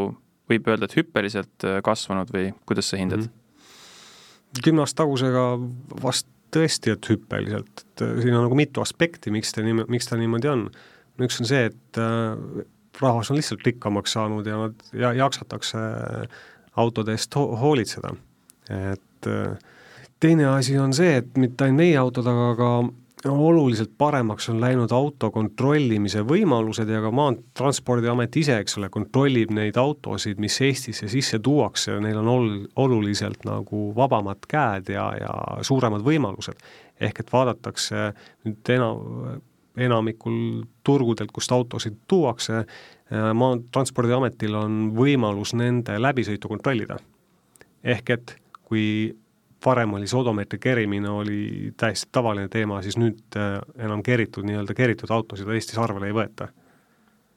võib 0.51 0.67
öelda, 0.67 0.89
et 0.89 0.97
hüppeliselt 0.99 1.69
kasvanud 1.87 2.35
või 2.35 2.49
kuidas 2.67 2.91
sa 2.91 2.99
hindad 2.99 3.23
mm? 3.23 3.31
-hmm. 3.31 4.65
kümne 4.67 4.83
aasta 4.83 5.05
tagusega 5.05 5.45
vast 6.03 6.27
tõesti, 6.51 6.97
et 6.99 7.11
hüppeliselt, 7.15 7.87
et 7.87 8.05
siin 8.25 8.35
on 8.35 8.49
nagu 8.49 8.59
mitu 8.59 8.83
aspekti, 8.83 9.31
miks 9.31 9.55
ta 9.55 9.63
nii, 9.63 9.87
miks 9.87 10.11
ta 10.11 10.19
niimoodi 10.19 10.51
on. 10.51 10.67
üks 11.23 11.39
on 11.39 11.47
see, 11.47 11.71
et 11.71 12.03
rahvas 13.01 13.31
on 13.31 13.37
lihtsalt 13.37 13.65
rikkamaks 13.67 14.13
saanud 14.13 14.47
ja 14.47 14.59
nad 14.59 14.83
ja 14.93 15.13
jaksatakse 15.13 15.79
autode 16.77 17.15
eest 17.15 17.35
ho 17.37 17.47
hoolitseda. 17.57 18.15
et 18.71 19.27
äh, 19.27 19.59
teine 20.21 20.47
asi 20.47 20.79
on 20.79 20.95
see, 20.95 21.17
et 21.17 21.37
mitte 21.37 21.65
ainult 21.65 21.83
meie 21.83 21.97
autod, 21.99 22.27
aga 22.27 22.53
ka 22.57 22.69
oluliselt 23.31 23.93
paremaks 23.99 24.49
on 24.53 24.61
läinud 24.61 24.93
auto 24.93 25.31
kontrollimise 25.33 26.25
võimalused 26.29 26.89
ja 26.89 27.01
ka 27.01 27.11
Maanteetranspordiamet 27.15 28.37
ise, 28.37 28.59
eks 28.61 28.79
ole, 28.79 28.91
kontrollib 28.93 29.53
neid 29.57 29.79
autosid, 29.81 30.41
mis 30.43 30.61
Eestisse 30.65 31.09
sisse 31.09 31.39
tuuakse 31.39 31.95
ja 31.95 32.03
neil 32.05 32.21
on 32.21 32.29
ol-, 32.29 32.67
oluliselt 32.85 33.47
nagu 33.49 33.87
vabamad 33.97 34.45
käed 34.49 34.93
ja, 34.93 35.09
ja 35.21 35.35
suuremad 35.65 36.05
võimalused. 36.05 36.61
ehk 37.01 37.21
et 37.21 37.33
vaadatakse 37.33 38.13
nüüd 38.45 38.71
enam 38.71 39.41
enamikul 39.77 40.65
turgudelt, 40.85 41.33
kust 41.33 41.53
autosid 41.53 41.97
tuuakse, 42.09 42.63
äh, 42.63 43.33
Maatranspordiametil 43.35 44.55
on 44.59 44.79
võimalus 44.97 45.55
nende 45.57 45.99
läbisõitu 45.99 46.49
kontrollida. 46.49 46.99
ehk 47.85 48.11
et 48.11 48.37
kui 48.63 49.15
varem 49.65 49.93
oli 49.93 50.07
see 50.07 50.19
odomeetri 50.19 50.59
kerimine 50.59 51.09
oli 51.09 51.73
täiesti 51.77 52.09
tavaline 52.13 52.49
teema, 52.49 52.83
siis 52.83 52.97
nüüd 52.97 53.37
äh, 53.37 53.61
enam 53.79 54.03
keritud, 54.03 54.45
nii-öelda 54.45 54.75
keritud 54.75 55.11
autosid 55.11 55.49
Eestis 55.49 55.79
arvele 55.79 56.07
ei 56.07 56.13
võeta. 56.13 56.49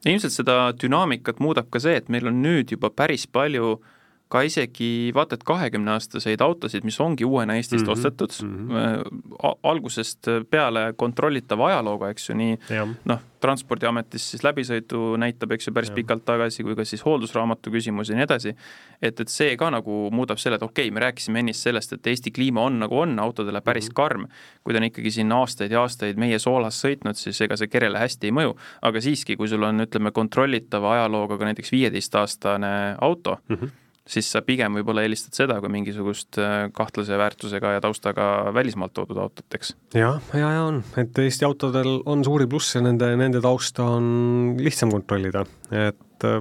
ilmselt 0.06 0.32
seda 0.32 0.72
dünaamikat 0.82 1.40
muudab 1.40 1.70
ka 1.70 1.80
see, 1.80 1.96
et 1.96 2.08
meil 2.08 2.26
on 2.26 2.42
nüüd 2.42 2.70
juba 2.70 2.90
päris 2.90 3.26
palju 3.26 3.72
äh, 3.74 3.94
ka 4.28 4.42
isegi 4.44 5.10
vaata 5.16 5.38
et 5.38 5.44
kahekümneaastaseid 5.48 6.42
autosid, 6.44 6.84
mis 6.84 7.00
ongi 7.00 7.24
uuena 7.24 7.56
Eestist 7.56 7.86
mm 7.86 7.88
-hmm. 7.88 7.92
ostetud 7.92 8.30
mm, 8.42 8.68
-hmm. 8.68 9.58
algusest 9.62 10.28
peale 10.50 10.92
kontrollitava 10.96 11.66
ajalooga, 11.66 12.10
eks 12.10 12.28
ju, 12.28 12.36
nii 12.36 12.58
noh, 13.04 13.20
Transpordiametis 13.40 14.30
siis 14.30 14.42
läbisõidu 14.42 15.16
näitab, 15.16 15.52
eks 15.52 15.68
ju, 15.68 15.72
päris 15.72 15.88
ja. 15.88 15.94
pikalt 15.94 16.24
tagasi, 16.24 16.62
kui 16.62 16.74
ka 16.76 16.84
siis 16.84 17.04
hooldusraamatu 17.04 17.70
küsimus 17.70 18.10
ja 18.10 18.16
nii 18.16 18.26
edasi, 18.26 18.54
et, 19.02 19.20
et 19.20 19.28
see 19.28 19.56
ka 19.56 19.70
nagu 19.70 20.10
muudab 20.10 20.38
selle, 20.38 20.56
et 20.56 20.62
okei 20.62 20.88
okay,, 20.88 20.94
me 20.94 21.00
rääkisime 21.00 21.38
ennist 21.38 21.62
sellest, 21.62 21.92
et 21.92 22.06
Eesti 22.06 22.30
kliima 22.30 22.60
on 22.60 22.78
nagu 22.78 22.98
on, 22.98 23.18
autodele 23.18 23.60
päris 23.60 23.88
mm 23.88 23.90
-hmm. 23.90 23.94
karm, 23.94 24.26
kui 24.64 24.74
ta 24.74 24.78
on 24.78 24.84
ikkagi 24.90 25.10
siin 25.10 25.32
aastaid 25.32 25.72
ja 25.72 25.80
aastaid 25.80 26.16
meie 26.16 26.38
soolas 26.38 26.84
sõitnud, 26.84 27.14
siis 27.14 27.40
ega 27.40 27.56
see 27.56 27.68
kerele 27.68 27.98
hästi 27.98 28.26
ei 28.26 28.32
mõju, 28.32 28.56
aga 28.82 29.00
siiski, 29.00 29.36
kui 29.36 29.48
sul 29.48 29.62
on, 29.62 29.80
ütleme, 29.80 30.10
kontrollitava 30.10 30.92
ajalooga 30.92 31.38
ka 31.38 31.44
näiteks 31.44 31.72
viieteistaastane 31.72 32.96
auto 33.00 33.38
mm, 33.48 33.56
-hmm 33.56 33.87
siis 34.08 34.28
sa 34.32 34.42
pigem 34.44 34.78
võib-olla 34.78 35.04
eelistad 35.04 35.36
seda 35.36 35.58
kui 35.62 35.70
mingisugust 35.72 36.40
äh, 36.40 36.66
kahtlase 36.74 37.18
väärtusega 37.20 37.74
ja 37.76 37.84
taustaga 37.84 38.28
välismaalt 38.56 38.94
toodud 38.96 39.20
autot, 39.22 39.46
eks? 39.58 39.74
jah, 39.96 40.20
ja, 40.32 40.52
ja 40.56 40.66
on, 40.68 40.82
et 41.00 41.18
Eesti 41.24 41.46
autodel 41.48 42.00
on 42.08 42.24
suuri 42.26 42.48
plusse, 42.50 42.82
nende, 42.84 43.10
nende 43.20 43.42
tausta 43.44 43.86
on 43.98 44.56
lihtsam 44.60 44.92
kontrollida, 44.94 45.44
et 45.70 46.28
äh, 46.28 46.40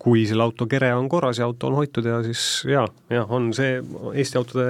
kui 0.00 0.26
selle 0.28 0.44
auto 0.44 0.66
kere 0.68 0.92
on 0.92 1.08
korras 1.08 1.40
ja 1.40 1.48
auto 1.48 1.70
on 1.70 1.78
hoitud 1.80 2.04
ja 2.04 2.20
siis 2.26 2.66
jaa, 2.68 2.84
jah, 3.12 3.30
on 3.32 3.50
see 3.56 3.78
Eesti 4.12 4.40
autode 4.40 4.66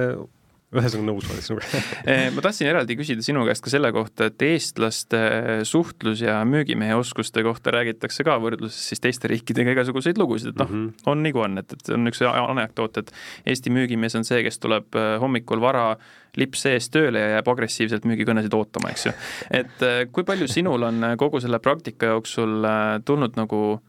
ühesõnaga 0.71 1.07
nõus 1.09 1.27
olen 1.27 1.43
sinuga 1.43 1.81
eh, 2.11 2.29
ma 2.31 2.43
tahtsin 2.43 2.69
eraldi 2.71 2.95
küsida 2.99 3.25
sinu 3.25 3.43
käest 3.47 3.63
ka 3.65 3.73
selle 3.73 3.91
kohta, 3.95 4.29
et 4.31 4.45
eestlaste 4.47 5.19
suhtlus- 5.67 6.23
ja 6.23 6.39
müügimehe 6.47 6.95
oskuste 6.99 7.43
kohta 7.43 7.73
räägitakse 7.75 8.25
ka 8.27 8.37
võrdluses 8.41 8.79
siis 8.91 9.03
teiste 9.03 9.31
riikidega 9.31 9.75
igasuguseid 9.75 10.21
lugusid, 10.21 10.53
et 10.53 10.63
noh 10.63 10.71
mm 10.71 10.87
-hmm., 10.87 11.11
on 11.11 11.23
nagu 11.25 11.43
on, 11.43 11.59
et, 11.61 11.75
et 11.75 11.93
on 11.95 12.07
üks 12.11 12.23
anekdoot, 12.23 12.97
et 13.03 13.11
Eesti 13.45 13.73
müügimees 13.73 14.15
on 14.15 14.27
see, 14.27 14.43
kes 14.47 14.59
tuleb 14.63 14.95
eh, 14.95 15.13
hommikul 15.19 15.61
vara 15.61 15.95
lips 16.39 16.63
sees 16.63 16.87
tööle 16.89 17.19
ja 17.19 17.35
jääb 17.35 17.47
agressiivselt 17.51 18.07
müügikõnesid 18.07 18.53
ootama, 18.55 18.95
eks 18.95 19.05
ju. 19.05 19.15
et 19.51 19.87
eh, 19.87 20.05
kui 20.11 20.23
palju 20.23 20.47
sinul 20.47 20.87
on 20.87 21.13
kogu 21.17 21.43
selle 21.43 21.59
praktika 21.59 22.15
jooksul 22.15 22.63
tulnud 23.05 23.35
nagu 23.35 23.81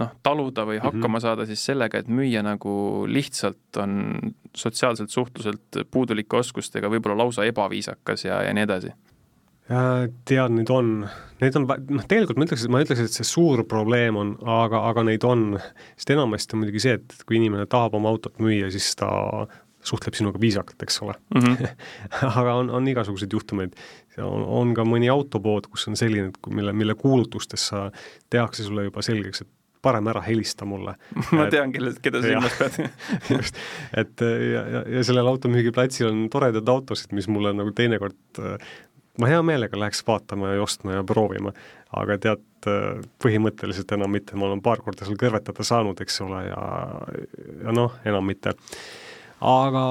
noh, 0.00 0.10
taluda 0.22 0.64
või 0.68 0.78
mhm. 0.78 0.84
hakkama 0.86 1.08
mm 1.08 1.14
-hmm. 1.14 1.22
saada 1.26 1.46
siis 1.46 1.64
sellega, 1.64 1.98
et 1.98 2.08
müüja 2.08 2.42
nagu 2.42 3.04
lihtsalt 3.08 3.76
on 3.82 4.18
sotsiaalselt 4.56 5.10
suhtluselt 5.10 5.82
puudulike 5.90 6.36
oskustega, 6.36 6.88
võib-olla 6.88 7.24
lausa 7.24 7.44
ebaviisakas 7.44 8.24
ja, 8.24 8.42
ja 8.42 8.54
nii 8.54 8.68
edasi? 8.68 8.92
tead, 10.28 10.52
neid 10.52 10.70
on, 10.74 10.88
neid 11.40 11.56
on, 11.56 11.66
noh, 11.96 12.06
tegelikult 12.08 12.38
ma 12.40 12.44
ütleks, 12.44 12.64
ma 12.68 12.80
ütleks, 12.82 13.00
et 13.04 13.14
see 13.14 13.24
suur 13.24 13.62
probleem 13.68 14.18
on, 14.18 14.34
aga, 14.42 14.82
aga 14.90 15.04
neid 15.06 15.24
on, 15.24 15.56
sest 15.96 16.10
enamasti 16.10 16.56
on 16.56 16.64
muidugi 16.64 16.82
see, 16.82 16.96
et 16.98 17.22
kui 17.28 17.38
inimene 17.38 17.68
tahab 17.70 17.94
oma 17.94 18.10
autot 18.10 18.42
müüa, 18.42 18.68
siis 18.74 18.90
ta 18.98 19.08
suhtleb 19.86 20.14
sinuga 20.18 20.40
viisakalt, 20.42 20.82
eks 20.82 21.00
ole 21.02 21.14
mm. 21.34 21.40
-hmm. 21.40 21.72
aga 22.40 22.54
on, 22.54 22.70
on 22.70 22.88
igasuguseid 22.88 23.32
juhtumeid. 23.32 23.72
on, 24.18 24.44
on 24.44 24.74
ka 24.74 24.84
mõni 24.84 25.10
autopood, 25.10 25.66
kus 25.70 25.88
on 25.88 25.96
selline, 25.96 26.28
et 26.28 26.52
mille, 26.54 26.72
mille 26.72 26.94
kuulutustes 26.94 27.66
sa, 27.72 27.90
tehakse 28.30 28.64
sulle 28.64 28.84
juba 28.84 29.02
selgeks, 29.02 29.40
et 29.40 29.48
parem 29.82 30.06
ära 30.12 30.22
helista 30.24 30.66
mulle. 30.68 30.94
Ma 31.36 31.48
tean, 31.52 31.72
kelle, 31.74 31.94
keda 32.02 32.22
sa 32.22 32.30
silmas 32.30 32.56
pead. 32.60 32.78
Just, 33.34 33.60
et 33.98 34.22
ja, 34.22 34.62
ja, 34.76 34.86
ja 34.98 35.04
sellel 35.06 35.30
automüügiplatsil 35.34 36.10
on 36.10 36.24
toredaid 36.32 36.70
autosid, 36.72 37.12
mis 37.16 37.28
mulle 37.30 37.54
nagu 37.56 37.74
teinekord 37.76 38.40
ma 39.20 39.28
hea 39.28 39.42
meelega 39.44 39.78
läheks 39.78 40.02
vaatama 40.06 40.54
ja 40.54 40.62
ostma 40.62 40.96
ja 40.96 41.04
proovima, 41.04 41.52
aga 41.92 42.16
tead, 42.18 42.44
põhimõtteliselt 43.22 43.92
enam 43.96 44.12
mitte, 44.14 44.36
ma 44.38 44.48
olen 44.48 44.62
paar 44.64 44.80
korda 44.84 45.04
seal 45.06 45.18
kõrvetada 45.20 45.66
saanud, 45.66 46.00
eks 46.00 46.20
ole, 46.24 46.44
ja, 46.46 46.62
ja 47.66 47.74
noh, 47.76 47.98
enam 48.08 48.24
mitte. 48.28 48.54
aga, 49.40 49.84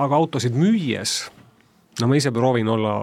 aga 0.00 0.18
autosid 0.18 0.56
müües, 0.58 1.18
no 2.00 2.10
ma 2.10 2.18
ise 2.18 2.32
proovin 2.34 2.72
olla 2.74 2.96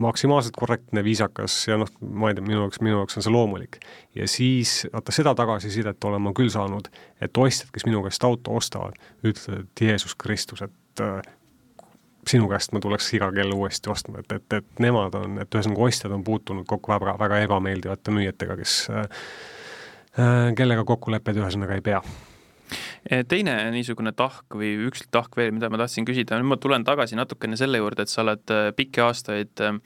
maksimaalselt 0.00 0.56
korrektne, 0.56 1.04
viisakas 1.04 1.56
ja 1.68 1.76
noh, 1.80 1.90
ma 2.00 2.30
ei 2.30 2.36
tea, 2.36 2.44
minu 2.44 2.62
jaoks, 2.64 2.80
minu 2.80 2.96
jaoks 2.98 3.18
on 3.18 3.26
see 3.26 3.32
loomulik. 3.34 3.80
ja 4.14 4.28
siis, 4.28 4.86
vaata 4.92 5.12
seda 5.12 5.34
tagasisidet 5.36 6.04
olen 6.04 6.22
ma 6.24 6.32
küll 6.36 6.52
saanud, 6.52 6.88
et 7.20 7.36
ostjad, 7.36 7.68
kes 7.74 7.86
minu 7.88 8.02
käest 8.06 8.24
auto 8.24 8.56
ostavad, 8.56 8.96
ütlevad, 9.24 9.66
et 9.66 9.84
Jeesus 9.86 10.16
Kristus, 10.16 10.64
et 10.64 11.04
äh, 11.04 11.20
sinu 12.28 12.48
käest 12.48 12.72
ma 12.72 12.80
tuleks 12.80 13.12
iga 13.18 13.30
kell 13.36 13.52
uuesti 13.56 13.92
ostma, 13.92 14.24
et, 14.24 14.32
et, 14.38 14.58
et 14.60 14.82
nemad 14.82 15.14
on, 15.20 15.38
et 15.44 15.54
ühesõnaga 15.54 15.86
ostjad 15.88 16.16
on 16.16 16.24
puutunud 16.24 16.68
kokku 16.68 16.92
väga, 16.94 17.16
väga 17.20 17.44
ebameeldivate 17.46 18.16
müüjatega, 18.16 18.58
kes 18.60 18.80
äh, 18.94 19.22
äh 20.18 20.42
kellega 20.56 20.84
kokkuleppeid 20.88 21.44
ühesõnaga 21.44 21.78
ei 21.78 21.88
pea 21.92 22.02
teine 23.28 23.54
niisugune 23.72 24.12
tahk 24.16 24.56
või 24.60 24.74
üks 24.88 25.06
tahk 25.12 25.36
veel, 25.38 25.52
mida 25.56 25.70
ma 25.72 25.80
tahtsin 25.80 26.04
küsida, 26.08 26.38
nüüd 26.40 26.52
ma 26.52 26.58
tulen 26.60 26.84
tagasi 26.84 27.16
natukene 27.18 27.56
selle 27.56 27.80
juurde, 27.80 28.04
et 28.04 28.12
sa 28.12 28.22
oled 28.24 28.52
äh, 28.52 28.70
pikki 28.76 29.02
aastaid 29.04 29.62
äh, 29.64 29.78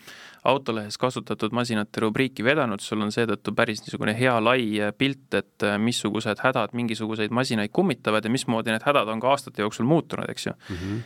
autolehes 0.50 0.98
kasutatud 1.00 1.54
masinate 1.56 2.02
rubriiki 2.04 2.44
vedanud, 2.44 2.82
sul 2.82 3.04
on 3.04 3.14
seetõttu 3.14 3.54
päris 3.56 3.84
niisugune 3.84 4.16
hea 4.18 4.34
lai 4.42 4.66
pilt, 4.98 5.28
et 5.38 5.66
missugused 5.80 6.42
hädad 6.44 6.74
mingisuguseid 6.76 7.32
masinaid 7.34 7.72
kummitavad 7.72 8.26
ja 8.26 8.32
mismoodi 8.34 8.74
need 8.74 8.84
hädad 8.84 9.08
on 9.08 9.22
ka 9.22 9.32
aastate 9.32 9.64
jooksul 9.64 9.88
muutunud, 9.88 10.28
eks 10.28 10.50
ju 10.50 10.52
mm. 10.52 10.76
-hmm. 10.76 11.00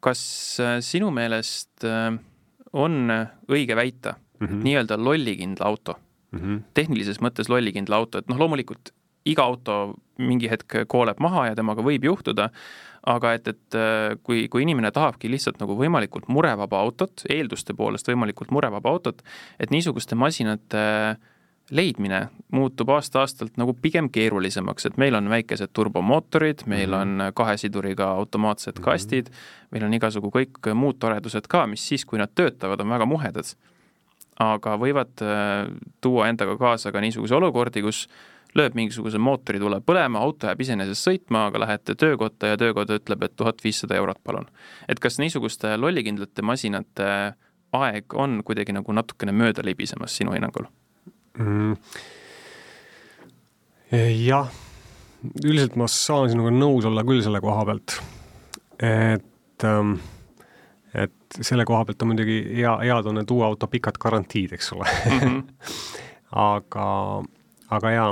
kas 0.00 0.22
sinu 0.80 1.10
meelest 1.14 1.86
on 2.72 3.12
õige 3.48 3.76
väita 3.76 4.16
mm 4.40 4.46
-hmm. 4.46 4.62
nii-öelda 4.64 4.98
lollikindla 5.04 5.66
auto 5.66 5.98
mm, 6.30 6.40
-hmm. 6.40 6.62
tehnilises 6.74 7.20
mõttes 7.20 7.48
lollikindla 7.48 7.96
auto, 7.96 8.18
et 8.18 8.28
noh, 8.28 8.38
loomulikult 8.38 8.95
iga 9.26 9.46
auto 9.46 9.94
mingi 10.22 10.48
hetk 10.50 10.84
kooleb 10.88 11.20
maha 11.20 11.50
ja 11.50 11.56
temaga 11.58 11.84
võib 11.84 12.06
juhtuda, 12.06 12.50
aga 13.06 13.36
et, 13.36 13.48
et 13.52 13.78
äh, 13.78 14.16
kui, 14.26 14.46
kui 14.50 14.64
inimene 14.64 14.90
tahabki 14.94 15.30
lihtsalt 15.30 15.60
nagu 15.62 15.76
võimalikult 15.78 16.28
murevaba 16.32 16.80
autot, 16.82 17.26
eelduste 17.30 17.76
poolest 17.76 18.08
võimalikult 18.10 18.50
murevaba 18.54 18.90
autot, 18.90 19.22
et 19.60 19.74
niisuguste 19.74 20.18
masinate 20.18 20.84
leidmine 21.70 22.28
muutub 22.54 22.90
aasta-aastalt 22.94 23.56
nagu 23.58 23.74
pigem 23.82 24.08
keerulisemaks, 24.14 24.86
et 24.86 24.98
meil 25.02 25.16
on 25.18 25.30
väikesed 25.30 25.72
turbomootorid, 25.74 26.62
meil 26.70 26.92
mhm. 26.92 27.00
on 27.26 27.34
kahe 27.34 27.56
siduriga 27.60 28.12
automaatsed 28.20 28.78
mhm. 28.78 28.84
kastid, 28.86 29.30
meil 29.74 29.86
on 29.86 29.96
igasugu 29.98 30.30
kõik 30.34 30.70
muud 30.74 31.00
toredused 31.02 31.48
ka, 31.50 31.64
mis 31.70 31.86
siis, 31.86 32.06
kui 32.06 32.22
nad 32.22 32.32
töötavad, 32.34 32.82
on 32.82 32.94
väga 32.96 33.08
muhedad. 33.10 33.56
aga 34.38 34.74
võivad 34.76 35.22
äh, 35.24 35.70
tuua 36.00 36.28
endaga 36.28 36.58
kaasa 36.60 36.92
ka 36.92 37.00
niisuguse 37.00 37.34
olukordi, 37.34 37.82
kus 37.82 38.06
lööb 38.56 38.76
mingisuguse 38.78 39.18
mootoritule 39.18 39.80
põlema, 39.84 40.22
auto 40.24 40.48
jääb 40.48 40.60
iseenesest 40.64 41.08
sõitma, 41.08 41.46
aga 41.50 41.62
lähete 41.64 41.96
töökotta 41.98 42.52
ja 42.52 42.60
töökod 42.60 42.92
ütleb, 42.94 43.26
et 43.26 43.36
tuhat 43.36 43.62
viissada 43.64 43.98
eurot, 43.98 44.20
palun. 44.24 44.46
et 44.88 45.00
kas 45.02 45.18
niisuguste 45.18 45.76
lollikindlate 45.76 46.42
masinate 46.42 47.08
aeg 47.76 48.14
on 48.14 48.40
kuidagi 48.46 48.76
nagu 48.76 48.92
natukene 48.92 49.34
mööda 49.36 49.64
libisemas 49.66 50.16
sinu 50.16 50.36
hinnangul 50.36 50.68
mm.? 51.38 51.76
jah, 54.26 54.50
üldiselt 55.44 55.76
ma 55.78 55.88
saan 55.90 56.30
sinuga 56.32 56.52
nõus 56.54 56.86
olla 56.88 57.04
küll 57.06 57.22
selle 57.24 57.40
koha 57.44 57.64
pealt, 57.68 57.98
et 58.82 59.66
ähm, 59.66 59.96
et 60.96 61.38
selle 61.44 61.66
koha 61.68 61.84
pealt 61.84 62.02
on 62.02 62.12
muidugi 62.12 62.38
hea, 62.56 62.72
head 62.86 63.10
on 63.10 63.18
need 63.20 63.32
uue 63.32 63.44
auto 63.46 63.68
pikad 63.70 63.98
garantiid, 64.00 64.54
eks 64.56 64.72
ole 64.76 64.86
mm. 64.88 65.20
-hmm. 65.20 65.42
aga, 66.46 66.88
aga 67.78 67.90
jaa, 67.90 68.10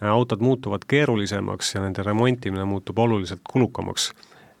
autod 0.00 0.40
muutuvad 0.40 0.84
keerulisemaks 0.88 1.74
ja 1.74 1.80
nende 1.80 2.02
remontimine 2.02 2.64
muutub 2.64 2.98
oluliselt 2.98 3.40
kulukamaks. 3.52 4.12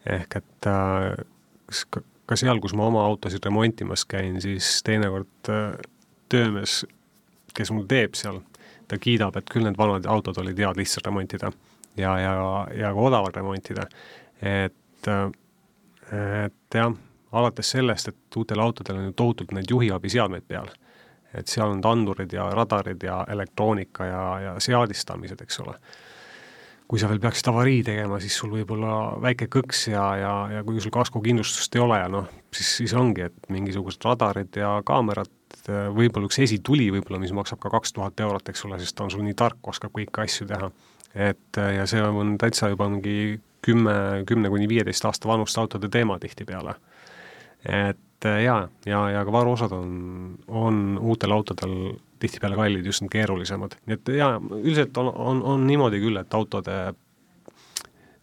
ehk 0.06 0.36
et 0.36 0.66
äh, 0.66 1.16
ka, 1.90 2.36
seal, 2.36 2.60
kus 2.60 2.74
ma 2.74 2.86
oma 2.86 3.04
autosid 3.04 3.44
remontimas 3.44 4.04
käin, 4.04 4.40
siis 4.40 4.82
teinekord 4.86 5.50
äh, 5.50 5.74
töömees, 6.28 6.84
kes 7.54 7.72
mul 7.74 7.88
teeb 7.90 8.14
seal, 8.14 8.40
ta 8.88 8.98
kiidab, 8.98 9.36
et 9.36 9.50
küll 9.50 9.66
need 9.66 9.78
vanad 9.78 10.06
autod 10.06 10.38
olid 10.38 10.58
head 10.58 10.78
lihtsalt 10.78 11.06
remontida 11.10 11.50
ja, 11.96 12.18
ja, 12.20 12.34
ja 12.76 12.92
ka 12.94 13.08
odavalt 13.10 13.36
remontida. 13.36 13.88
et, 14.42 15.08
äh, 15.08 15.30
et 16.46 16.74
jah, 16.74 16.92
alates 17.32 17.70
sellest, 17.70 18.08
et 18.08 18.36
uutel 18.36 18.60
autodel 18.62 19.00
on 19.00 19.10
ju 19.10 19.12
tohutult 19.12 19.52
neid 19.52 19.70
juhiabiseadmeid 19.70 20.46
peal 20.48 20.70
et 21.36 21.50
seal 21.50 21.70
on 21.70 21.80
tandurid 21.84 22.32
ja 22.32 22.48
radarid 22.54 23.02
ja 23.04 23.22
elektroonika 23.28 24.08
ja, 24.08 24.24
ja 24.40 24.52
seadistamised, 24.62 25.42
eks 25.42 25.60
ole. 25.64 25.76
kui 26.86 27.00
sa 27.02 27.08
veel 27.10 27.18
peaksid 27.18 27.48
avarii 27.50 27.80
tegema, 27.82 28.20
siis 28.22 28.36
sul 28.38 28.52
võib 28.54 28.70
olla 28.76 29.16
väike 29.22 29.48
kõks 29.50 29.88
ja, 29.90 30.04
ja, 30.20 30.34
ja 30.54 30.60
kui 30.62 30.78
sul 30.80 30.94
kaskokindlustust 30.94 31.74
ei 31.74 31.82
ole 31.82 31.98
ja 31.98 32.06
noh, 32.08 32.28
siis, 32.54 32.76
siis 32.78 32.94
ongi, 32.94 33.26
et 33.26 33.50
mingisugused 33.50 34.06
radarid 34.06 34.54
ja 34.54 34.76
kaamerad 34.86 35.32
võib-olla 35.66 36.28
üks 36.28 36.38
esituli 36.44 36.86
võib-olla, 36.94 37.18
mis 37.22 37.34
maksab 37.34 37.58
ka 37.62 37.72
kaks 37.74 37.96
tuhat 37.96 38.22
eurot, 38.22 38.52
eks 38.52 38.64
ole, 38.68 38.78
sest 38.78 38.94
ta 38.94 39.02
on 39.06 39.10
sul 39.10 39.26
nii 39.26 39.34
tark, 39.34 39.58
oskab 39.66 39.94
kõiki 39.96 40.22
asju 40.22 40.46
teha. 40.46 40.70
et 41.14 41.58
ja 41.58 41.86
see 41.90 42.02
on 42.02 42.36
täitsa 42.38 42.70
juba 42.70 42.88
mingi 42.92 43.40
kümme, 43.66 44.22
kümne 44.26 44.50
kuni 44.52 44.68
viieteist 44.68 45.04
aasta 45.04 45.28
vanuste 45.28 45.60
autode 45.60 45.88
teema 45.88 46.18
tihtipeale. 46.22 46.74
et 47.66 47.98
äh, 48.24 48.42
jaa, 48.44 48.68
ja, 48.86 49.00
ja, 49.12 49.24
ka 49.24 49.32
varuosad 49.32 49.72
on, 49.76 50.36
on 50.48 50.98
uutel 51.02 51.34
autodel 51.36 51.74
tihtipeale 52.18 52.56
kallid, 52.56 52.86
just 52.86 53.04
need 53.04 53.12
keerulisemad, 53.12 53.76
nii 53.86 53.98
et 53.98 54.12
jaa, 54.16 54.38
üldiselt 54.40 54.96
on, 55.02 55.10
on, 55.12 55.42
on 55.42 55.66
niimoodi 55.68 56.00
küll, 56.00 56.16
et 56.20 56.34
autode 56.34 56.94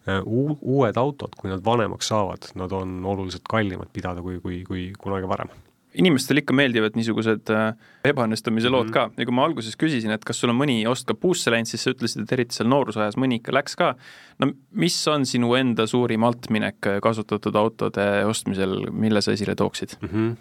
uued 0.04 0.98
autod, 1.00 1.32
kui 1.38 1.48
nad 1.48 1.62
vanemaks 1.64 2.10
saavad, 2.12 2.50
nad 2.60 2.72
on 2.76 2.98
oluliselt 3.08 3.46
kallimad 3.48 3.88
pidada 3.92 4.20
kui, 4.20 4.36
kui, 4.42 4.58
kui 4.68 4.90
kunagi 5.00 5.28
varem 5.30 5.52
inimestele 5.94 6.42
ikka 6.42 6.54
meeldivad 6.56 6.96
niisugused 6.98 7.50
äh, 7.54 7.74
ebaõnnestumise 8.10 8.70
lood 8.70 8.88
mm 8.88 8.94
-hmm. 8.94 9.14
ka 9.14 9.22
ja 9.22 9.26
kui 9.26 9.34
ma 9.34 9.44
alguses 9.46 9.76
küsisin, 9.78 10.10
et 10.10 10.24
kas 10.24 10.40
sul 10.40 10.50
on 10.50 10.58
mõni 10.58 10.82
ost 10.90 11.06
ka 11.06 11.14
puusse 11.14 11.50
läinud, 11.50 11.70
siis 11.70 11.84
sa 11.84 11.94
ütlesid, 11.94 12.22
et 12.22 12.32
eriti 12.32 12.56
seal 12.56 12.68
noorusajas 12.68 13.16
mõni 13.16 13.38
ikka 13.40 13.54
läks 13.54 13.76
ka. 13.76 13.94
no 14.38 14.52
mis 14.72 14.96
on 15.08 15.26
sinu 15.26 15.54
enda 15.54 15.86
suurim 15.86 16.24
altminek 16.24 17.00
kasutatud 17.02 17.54
autode 17.54 18.24
ostmisel, 18.24 18.90
mille 18.90 19.22
sa 19.22 19.32
esile 19.32 19.54
tooksid 19.54 19.96
mm? 20.00 20.08
-hmm 20.08 20.36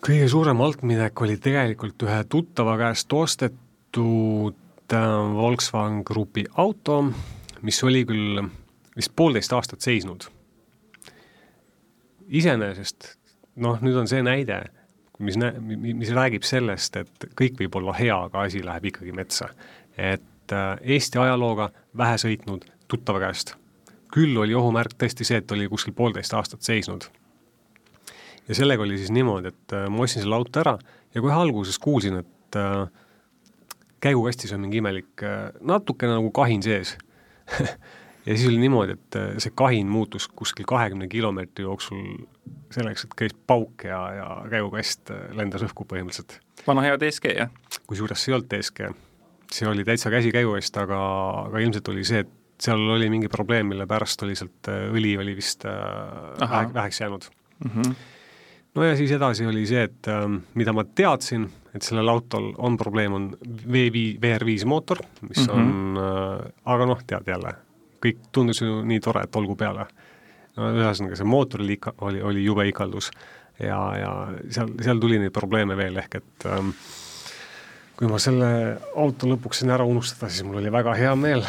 kõige 0.00 0.28
suurem 0.28 0.60
altminek 0.60 1.20
oli 1.20 1.36
tegelikult 1.36 2.02
ühe 2.02 2.24
tuttava 2.28 2.76
käest 2.80 3.12
ostetud 3.12 4.54
äh, 4.92 5.34
Volkswagen 5.34 6.02
Grupi 6.06 6.44
auto, 6.56 7.12
mis 7.62 7.82
oli 7.84 8.04
küll 8.08 8.40
vist 8.96 9.12
poolteist 9.16 9.52
aastat 9.52 9.80
seisnud. 9.80 10.24
iseenesest 12.28 13.19
noh, 13.60 13.80
nüüd 13.84 13.96
on 14.00 14.08
see 14.10 14.22
näide, 14.24 14.62
mis 15.20 15.36
nä-, 15.40 15.54
mis 15.60 16.12
räägib 16.16 16.46
sellest, 16.48 16.96
et 16.96 17.30
kõik 17.38 17.60
võib 17.60 17.80
olla 17.80 17.94
hea, 17.98 18.16
aga 18.28 18.46
asi 18.48 18.64
läheb 18.64 18.90
ikkagi 18.92 19.12
metsa. 19.16 19.50
et 19.96 20.52
äh, 20.52 20.76
Eesti 20.80 21.18
ajalooga 21.18 21.70
vähe 21.96 22.16
sõitnud 22.18 22.64
tuttava 22.88 23.20
käest. 23.20 23.54
küll 24.10 24.34
oli 24.42 24.54
ohumärk 24.58 24.96
tõesti 24.98 25.24
see, 25.26 25.38
et 25.38 25.52
oli 25.54 25.68
kuskil 25.70 25.94
poolteist 25.94 26.34
aastat 26.34 26.62
seisnud. 26.62 27.04
ja 28.48 28.54
sellega 28.54 28.82
oli 28.82 28.98
siis 28.98 29.10
niimoodi, 29.10 29.48
et 29.48 29.76
äh, 29.76 29.88
ma 29.88 30.02
ostsin 30.06 30.22
selle 30.24 30.34
auto 30.34 30.60
ära 30.60 30.78
ja 31.14 31.20
kohe 31.20 31.34
alguses 31.34 31.78
kuulsin, 31.78 32.22
et 32.24 32.56
äh, 32.56 32.88
käigukastis 34.00 34.52
on 34.52 34.64
mingi 34.64 34.80
imelik 34.80 35.22
äh, 35.22 35.50
natukene 35.60 36.16
nagu 36.16 36.30
kahin 36.30 36.62
sees 36.62 36.96
ja 38.26 38.36
siis 38.36 38.48
oli 38.48 38.58
niimoodi, 38.58 38.96
et 38.96 39.22
see 39.42 39.52
kahin 39.54 39.88
muutus 39.88 40.28
kuskil 40.28 40.66
kahekümne 40.68 41.08
kilomeetri 41.08 41.64
jooksul 41.68 42.26
selleks, 42.74 43.06
et 43.06 43.14
käis 43.18 43.34
pauk 43.46 43.84
ja, 43.86 44.00
ja 44.14 44.28
käigukast 44.50 45.12
äh, 45.14 45.28
lendas 45.36 45.64
õhku 45.66 45.86
põhimõtteliselt. 45.90 46.38
vana 46.66 46.84
hea 46.86 46.98
DSG, 47.00 47.32
jah? 47.36 47.50
kusjuures 47.90 48.24
see 48.24 48.32
ei 48.32 48.36
olnud 48.38 48.50
DSG, 48.52 48.92
see 49.54 49.68
oli 49.70 49.86
täitsa 49.86 50.12
käsikäigukast, 50.12 50.78
aga, 50.82 51.00
aga 51.46 51.64
ilmselt 51.64 51.90
oli 51.92 52.06
see, 52.06 52.24
et 52.26 52.36
seal 52.60 52.82
oli 52.96 53.08
mingi 53.12 53.30
probleem, 53.32 53.70
mille 53.72 53.86
pärast 53.90 54.22
oli 54.26 54.36
sealt 54.38 54.70
äh, 54.72 54.88
õli 54.92 55.16
oli 55.20 55.36
vist 55.38 55.64
vähe, 55.64 56.64
väheks 56.74 57.00
jäänud 57.00 57.30
mm. 57.64 57.70
-hmm. 57.70 57.94
no 58.74 58.84
ja 58.84 58.96
siis 58.96 59.14
edasi 59.16 59.46
oli 59.46 59.64
see, 59.66 59.86
et 59.88 60.10
äh, 60.10 60.28
mida 60.54 60.72
ma 60.76 60.84
teadsin, 60.84 61.48
et 61.74 61.82
sellel 61.82 62.08
autol 62.08 62.52
on 62.58 62.76
probleem, 62.76 63.12
on 63.12 63.32
V5, 63.46 64.20
VR5 64.22 64.64
mootor, 64.66 65.02
mis 65.28 65.46
mm 65.46 65.46
-hmm. 65.46 65.58
on 65.58 65.98
äh,, 65.98 66.52
aga 66.64 66.86
noh, 66.86 67.02
tead 67.06 67.26
jälle 67.26 67.56
kõik 68.04 68.20
tundus 68.32 68.62
ju 68.62 68.80
nii 68.86 69.00
tore, 69.04 69.24
et 69.24 69.36
olgu 69.36 69.56
peale. 69.58 69.86
No 70.60 70.70
ühesõnaga, 70.76 71.18
see 71.18 71.28
mootor 71.28 71.64
oli 71.64 71.76
ikka, 71.78 71.96
oli, 72.06 72.22
oli 72.22 72.44
jube 72.44 72.66
ikaldus 72.70 73.10
ja, 73.60 73.80
ja 73.98 74.10
seal, 74.52 74.74
seal 74.82 75.02
tuli 75.02 75.20
neid 75.20 75.34
probleeme 75.34 75.76
veel, 75.78 75.98
ehk 76.02 76.20
et 76.20 76.48
ähm, 76.50 76.72
kui 77.98 78.08
ma 78.10 78.20
selle 78.22 78.50
auto 78.96 79.28
lõpuks 79.30 79.62
sain 79.62 79.72
ära 79.74 79.86
unustada, 79.88 80.30
siis 80.32 80.46
mul 80.46 80.60
oli 80.62 80.72
väga 80.72 80.94
hea 80.98 81.14
meel 81.18 81.44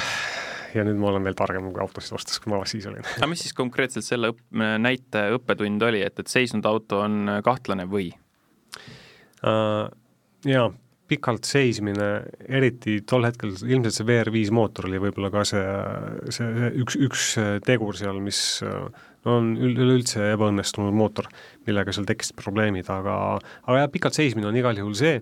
ja 0.76 0.86
nüüd 0.88 1.00
ma 1.00 1.12
olen 1.12 1.28
veel 1.28 1.38
targem 1.38 1.70
kui 1.72 1.84
autosid 1.84 2.16
ostes, 2.18 2.40
kui 2.42 2.54
ma 2.54 2.62
siis 2.70 2.88
olin. 2.90 3.06
aga 3.18 3.30
mis 3.32 3.44
siis 3.46 3.56
konkreetselt 3.58 4.08
selle 4.08 4.32
õpp-, 4.34 4.62
näite 4.82 5.28
õppetund 5.38 5.88
oli, 5.88 6.04
et, 6.08 6.20
et 6.20 6.32
seisnud 6.32 6.68
auto 6.68 7.04
on 7.06 7.40
kahtlane 7.46 7.88
või 7.92 8.12
uh,? 9.44 9.90
Jaa, 10.42 10.72
pikalt 11.12 11.48
seismine, 11.48 12.10
eriti 12.48 13.02
tol 13.08 13.28
hetkel 13.28 13.54
ilmselt 13.54 13.98
see 13.98 14.08
VR5 14.08 14.56
mootor 14.56 14.88
oli 14.90 15.02
võib-olla 15.04 15.32
ka 15.34 15.46
see, 15.48 15.64
see, 16.34 16.72
üks, 16.84 16.98
üks 17.08 17.28
tegur 17.68 17.98
seal, 18.00 18.22
mis 18.24 18.42
no 18.62 19.38
on 19.38 19.54
üleüldse 19.60 20.32
ebaõnnestunud 20.34 20.96
mootor, 20.98 21.30
millega 21.68 21.94
seal 21.96 22.08
tekkisid 22.10 22.38
probleemid, 22.40 22.90
aga 22.94 23.16
aga 23.38 23.84
jah, 23.84 23.94
pikalt 23.94 24.18
seismine 24.18 24.50
on 24.50 24.58
igal 24.58 24.78
juhul 24.80 24.96
see, 24.98 25.20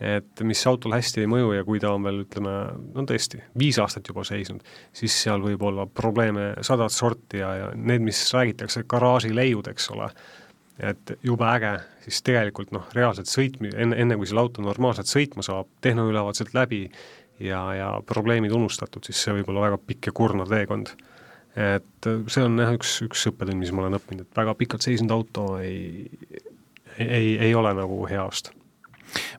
et 0.00 0.42
mis 0.44 0.62
autole 0.68 0.98
hästi 0.98 1.22
ei 1.24 1.30
mõju 1.30 1.52
ja 1.56 1.64
kui 1.64 1.80
ta 1.80 1.92
on 1.96 2.04
veel 2.04 2.22
ütleme, 2.26 2.54
no 2.94 3.04
tõesti, 3.08 3.40
viis 3.58 3.78
aastat 3.80 4.08
juba 4.10 4.24
seisnud, 4.28 4.64
siis 4.96 5.14
seal 5.24 5.44
võib 5.44 5.62
olla 5.64 5.86
probleeme 5.88 6.50
sadat 6.66 6.92
sorti 6.92 7.40
ja, 7.40 7.52
ja 7.62 7.70
need, 7.76 8.04
mis 8.04 8.20
räägitakse 8.36 8.84
garaažileiud, 8.88 9.72
eks 9.72 9.88
ole, 9.96 10.10
et 10.78 11.12
jube 11.24 11.46
äge, 11.48 11.72
siis 12.04 12.20
tegelikult 12.26 12.72
noh, 12.76 12.86
reaalselt 12.96 13.30
sõitmi-, 13.30 13.72
enne, 13.74 13.96
enne 14.02 14.18
kui 14.18 14.28
selle 14.28 14.44
auto 14.44 14.64
normaalselt 14.64 15.10
sõitma 15.10 15.44
saab, 15.46 15.70
tehnoülevaat 15.84 16.40
sealt 16.40 16.52
läbi 16.56 16.82
ja, 17.40 17.62
ja 17.76 17.90
probleemid 18.06 18.52
unustatud, 18.52 19.04
siis 19.06 19.22
see 19.24 19.38
võib 19.38 19.52
olla 19.52 19.68
väga 19.70 19.80
pikk 19.86 20.10
ja 20.10 20.16
kurnav 20.16 20.52
teekond. 20.52 20.92
et 21.56 22.10
see 22.28 22.44
on 22.44 22.60
jah, 22.60 22.74
üks, 22.76 22.98
üks 23.06 23.24
õppetund, 23.30 23.56
mis 23.60 23.72
ma 23.72 23.86
olen 23.86 23.96
õppinud, 23.96 24.28
et 24.28 24.36
väga 24.36 24.54
pikalt 24.58 24.84
seisnud 24.84 25.14
auto 25.14 25.48
ei, 25.62 26.04
ei, 26.98 27.38
ei 27.40 27.54
ole 27.56 27.72
nagu 27.76 28.04
hea 28.10 28.24
ost 28.24 28.52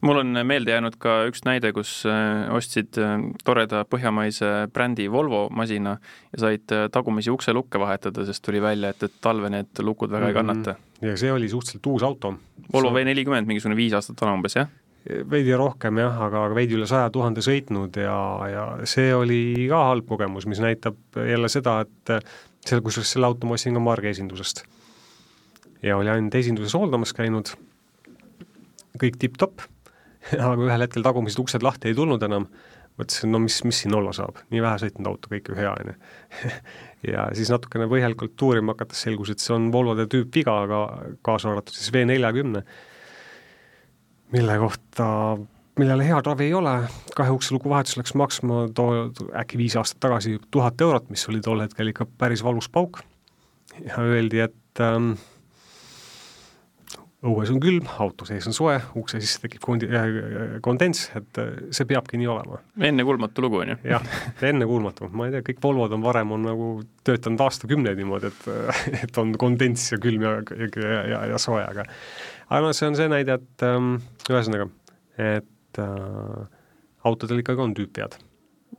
mul 0.01 0.21
on 0.21 0.39
meelde 0.47 0.71
jäänud 0.71 0.97
ka 1.01 1.19
üks 1.29 1.43
näide, 1.47 1.71
kus 1.75 1.91
äh, 2.09 2.47
ostsid 2.53 2.97
äh, 3.01 3.17
toreda 3.45 3.83
põhjamaise 3.89 4.67
brändi 4.73 5.07
Volvo 5.11 5.47
masina 5.53 5.97
ja 6.33 6.41
said 6.45 6.73
äh, 6.75 6.87
tagumisi 6.93 7.31
ukselukke 7.33 7.79
vahetada, 7.81 8.25
sest 8.27 8.43
tuli 8.45 8.61
välja, 8.63 8.93
et, 8.93 9.03
et 9.03 9.21
talve 9.21 9.51
need 9.53 9.83
lukud 9.83 10.11
väga 10.11 10.25
mm 10.25 10.25
-hmm. 10.25 10.29
ei 10.29 10.33
kannata. 10.33 10.75
ja 11.01 11.17
see 11.17 11.31
oli 11.31 11.49
suhteliselt 11.49 11.85
uus 11.85 12.03
auto. 12.03 12.35
Volvo 12.73 12.91
V40, 12.91 13.45
mingisugune 13.45 13.75
viis 13.75 13.93
aastat 13.93 14.21
vana 14.21 14.33
umbes, 14.33 14.55
jah? 14.55 14.67
veidi 15.07 15.55
rohkem 15.55 15.97
jah, 15.97 16.21
aga, 16.21 16.45
aga 16.45 16.55
veidi 16.55 16.75
üle 16.75 16.87
saja 16.87 17.09
tuhande 17.09 17.41
sõitnud 17.41 17.95
ja, 17.95 18.17
ja 18.51 18.63
see 18.83 19.13
oli 19.15 19.67
ka 19.69 19.83
halb 19.89 20.07
kogemus, 20.07 20.45
mis 20.45 20.59
näitab 20.59 20.97
jälle 21.15 21.49
seda, 21.49 21.79
et 21.85 22.25
seal, 22.67 22.81
kusjuures 22.81 23.13
selle 23.15 23.29
auto 23.29 23.47
ma 23.47 23.55
ostsin 23.55 23.73
ka 23.73 23.79
Marge 23.79 24.09
esindusest. 24.09 24.65
ja 25.83 25.97
oli 25.97 26.09
ainult 26.09 26.35
esinduses 26.35 26.73
hooldamas 26.73 27.13
käinud 27.13 27.53
kõik 29.01 29.19
tipp-topp, 29.21 29.63
aga 30.37 30.57
ühel 30.57 30.85
hetkel 30.85 31.05
tagumised 31.05 31.41
uksed 31.43 31.65
lahti 31.65 31.91
ei 31.91 31.97
tulnud 31.97 32.23
enam, 32.27 32.47
mõtlesin, 32.97 33.31
no 33.33 33.41
mis, 33.43 33.59
mis 33.67 33.83
siin 33.83 33.95
olla 33.95 34.13
saab, 34.15 34.41
nii 34.53 34.61
vähe 34.63 34.81
sõitnud 34.81 35.09
auto, 35.11 35.31
kõik 35.31 35.51
ju 35.51 35.57
hea, 35.57 35.73
on 35.73 35.91
ju. 35.91 35.97
ja 37.13 37.27
siis 37.37 37.51
natukene 37.53 37.89
põhjalikult 37.91 38.47
uurima 38.47 38.73
hakates 38.75 39.03
selgus, 39.05 39.33
et 39.33 39.43
see 39.43 39.53
on 39.55 39.69
Volvode 39.73 40.07
tüüpviga, 40.11 40.55
aga 40.65 40.81
kaasa 41.25 41.51
arvatud 41.53 41.77
siis 41.77 41.93
V 41.93 42.07
neljakümne, 42.09 42.63
mille 44.33 44.57
kohta, 44.59 45.05
millele 45.77 46.07
head 46.07 46.27
ravi 46.27 46.49
ei 46.49 46.57
ole, 46.57 46.73
kahe 47.15 47.33
ukse 47.33 47.53
lugu 47.55 47.69
vahetus 47.71 47.99
läks 47.99 48.15
maksma 48.17 48.65
too 48.75 49.07
äkki 49.37 49.59
viis 49.61 49.77
aastat 49.79 50.01
tagasi 50.07 50.37
tuhat 50.51 50.81
eurot, 50.81 51.11
mis 51.13 51.27
oli 51.29 51.41
tol 51.45 51.61
hetkel 51.63 51.93
ikka 51.93 52.09
päris 52.17 52.43
valus 52.43 52.69
pauk. 52.69 53.03
Ja 53.77 54.01
öeldi, 54.01 54.41
et 54.41 54.81
ähm, 54.81 55.13
õues 57.25 57.49
on 57.49 57.57
külm, 57.61 57.87
auto 57.97 58.27
sees 58.29 58.45
on 58.49 58.53
soe, 58.53 58.75
ukse 58.99 59.17
sisse 59.23 59.41
tekib 59.41 59.63
kondi- 59.63 59.89
äh,, 59.89 60.57
kondents, 60.65 61.07
et 61.17 61.39
äh, 61.41 61.55
see 61.73 61.87
peabki 61.89 62.19
nii 62.21 62.29
olema. 62.29 62.59
ennekuulmatu 62.89 63.41
lugu, 63.41 63.63
on 63.63 63.73
ju? 63.73 63.77
jah, 63.89 64.05
ennekuulmatu, 64.51 65.09
ma 65.17 65.25
ei 65.27 65.33
tea, 65.33 65.45
kõik 65.49 65.63
Volvod 65.63 65.95
on 65.97 66.05
varem 66.05 66.35
on 66.35 66.45
nagu 66.45 66.69
töötanud 67.07 67.41
aastakümneid 67.47 67.97
niimoodi, 67.97 68.29
et 68.29 68.51
äh, 68.53 68.83
et 69.07 69.17
on 69.21 69.33
kondents 69.39 69.89
ja 69.95 70.01
külm 70.03 70.27
ja, 70.27 70.35
ja, 70.53 70.93
ja, 71.15 71.23
ja 71.33 71.41
soe, 71.41 71.63
aga 71.65 71.87
aga 72.47 72.61
noh, 72.67 72.77
see 72.77 72.91
on 72.91 72.99
see 72.99 73.09
näide, 73.11 73.39
et 73.41 73.65
ähm, 73.65 73.97
ühesõnaga, 74.29 74.69
et 75.17 75.81
äh, 75.81 76.39
autodel 77.07 77.41
ikkagi 77.41 77.65
on 77.65 77.73
tüüpvead 77.77 78.19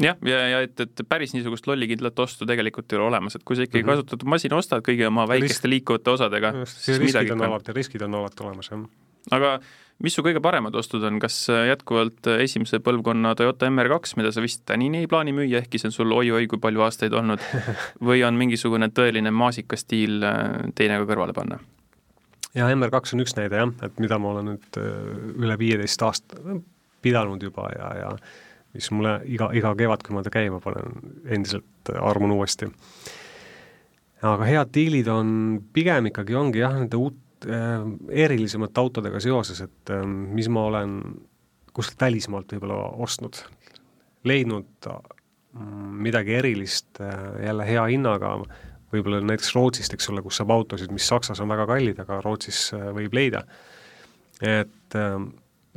jah, 0.03 0.16
ja, 0.26 0.38
ja 0.53 0.61
et, 0.66 0.78
et 0.84 1.03
päris 1.09 1.34
niisugust 1.34 1.66
lollikindlat 1.70 2.18
ostu 2.22 2.46
tegelikult 2.49 2.92
ei 2.92 3.01
ole 3.01 3.09
olemas, 3.11 3.36
et 3.38 3.44
kui 3.44 3.59
sa 3.59 3.66
ikkagi 3.66 3.82
mm 3.82 3.88
-hmm. 3.88 4.05
kasutatud 4.05 4.30
masina 4.30 4.57
ostad 4.57 4.86
kõigi 4.86 5.07
oma 5.07 5.26
väikeste 5.28 5.66
Risk... 5.66 5.72
liikuvate 5.74 6.11
osadega, 6.11 6.55
siis 6.66 7.01
midagi 7.03 7.32
on 7.32 7.44
alati, 7.49 7.72
riskid 7.76 8.03
on 8.07 8.14
alati 8.14 8.44
olemas, 8.44 8.70
jah. 8.70 8.84
aga 9.30 9.59
mis 9.99 10.14
su 10.14 10.22
kõige 10.22 10.40
paremad 10.40 10.74
ostud 10.74 11.03
on, 11.03 11.18
kas 11.18 11.49
jätkuvalt 11.68 12.26
esimese 12.38 12.78
põlvkonna 12.78 13.34
Toyota 13.34 13.66
MR2, 13.66 14.14
mida 14.16 14.32
sa 14.32 14.42
vist 14.44 14.62
tänini 14.66 14.99
ei 15.03 15.07
plaani 15.11 15.32
müüa, 15.32 15.59
ehkki 15.59 15.78
see 15.78 15.90
on 15.90 15.92
sul 15.92 16.12
oi-oi 16.12 16.46
kui 16.46 16.59
palju 16.62 16.80
aastaid 16.86 17.12
olnud, 17.12 17.42
või 18.11 18.22
on 18.26 18.38
mingisugune 18.38 18.90
tõeline 18.94 19.30
maasikastiil 19.30 20.22
äh, 20.22 20.72
teine 20.74 21.03
ka 21.03 21.11
kõrvale 21.11 21.34
panna? 21.34 21.59
ja 22.55 22.70
MR2 22.74 23.14
on 23.14 23.20
üks 23.26 23.36
näide 23.36 23.57
jah, 23.57 23.72
et 23.82 23.99
mida 23.99 24.18
ma 24.18 24.30
olen 24.34 24.53
nüüd 24.55 24.78
äh, 24.78 24.92
üle 25.36 25.59
viieteist 25.59 26.03
aasta 26.03 26.36
pidanud 27.03 27.42
juba 27.42 27.68
ja, 27.74 27.88
ja 27.99 28.12
mis 28.76 28.90
mulle 28.92 29.14
iga, 29.30 29.50
iga 29.56 29.72
kevad, 29.78 30.02
kui 30.04 30.16
ma 30.16 30.24
ta 30.24 30.32
käima 30.32 30.60
panen, 30.64 30.98
endiselt 31.24 31.92
armun 31.94 32.34
uuesti. 32.36 32.68
aga 34.22 34.44
head 34.44 34.74
diilid 34.74 35.08
on, 35.12 35.30
pigem 35.72 36.10
ikkagi 36.10 36.36
ongi 36.36 36.62
jah, 36.62 36.74
nende 36.76 36.98
uut, 37.00 37.46
äh, 37.46 37.86
erilisemate 38.26 38.80
autodega 38.80 39.20
seoses, 39.22 39.62
et 39.64 39.94
äh, 39.94 40.04
mis 40.06 40.50
ma 40.52 40.66
olen 40.70 41.00
kuskilt 41.78 42.00
välismaalt 42.02 42.52
võib-olla 42.52 42.78
ostnud, 43.04 43.38
leidnud 44.26 44.88
mm, 44.88 45.90
midagi 46.06 46.34
erilist 46.34 47.00
äh, 47.00 47.44
jälle 47.46 47.66
hea 47.68 47.84
hinnaga, 47.92 48.34
võib-olla 48.92 49.20
näiteks 49.22 49.52
Rootsist, 49.54 49.94
eks 49.94 50.10
ole, 50.12 50.24
kus 50.24 50.40
saab 50.40 50.52
autosid, 50.56 50.92
mis 50.94 51.06
Saksas 51.08 51.40
on 51.44 51.50
väga 51.52 51.68
kallid, 51.70 52.00
aga 52.02 52.20
Rootsis 52.24 52.68
äh, 52.76 52.88
võib 52.96 53.14
leida. 53.14 53.44
et 54.42 54.96
äh, 54.98 55.20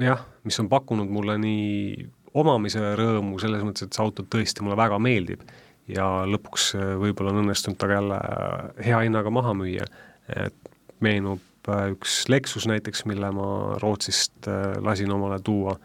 jah, 0.01 0.25
mis 0.43 0.59
on 0.61 0.69
pakkunud 0.69 1.09
mulle 1.09 1.37
nii 1.41 2.09
omamise 2.34 2.93
rõõmu 2.97 3.39
selles 3.41 3.63
mõttes, 3.65 3.88
et 3.88 3.95
see 3.95 4.03
auto 4.03 4.23
tõesti 4.23 4.63
mulle 4.63 4.77
väga 4.79 4.99
meeldib 5.03 5.43
ja 5.91 6.07
lõpuks 6.29 6.71
äh, 6.77 6.91
võib-olla 7.01 7.34
on 7.34 7.41
õnnestunud 7.43 7.79
ta 7.79 7.89
jälle 7.91 8.17
äh, 8.17 8.84
hea 8.88 8.99
hinnaga 9.05 9.34
maha 9.34 9.53
müüa, 9.57 9.88
et 10.32 10.71
meenub 11.03 11.71
äh, 11.71 11.89
üks 11.95 12.23
Lexus 12.32 12.67
näiteks, 12.69 13.05
mille 13.09 13.32
ma 13.36 13.47
Rootsist 13.82 14.47
lasin 14.82 15.11
omale 15.11 15.41
tuua. 15.43 15.75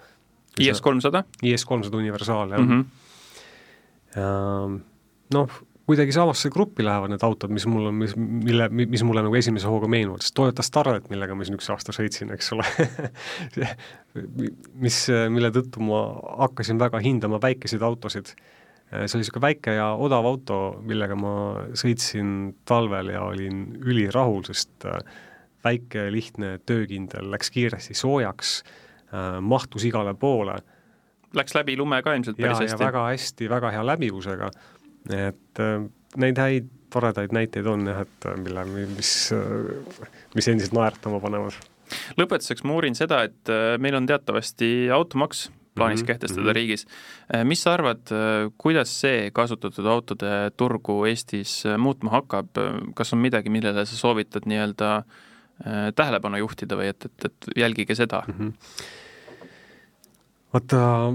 IS 0.60 0.80
kolmsada? 0.80 1.24
IS 1.44 1.64
kolmsada 1.68 1.98
universaal, 2.00 2.54
jah 2.54 2.62
mm. 2.62 2.84
-hmm. 2.84 2.84
Noh, 5.34 5.50
kuidagi 5.86 6.12
samasse 6.14 6.50
gruppi 6.50 6.84
lähevad 6.84 7.12
need 7.12 7.22
autod, 7.22 7.52
mis 7.54 7.66
mul 7.70 7.90
on, 7.90 7.94
mis, 8.00 8.16
mille, 8.18 8.66
mis 8.74 9.04
mulle 9.06 9.22
nagu 9.22 9.36
esimese 9.38 9.68
hooga 9.70 9.88
meenuvad, 9.90 10.24
sest 10.24 10.34
Toyota 10.34 10.64
Starlet, 10.66 11.06
millega 11.12 11.36
ma 11.38 11.46
siin 11.46 11.58
üks 11.58 11.70
aasta 11.70 11.94
sõitsin, 11.94 12.32
eks 12.34 12.50
ole 12.56 12.66
mis, 14.84 14.98
mille 15.32 15.52
tõttu 15.54 15.84
ma 15.86 16.02
hakkasin 16.46 16.80
väga 16.82 17.00
hindama 17.04 17.38
väikeseid 17.42 17.86
autosid. 17.86 18.34
see 18.90 19.02
oli 19.02 19.22
niisugune 19.22 19.46
väike 19.46 19.76
ja 19.78 19.92
odav 19.94 20.26
auto, 20.26 20.58
millega 20.82 21.18
ma 21.18 21.34
sõitsin 21.78 22.56
talvel 22.66 23.14
ja 23.14 23.22
olin 23.26 23.64
ülirahul, 23.82 24.42
sest 24.46 24.86
äh, 24.86 24.98
väike, 25.66 26.08
lihtne, 26.10 26.56
töökindel, 26.66 27.30
läks 27.30 27.50
kiiresti 27.54 27.94
soojaks, 27.94 28.62
äh, 29.12 29.38
mahtus 29.40 29.86
igale 29.86 30.14
poole. 30.14 30.58
Läks 31.34 31.54
läbi 31.54 31.74
lume 31.76 31.98
ka 32.02 32.14
ilmselt 32.14 32.38
päris 32.38 32.58
ja, 32.58 32.70
hästi? 32.70 32.84
väga 32.84 33.06
hästi, 33.10 33.48
väga 33.50 33.70
hea 33.74 33.86
läbivusega 33.86 34.50
et 35.12 35.60
äh, 35.62 35.84
neid 36.16 36.40
häid 36.40 36.72
toredaid 36.92 37.34
näiteid 37.34 37.66
on 37.68 37.86
jah, 37.88 38.04
et 38.06 38.28
äh, 38.28 38.38
mille, 38.40 38.64
mis, 38.94 39.12
äh, 39.34 40.08
mis 40.34 40.48
endiselt 40.48 40.76
naeratama 40.76 41.20
panevad. 41.22 41.58
lõpetuseks 42.18 42.64
ma 42.66 42.74
uurin 42.78 42.96
seda, 42.98 43.22
et 43.28 43.52
meil 43.82 43.94
on 43.94 44.08
teatavasti 44.08 44.88
automaks 44.94 45.46
plaanis 45.76 46.00
mm 46.00 46.02
-hmm. 46.02 46.06
kehtestada 46.06 46.40
mm 46.40 46.48
-hmm. 46.48 46.54
riigis. 46.54 46.86
mis 47.44 47.62
sa 47.62 47.74
arvad, 47.74 48.00
kuidas 48.58 49.00
see 49.00 49.30
kasutatud 49.30 49.86
autode 49.86 50.50
turgu 50.56 51.04
Eestis 51.04 51.64
muutma 51.78 52.10
hakkab, 52.10 52.48
kas 52.94 53.12
on 53.12 53.18
midagi, 53.18 53.50
millele 53.50 53.86
sa 53.86 53.96
soovitad 53.96 54.42
nii-öelda 54.46 55.02
tähelepanu 55.94 56.36
juhtida 56.36 56.76
või 56.76 56.88
et, 56.88 57.04
et, 57.04 57.24
et 57.24 57.46
jälgige 57.56 57.94
seda 57.94 58.22
mm? 58.26 58.34
-hmm. 58.34 58.52
vaata 60.52 61.12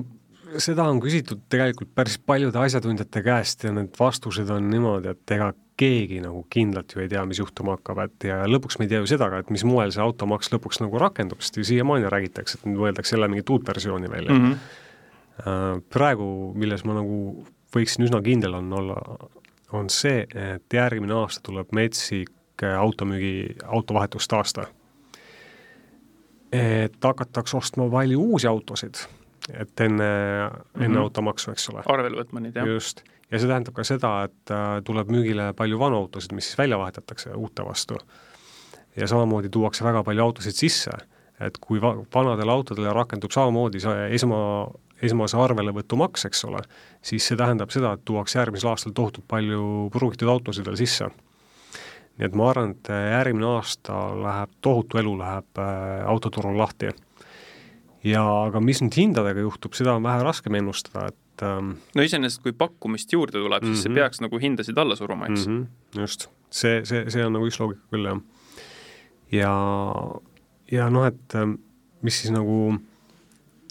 seda 0.59 0.85
on 0.89 0.99
küsitud 1.03 1.45
tegelikult 1.51 1.91
päris 1.95 2.17
paljude 2.25 2.59
asjatundjate 2.59 3.23
käest 3.23 3.63
ja 3.63 3.71
need 3.75 3.93
vastused 3.99 4.49
on 4.53 4.69
niimoodi, 4.71 5.13
et 5.13 5.35
ega 5.35 5.51
keegi 5.81 6.19
nagu 6.21 6.43
kindlalt 6.51 6.93
ju 6.93 7.01
ei 7.01 7.09
tea, 7.09 7.23
mis 7.25 7.39
juhtuma 7.41 7.77
hakkab, 7.77 8.03
et 8.05 8.27
ja 8.29 8.41
lõpuks 8.49 8.77
me 8.77 8.85
ei 8.85 8.91
tea 8.91 9.01
ju 9.01 9.09
seda 9.09 9.29
ka, 9.31 9.41
et 9.41 9.53
mis 9.53 9.63
moel 9.67 9.93
see 9.93 10.03
automaks 10.03 10.51
lõpuks 10.53 10.81
nagu 10.83 10.99
rakendub, 11.01 11.41
sest 11.41 11.57
ju 11.57 11.65
siiamaani 11.67 12.11
räägitakse, 12.11 12.59
et 12.59 12.67
nüüd 12.67 12.81
mõeldakse 12.83 13.15
jälle 13.15 13.29
mingit 13.31 13.49
uut 13.53 13.67
versiooni 13.67 14.11
välja 14.11 14.35
mm. 14.35 14.51
-hmm. 14.51 15.81
Praegu, 15.89 16.25
milles 16.59 16.83
ma 16.85 16.93
nagu 16.99 17.45
võiksin 17.73 18.05
üsna 18.05 18.19
kindel 18.21 18.53
on 18.59 18.73
olla, 18.77 18.99
on 19.73 19.89
see, 19.89 20.27
et 20.27 20.73
järgmine 20.73 21.15
aasta 21.17 21.41
tuleb 21.47 21.71
metsik 21.73 22.29
automüügi, 22.61 23.55
autovahetuste 23.65 24.35
aasta. 24.35 24.67
et 26.51 27.03
hakatakse 27.03 27.57
ostma 27.57 27.89
palju 27.89 28.19
uusi 28.19 28.47
autosid 28.47 28.99
et 29.59 29.81
enne 29.81 30.03
mm, 30.03 30.57
-hmm. 30.57 30.85
enne 30.85 30.99
automaksu, 30.99 31.51
eks 31.51 31.69
ole. 31.69 31.83
arvele 31.85 32.23
võtma 32.23 32.39
neid, 32.39 32.55
jah. 32.55 32.67
just, 32.67 33.03
ja 33.31 33.39
see 33.39 33.47
tähendab 33.47 33.75
ka 33.75 33.85
seda, 33.87 34.11
et 34.27 34.53
äh, 34.53 34.81
tuleb 34.87 35.11
müügile 35.11 35.51
palju 35.57 35.79
vanu 35.79 36.01
autosid, 36.03 36.35
mis 36.35 36.49
siis 36.49 36.57
välja 36.57 36.79
vahetatakse 36.79 37.33
uute 37.35 37.65
vastu. 37.65 37.97
ja 38.95 39.07
samamoodi 39.07 39.49
tuuakse 39.49 39.83
väga 39.83 40.03
palju 40.03 40.23
autosid 40.23 40.55
sisse, 40.55 40.91
et 41.39 41.57
kui 41.57 41.81
va-, 41.81 41.97
vanadele 42.15 42.51
autodele 42.51 42.93
rakendub 42.93 43.31
samamoodi 43.31 43.79
see 43.79 44.07
esma, 44.15 44.67
esmase 45.01 45.37
arvelevõtumaks, 45.37 46.25
eks 46.27 46.45
ole, 46.45 46.61
siis 47.01 47.27
see 47.27 47.37
tähendab 47.37 47.71
seda, 47.71 47.93
et 47.93 48.05
tuuakse 48.05 48.39
järgmisel 48.39 48.69
aastal 48.73 48.93
tohutult 48.93 49.27
palju 49.27 49.89
pruugitud 49.93 50.29
autosid 50.29 50.65
veel 50.65 50.77
sisse. 50.77 51.09
nii 52.17 52.27
et 52.27 52.35
ma 52.35 52.49
arvan, 52.49 52.75
et 52.75 52.91
järgmine 52.91 53.47
aasta 53.47 54.01
läheb, 54.23 54.59
tohutu 54.61 54.97
elu 54.97 55.15
läheb 55.23 55.63
äh, 55.63 56.03
autoturul 56.07 56.57
lahti 56.57 56.91
ja 58.03 58.21
aga 58.47 58.61
mis 58.63 58.81
nüüd 58.83 58.97
hindadega 58.97 59.43
juhtub, 59.45 59.75
seda 59.77 59.95
on 59.97 60.05
vähe 60.05 60.23
raskem 60.25 60.57
ennustada, 60.57 61.09
et 61.11 61.45
ähm, 61.45 61.75
no 61.97 62.05
iseenesest, 62.05 62.41
kui 62.43 62.53
pakkumist 62.57 63.13
juurde 63.13 63.37
tuleb 63.39 63.61
mm, 63.61 63.67
-hmm. 63.67 63.73
siis 63.73 63.83
see 63.83 63.91
mhm. 63.91 63.99
peaks 63.99 64.21
nagu 64.25 64.39
hindasid 64.41 64.77
alla 64.77 64.95
suruma, 64.95 65.27
eks 65.29 65.47
mm? 65.47 65.57
-hmm. 65.63 65.99
just, 66.01 66.29
see, 66.49 66.85
see, 66.85 67.09
see 67.09 67.25
on 67.25 67.33
nagu 67.37 67.47
üks 67.47 67.59
loogika 67.59 67.81
küll, 67.93 68.07
jah. 68.07 68.21
ja, 69.31 69.53
ja 70.71 70.89
noh, 70.89 71.05
et 71.05 71.35
ähm, 71.35 71.59
mis 72.01 72.21
siis 72.21 72.33
nagu 72.33 72.79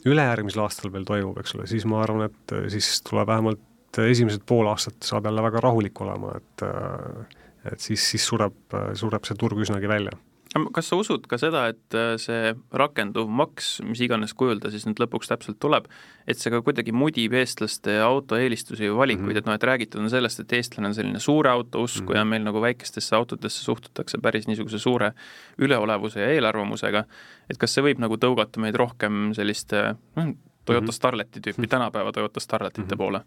ülejärgmisel 0.06 0.62
aastal 0.62 0.92
veel 0.92 1.04
toimub, 1.04 1.38
eks 1.38 1.54
ole, 1.54 1.66
siis 1.66 1.84
ma 1.84 2.02
arvan, 2.02 2.30
et 2.30 2.56
äh, 2.56 2.68
siis 2.68 3.02
tuleb 3.02 3.26
vähemalt 3.26 3.66
esimesed 3.98 4.46
pool 4.46 4.68
aastat 4.70 5.02
saab 5.02 5.24
jälle 5.26 5.42
väga 5.42 5.60
rahulik 5.60 6.00
olema, 6.00 6.36
et 6.36 6.62
äh, 6.62 7.38
et 7.72 7.80
siis, 7.80 8.00
siis 8.10 8.24
sureb, 8.24 8.54
sureb 8.96 9.26
see 9.28 9.36
turg 9.36 9.58
üsnagi 9.60 9.88
välja 9.88 10.14
kas 10.50 10.88
sa 10.90 10.98
usud 10.98 11.26
ka 11.30 11.38
seda, 11.38 11.68
et 11.70 11.94
äh, 11.94 12.16
see 12.18 12.54
rakenduv 12.74 13.28
maks, 13.30 13.76
mis 13.86 14.00
iganes 14.02 14.32
kujul 14.34 14.58
ta 14.62 14.72
siis 14.72 14.86
nüüd 14.88 14.98
lõpuks 14.98 15.30
täpselt 15.30 15.60
tuleb, 15.62 15.86
et 16.26 16.40
see 16.40 16.50
ka 16.50 16.58
kuidagi 16.66 16.94
mudib 16.94 17.36
eestlaste 17.38 17.94
autoeelistusi 18.02 18.88
või 18.88 18.96
valikuid 18.98 19.28
mm, 19.28 19.30
-hmm. 19.30 19.38
et 19.38 19.50
noh, 19.50 19.58
et 19.58 19.66
räägitud 19.70 20.02
on 20.02 20.10
sellest, 20.10 20.42
et 20.42 20.56
eestlane 20.58 20.90
on 20.90 20.96
selline 20.96 21.22
suure 21.22 21.50
auto 21.50 21.82
usku 21.86 22.02
mm 22.02 22.08
-hmm. 22.08 22.18
ja 22.18 22.24
meil 22.24 22.42
nagu 22.42 22.62
väikestesse 22.62 23.16
autodesse 23.16 23.62
suhtutakse 23.64 24.18
päris 24.18 24.48
niisuguse 24.48 24.78
suure 24.78 25.12
üleolevuse 25.58 26.20
ja 26.20 26.30
eelarvamusega, 26.34 27.04
et 27.50 27.58
kas 27.58 27.74
see 27.74 27.86
võib 27.86 28.02
nagu 28.02 28.16
tõugata 28.18 28.60
meid 28.60 28.74
rohkem 28.74 29.34
selliste 29.34 29.94
noh, 30.16 30.34
Toyota 30.64 30.86
-hmm. 30.86 30.92
Starleti 30.92 31.40
tüüpi 31.40 31.58
mm, 31.58 31.64
-hmm. 31.64 31.68
tänapäeva 31.68 32.12
Toyota 32.12 32.40
Starletite 32.40 32.82
mm 32.82 32.90
-hmm. 32.90 32.98
poole? 32.98 33.20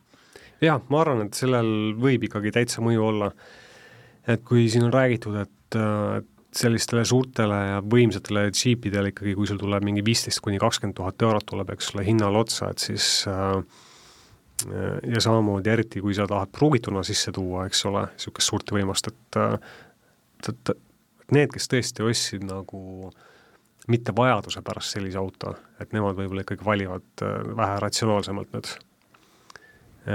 jah, 0.61 0.81
ma 0.89 1.01
arvan, 1.01 1.25
et 1.25 1.33
sellel 1.33 1.95
võib 1.95 2.23
ikkagi 2.23 2.51
täitsa 2.51 2.81
mõju 2.81 2.99
olla. 2.99 3.31
et 4.27 4.43
kui 4.43 4.69
siin 4.69 4.83
on 4.83 4.93
räägitud, 4.93 5.35
et, 5.35 5.75
et 6.17 6.32
sellistele 6.57 7.05
suurtele 7.05 7.57
ja 7.71 7.79
võimsatele 7.81 8.45
džiipidele 8.53 9.13
ikkagi, 9.13 9.33
kui 9.37 9.47
sul 9.49 9.59
tuleb 9.61 9.85
mingi 9.85 10.03
viisteist 10.05 10.41
kuni 10.43 10.59
kakskümmend 10.61 10.97
tuhat 10.97 11.25
eurot 11.25 11.47
tuleb, 11.49 11.73
eks 11.73 11.93
ole, 11.95 12.05
hinnal 12.07 12.37
otsa, 12.43 12.69
et 12.73 12.83
siis 12.83 13.07
äh, 13.29 13.57
ja 15.15 15.23
samamoodi 15.23 15.73
eriti, 15.73 16.01
kui 16.03 16.15
sa 16.15 16.27
tahad 16.29 16.51
pruugituna 16.53 17.03
sisse 17.05 17.33
tuua, 17.35 17.65
eks 17.69 17.85
ole, 17.89 18.05
niisugust 18.13 18.53
suurt 18.53 18.73
võimast, 18.75 19.09
et 19.09 19.39
et, 20.43 20.73
et 20.75 21.33
need, 21.33 21.51
kes 21.53 21.69
tõesti 21.71 22.05
ostsid 22.05 22.43
nagu 22.45 23.11
mitte 23.87 24.13
vajaduse 24.15 24.61
pärast 24.63 24.95
sellise 24.95 25.19
auto, 25.19 25.55
et 25.81 25.91
nemad 25.95 26.15
võib-olla 26.19 26.45
ikkagi 26.45 26.65
valivad 26.65 27.25
äh, 27.25 27.37
vähe 27.57 27.81
ratsionaalsemalt 27.83 28.53
nüüd. 28.55 28.73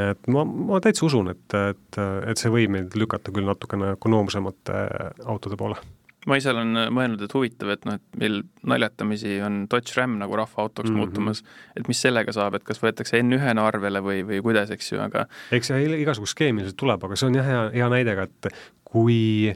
et 0.07 0.27
ma, 0.31 0.45
ma 0.45 0.81
täitsa 0.85 1.07
usun, 1.09 1.33
et, 1.35 1.61
et, 1.73 2.03
et 2.31 2.39
see 2.39 2.53
võib 2.53 2.77
meid 2.77 2.97
lükata 2.97 3.35
küll 3.35 3.49
natukene 3.49 3.97
ökonoomsemate 3.99 4.83
autode 5.27 5.57
poole 5.59 5.98
ma 6.27 6.39
ise 6.39 6.51
olen 6.51 6.77
äh, 6.77 6.89
mõelnud, 6.95 7.23
et 7.25 7.35
huvitav, 7.35 7.71
et 7.75 7.87
noh, 7.89 7.99
et 7.99 8.21
meil 8.21 8.41
naljatamisi 8.69 9.39
on 9.45 9.63
Dodge 9.71 9.95
Ram 9.97 10.19
nagu 10.21 10.37
rahvaautoks 10.39 10.89
mm 10.89 10.95
-hmm. 10.95 11.07
muutumas, 11.07 11.43
et 11.77 11.89
mis 11.89 12.01
sellega 12.01 12.33
saab, 12.35 12.59
et 12.59 12.65
kas 12.65 12.83
võetakse 12.83 13.21
N1-na 13.23 13.67
arvele 13.67 14.03
või, 14.05 14.23
või 14.27 14.43
kuidas, 14.43 14.71
eks 14.75 14.93
ju, 14.93 15.01
aga 15.01 15.27
eks 15.53 15.73
see 15.73 15.89
igasugust 16.03 16.37
skeemi 16.37 16.63
ilmselt 16.63 16.77
tuleb, 16.77 17.05
aga 17.05 17.17
see 17.17 17.29
on 17.31 17.35
jah, 17.39 17.47
hea, 17.47 17.65
hea 17.75 17.89
näide 17.89 18.17
ka, 18.19 18.29
et 18.29 18.55
kui 18.85 19.55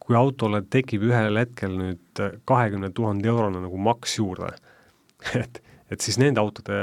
kui 0.00 0.16
autole 0.16 0.62
tekib 0.66 1.02
ühel 1.06 1.36
hetkel 1.38 1.76
nüüd 1.78 2.20
kahekümne 2.44 2.90
tuhande 2.90 3.28
eurone 3.28 3.60
nagu 3.62 3.78
maks 3.78 4.18
juurde, 4.18 4.54
et, 5.42 5.62
et 5.90 6.00
siis 6.00 6.18
nende 6.18 6.40
autode 6.40 6.78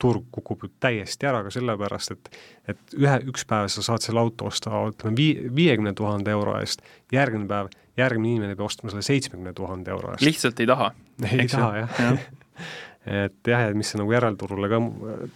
turg 0.00 0.24
kukub 0.32 0.64
ju 0.64 0.70
täiesti 0.80 1.26
ära 1.28 1.42
ka 1.44 1.52
sellepärast, 1.54 2.12
et 2.12 2.38
et 2.72 2.96
ühe, 2.96 3.18
üks 3.30 3.44
päev 3.48 3.68
sa 3.68 3.82
saad 3.84 4.04
selle 4.04 4.20
auto 4.20 4.48
osta, 4.50 4.72
ütleme, 4.90 5.16
vii-, 5.16 5.50
viiekümne 5.54 5.92
tuhande 5.96 6.32
euro 6.32 6.56
eest, 6.60 6.82
järgmine 7.12 7.48
päev 7.50 7.68
järgmine 7.98 8.34
inimene 8.34 8.56
peab 8.56 8.66
ostma 8.68 8.90
selle 8.92 9.04
seitsmekümne 9.06 9.52
tuhande 9.56 9.92
euro 9.94 10.14
eest. 10.14 10.26
lihtsalt 10.26 10.60
ei 10.60 10.66
taha. 10.70 10.90
ei 11.32 11.48
taha 11.50 11.70
jah 11.82 12.00
ja. 12.00 12.16
et 13.26 13.50
jah, 13.50 13.66
ja 13.68 13.74
mis 13.76 13.90
see 13.92 14.00
nagu 14.00 14.14
järelturule 14.14 14.70
ka 14.72 14.80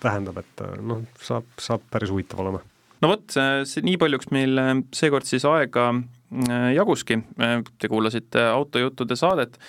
tähendab, 0.02 0.40
et 0.42 0.62
noh, 0.84 1.02
saab, 1.22 1.48
saab 1.60 1.84
päris 1.92 2.12
huvitav 2.14 2.42
olema. 2.44 2.62
no 3.02 3.12
vot, 3.12 3.26
see 3.68 3.84
nii 3.86 3.98
paljuks 4.00 4.32
meil 4.34 4.62
äh, 4.62 4.72
seekord 4.94 5.28
siis 5.28 5.44
aega 5.48 5.90
äh, 5.92 6.70
jaguski, 6.76 7.20
äh, 7.42 7.60
te 7.78 7.90
kuulasite 7.92 8.48
Autojuttude 8.54 9.18
saadet, 9.18 9.60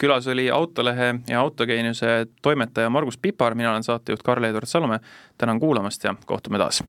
külas 0.00 0.24
oli 0.30 0.46
Autolehe 0.54 1.08
ja 1.28 1.40
Autogeeniuse 1.42 2.30
toimetaja 2.42 2.88
Margus 2.88 3.18
Pipar, 3.20 3.56
mina 3.58 3.74
olen 3.74 3.84
saatejuht 3.84 4.22
Karl-Edvard 4.24 4.70
Salumäe, 4.70 5.02
tänan 5.38 5.60
kuulamast 5.60 6.04
ja 6.04 6.14
kohtume 6.26 6.62
taas! 6.62 6.80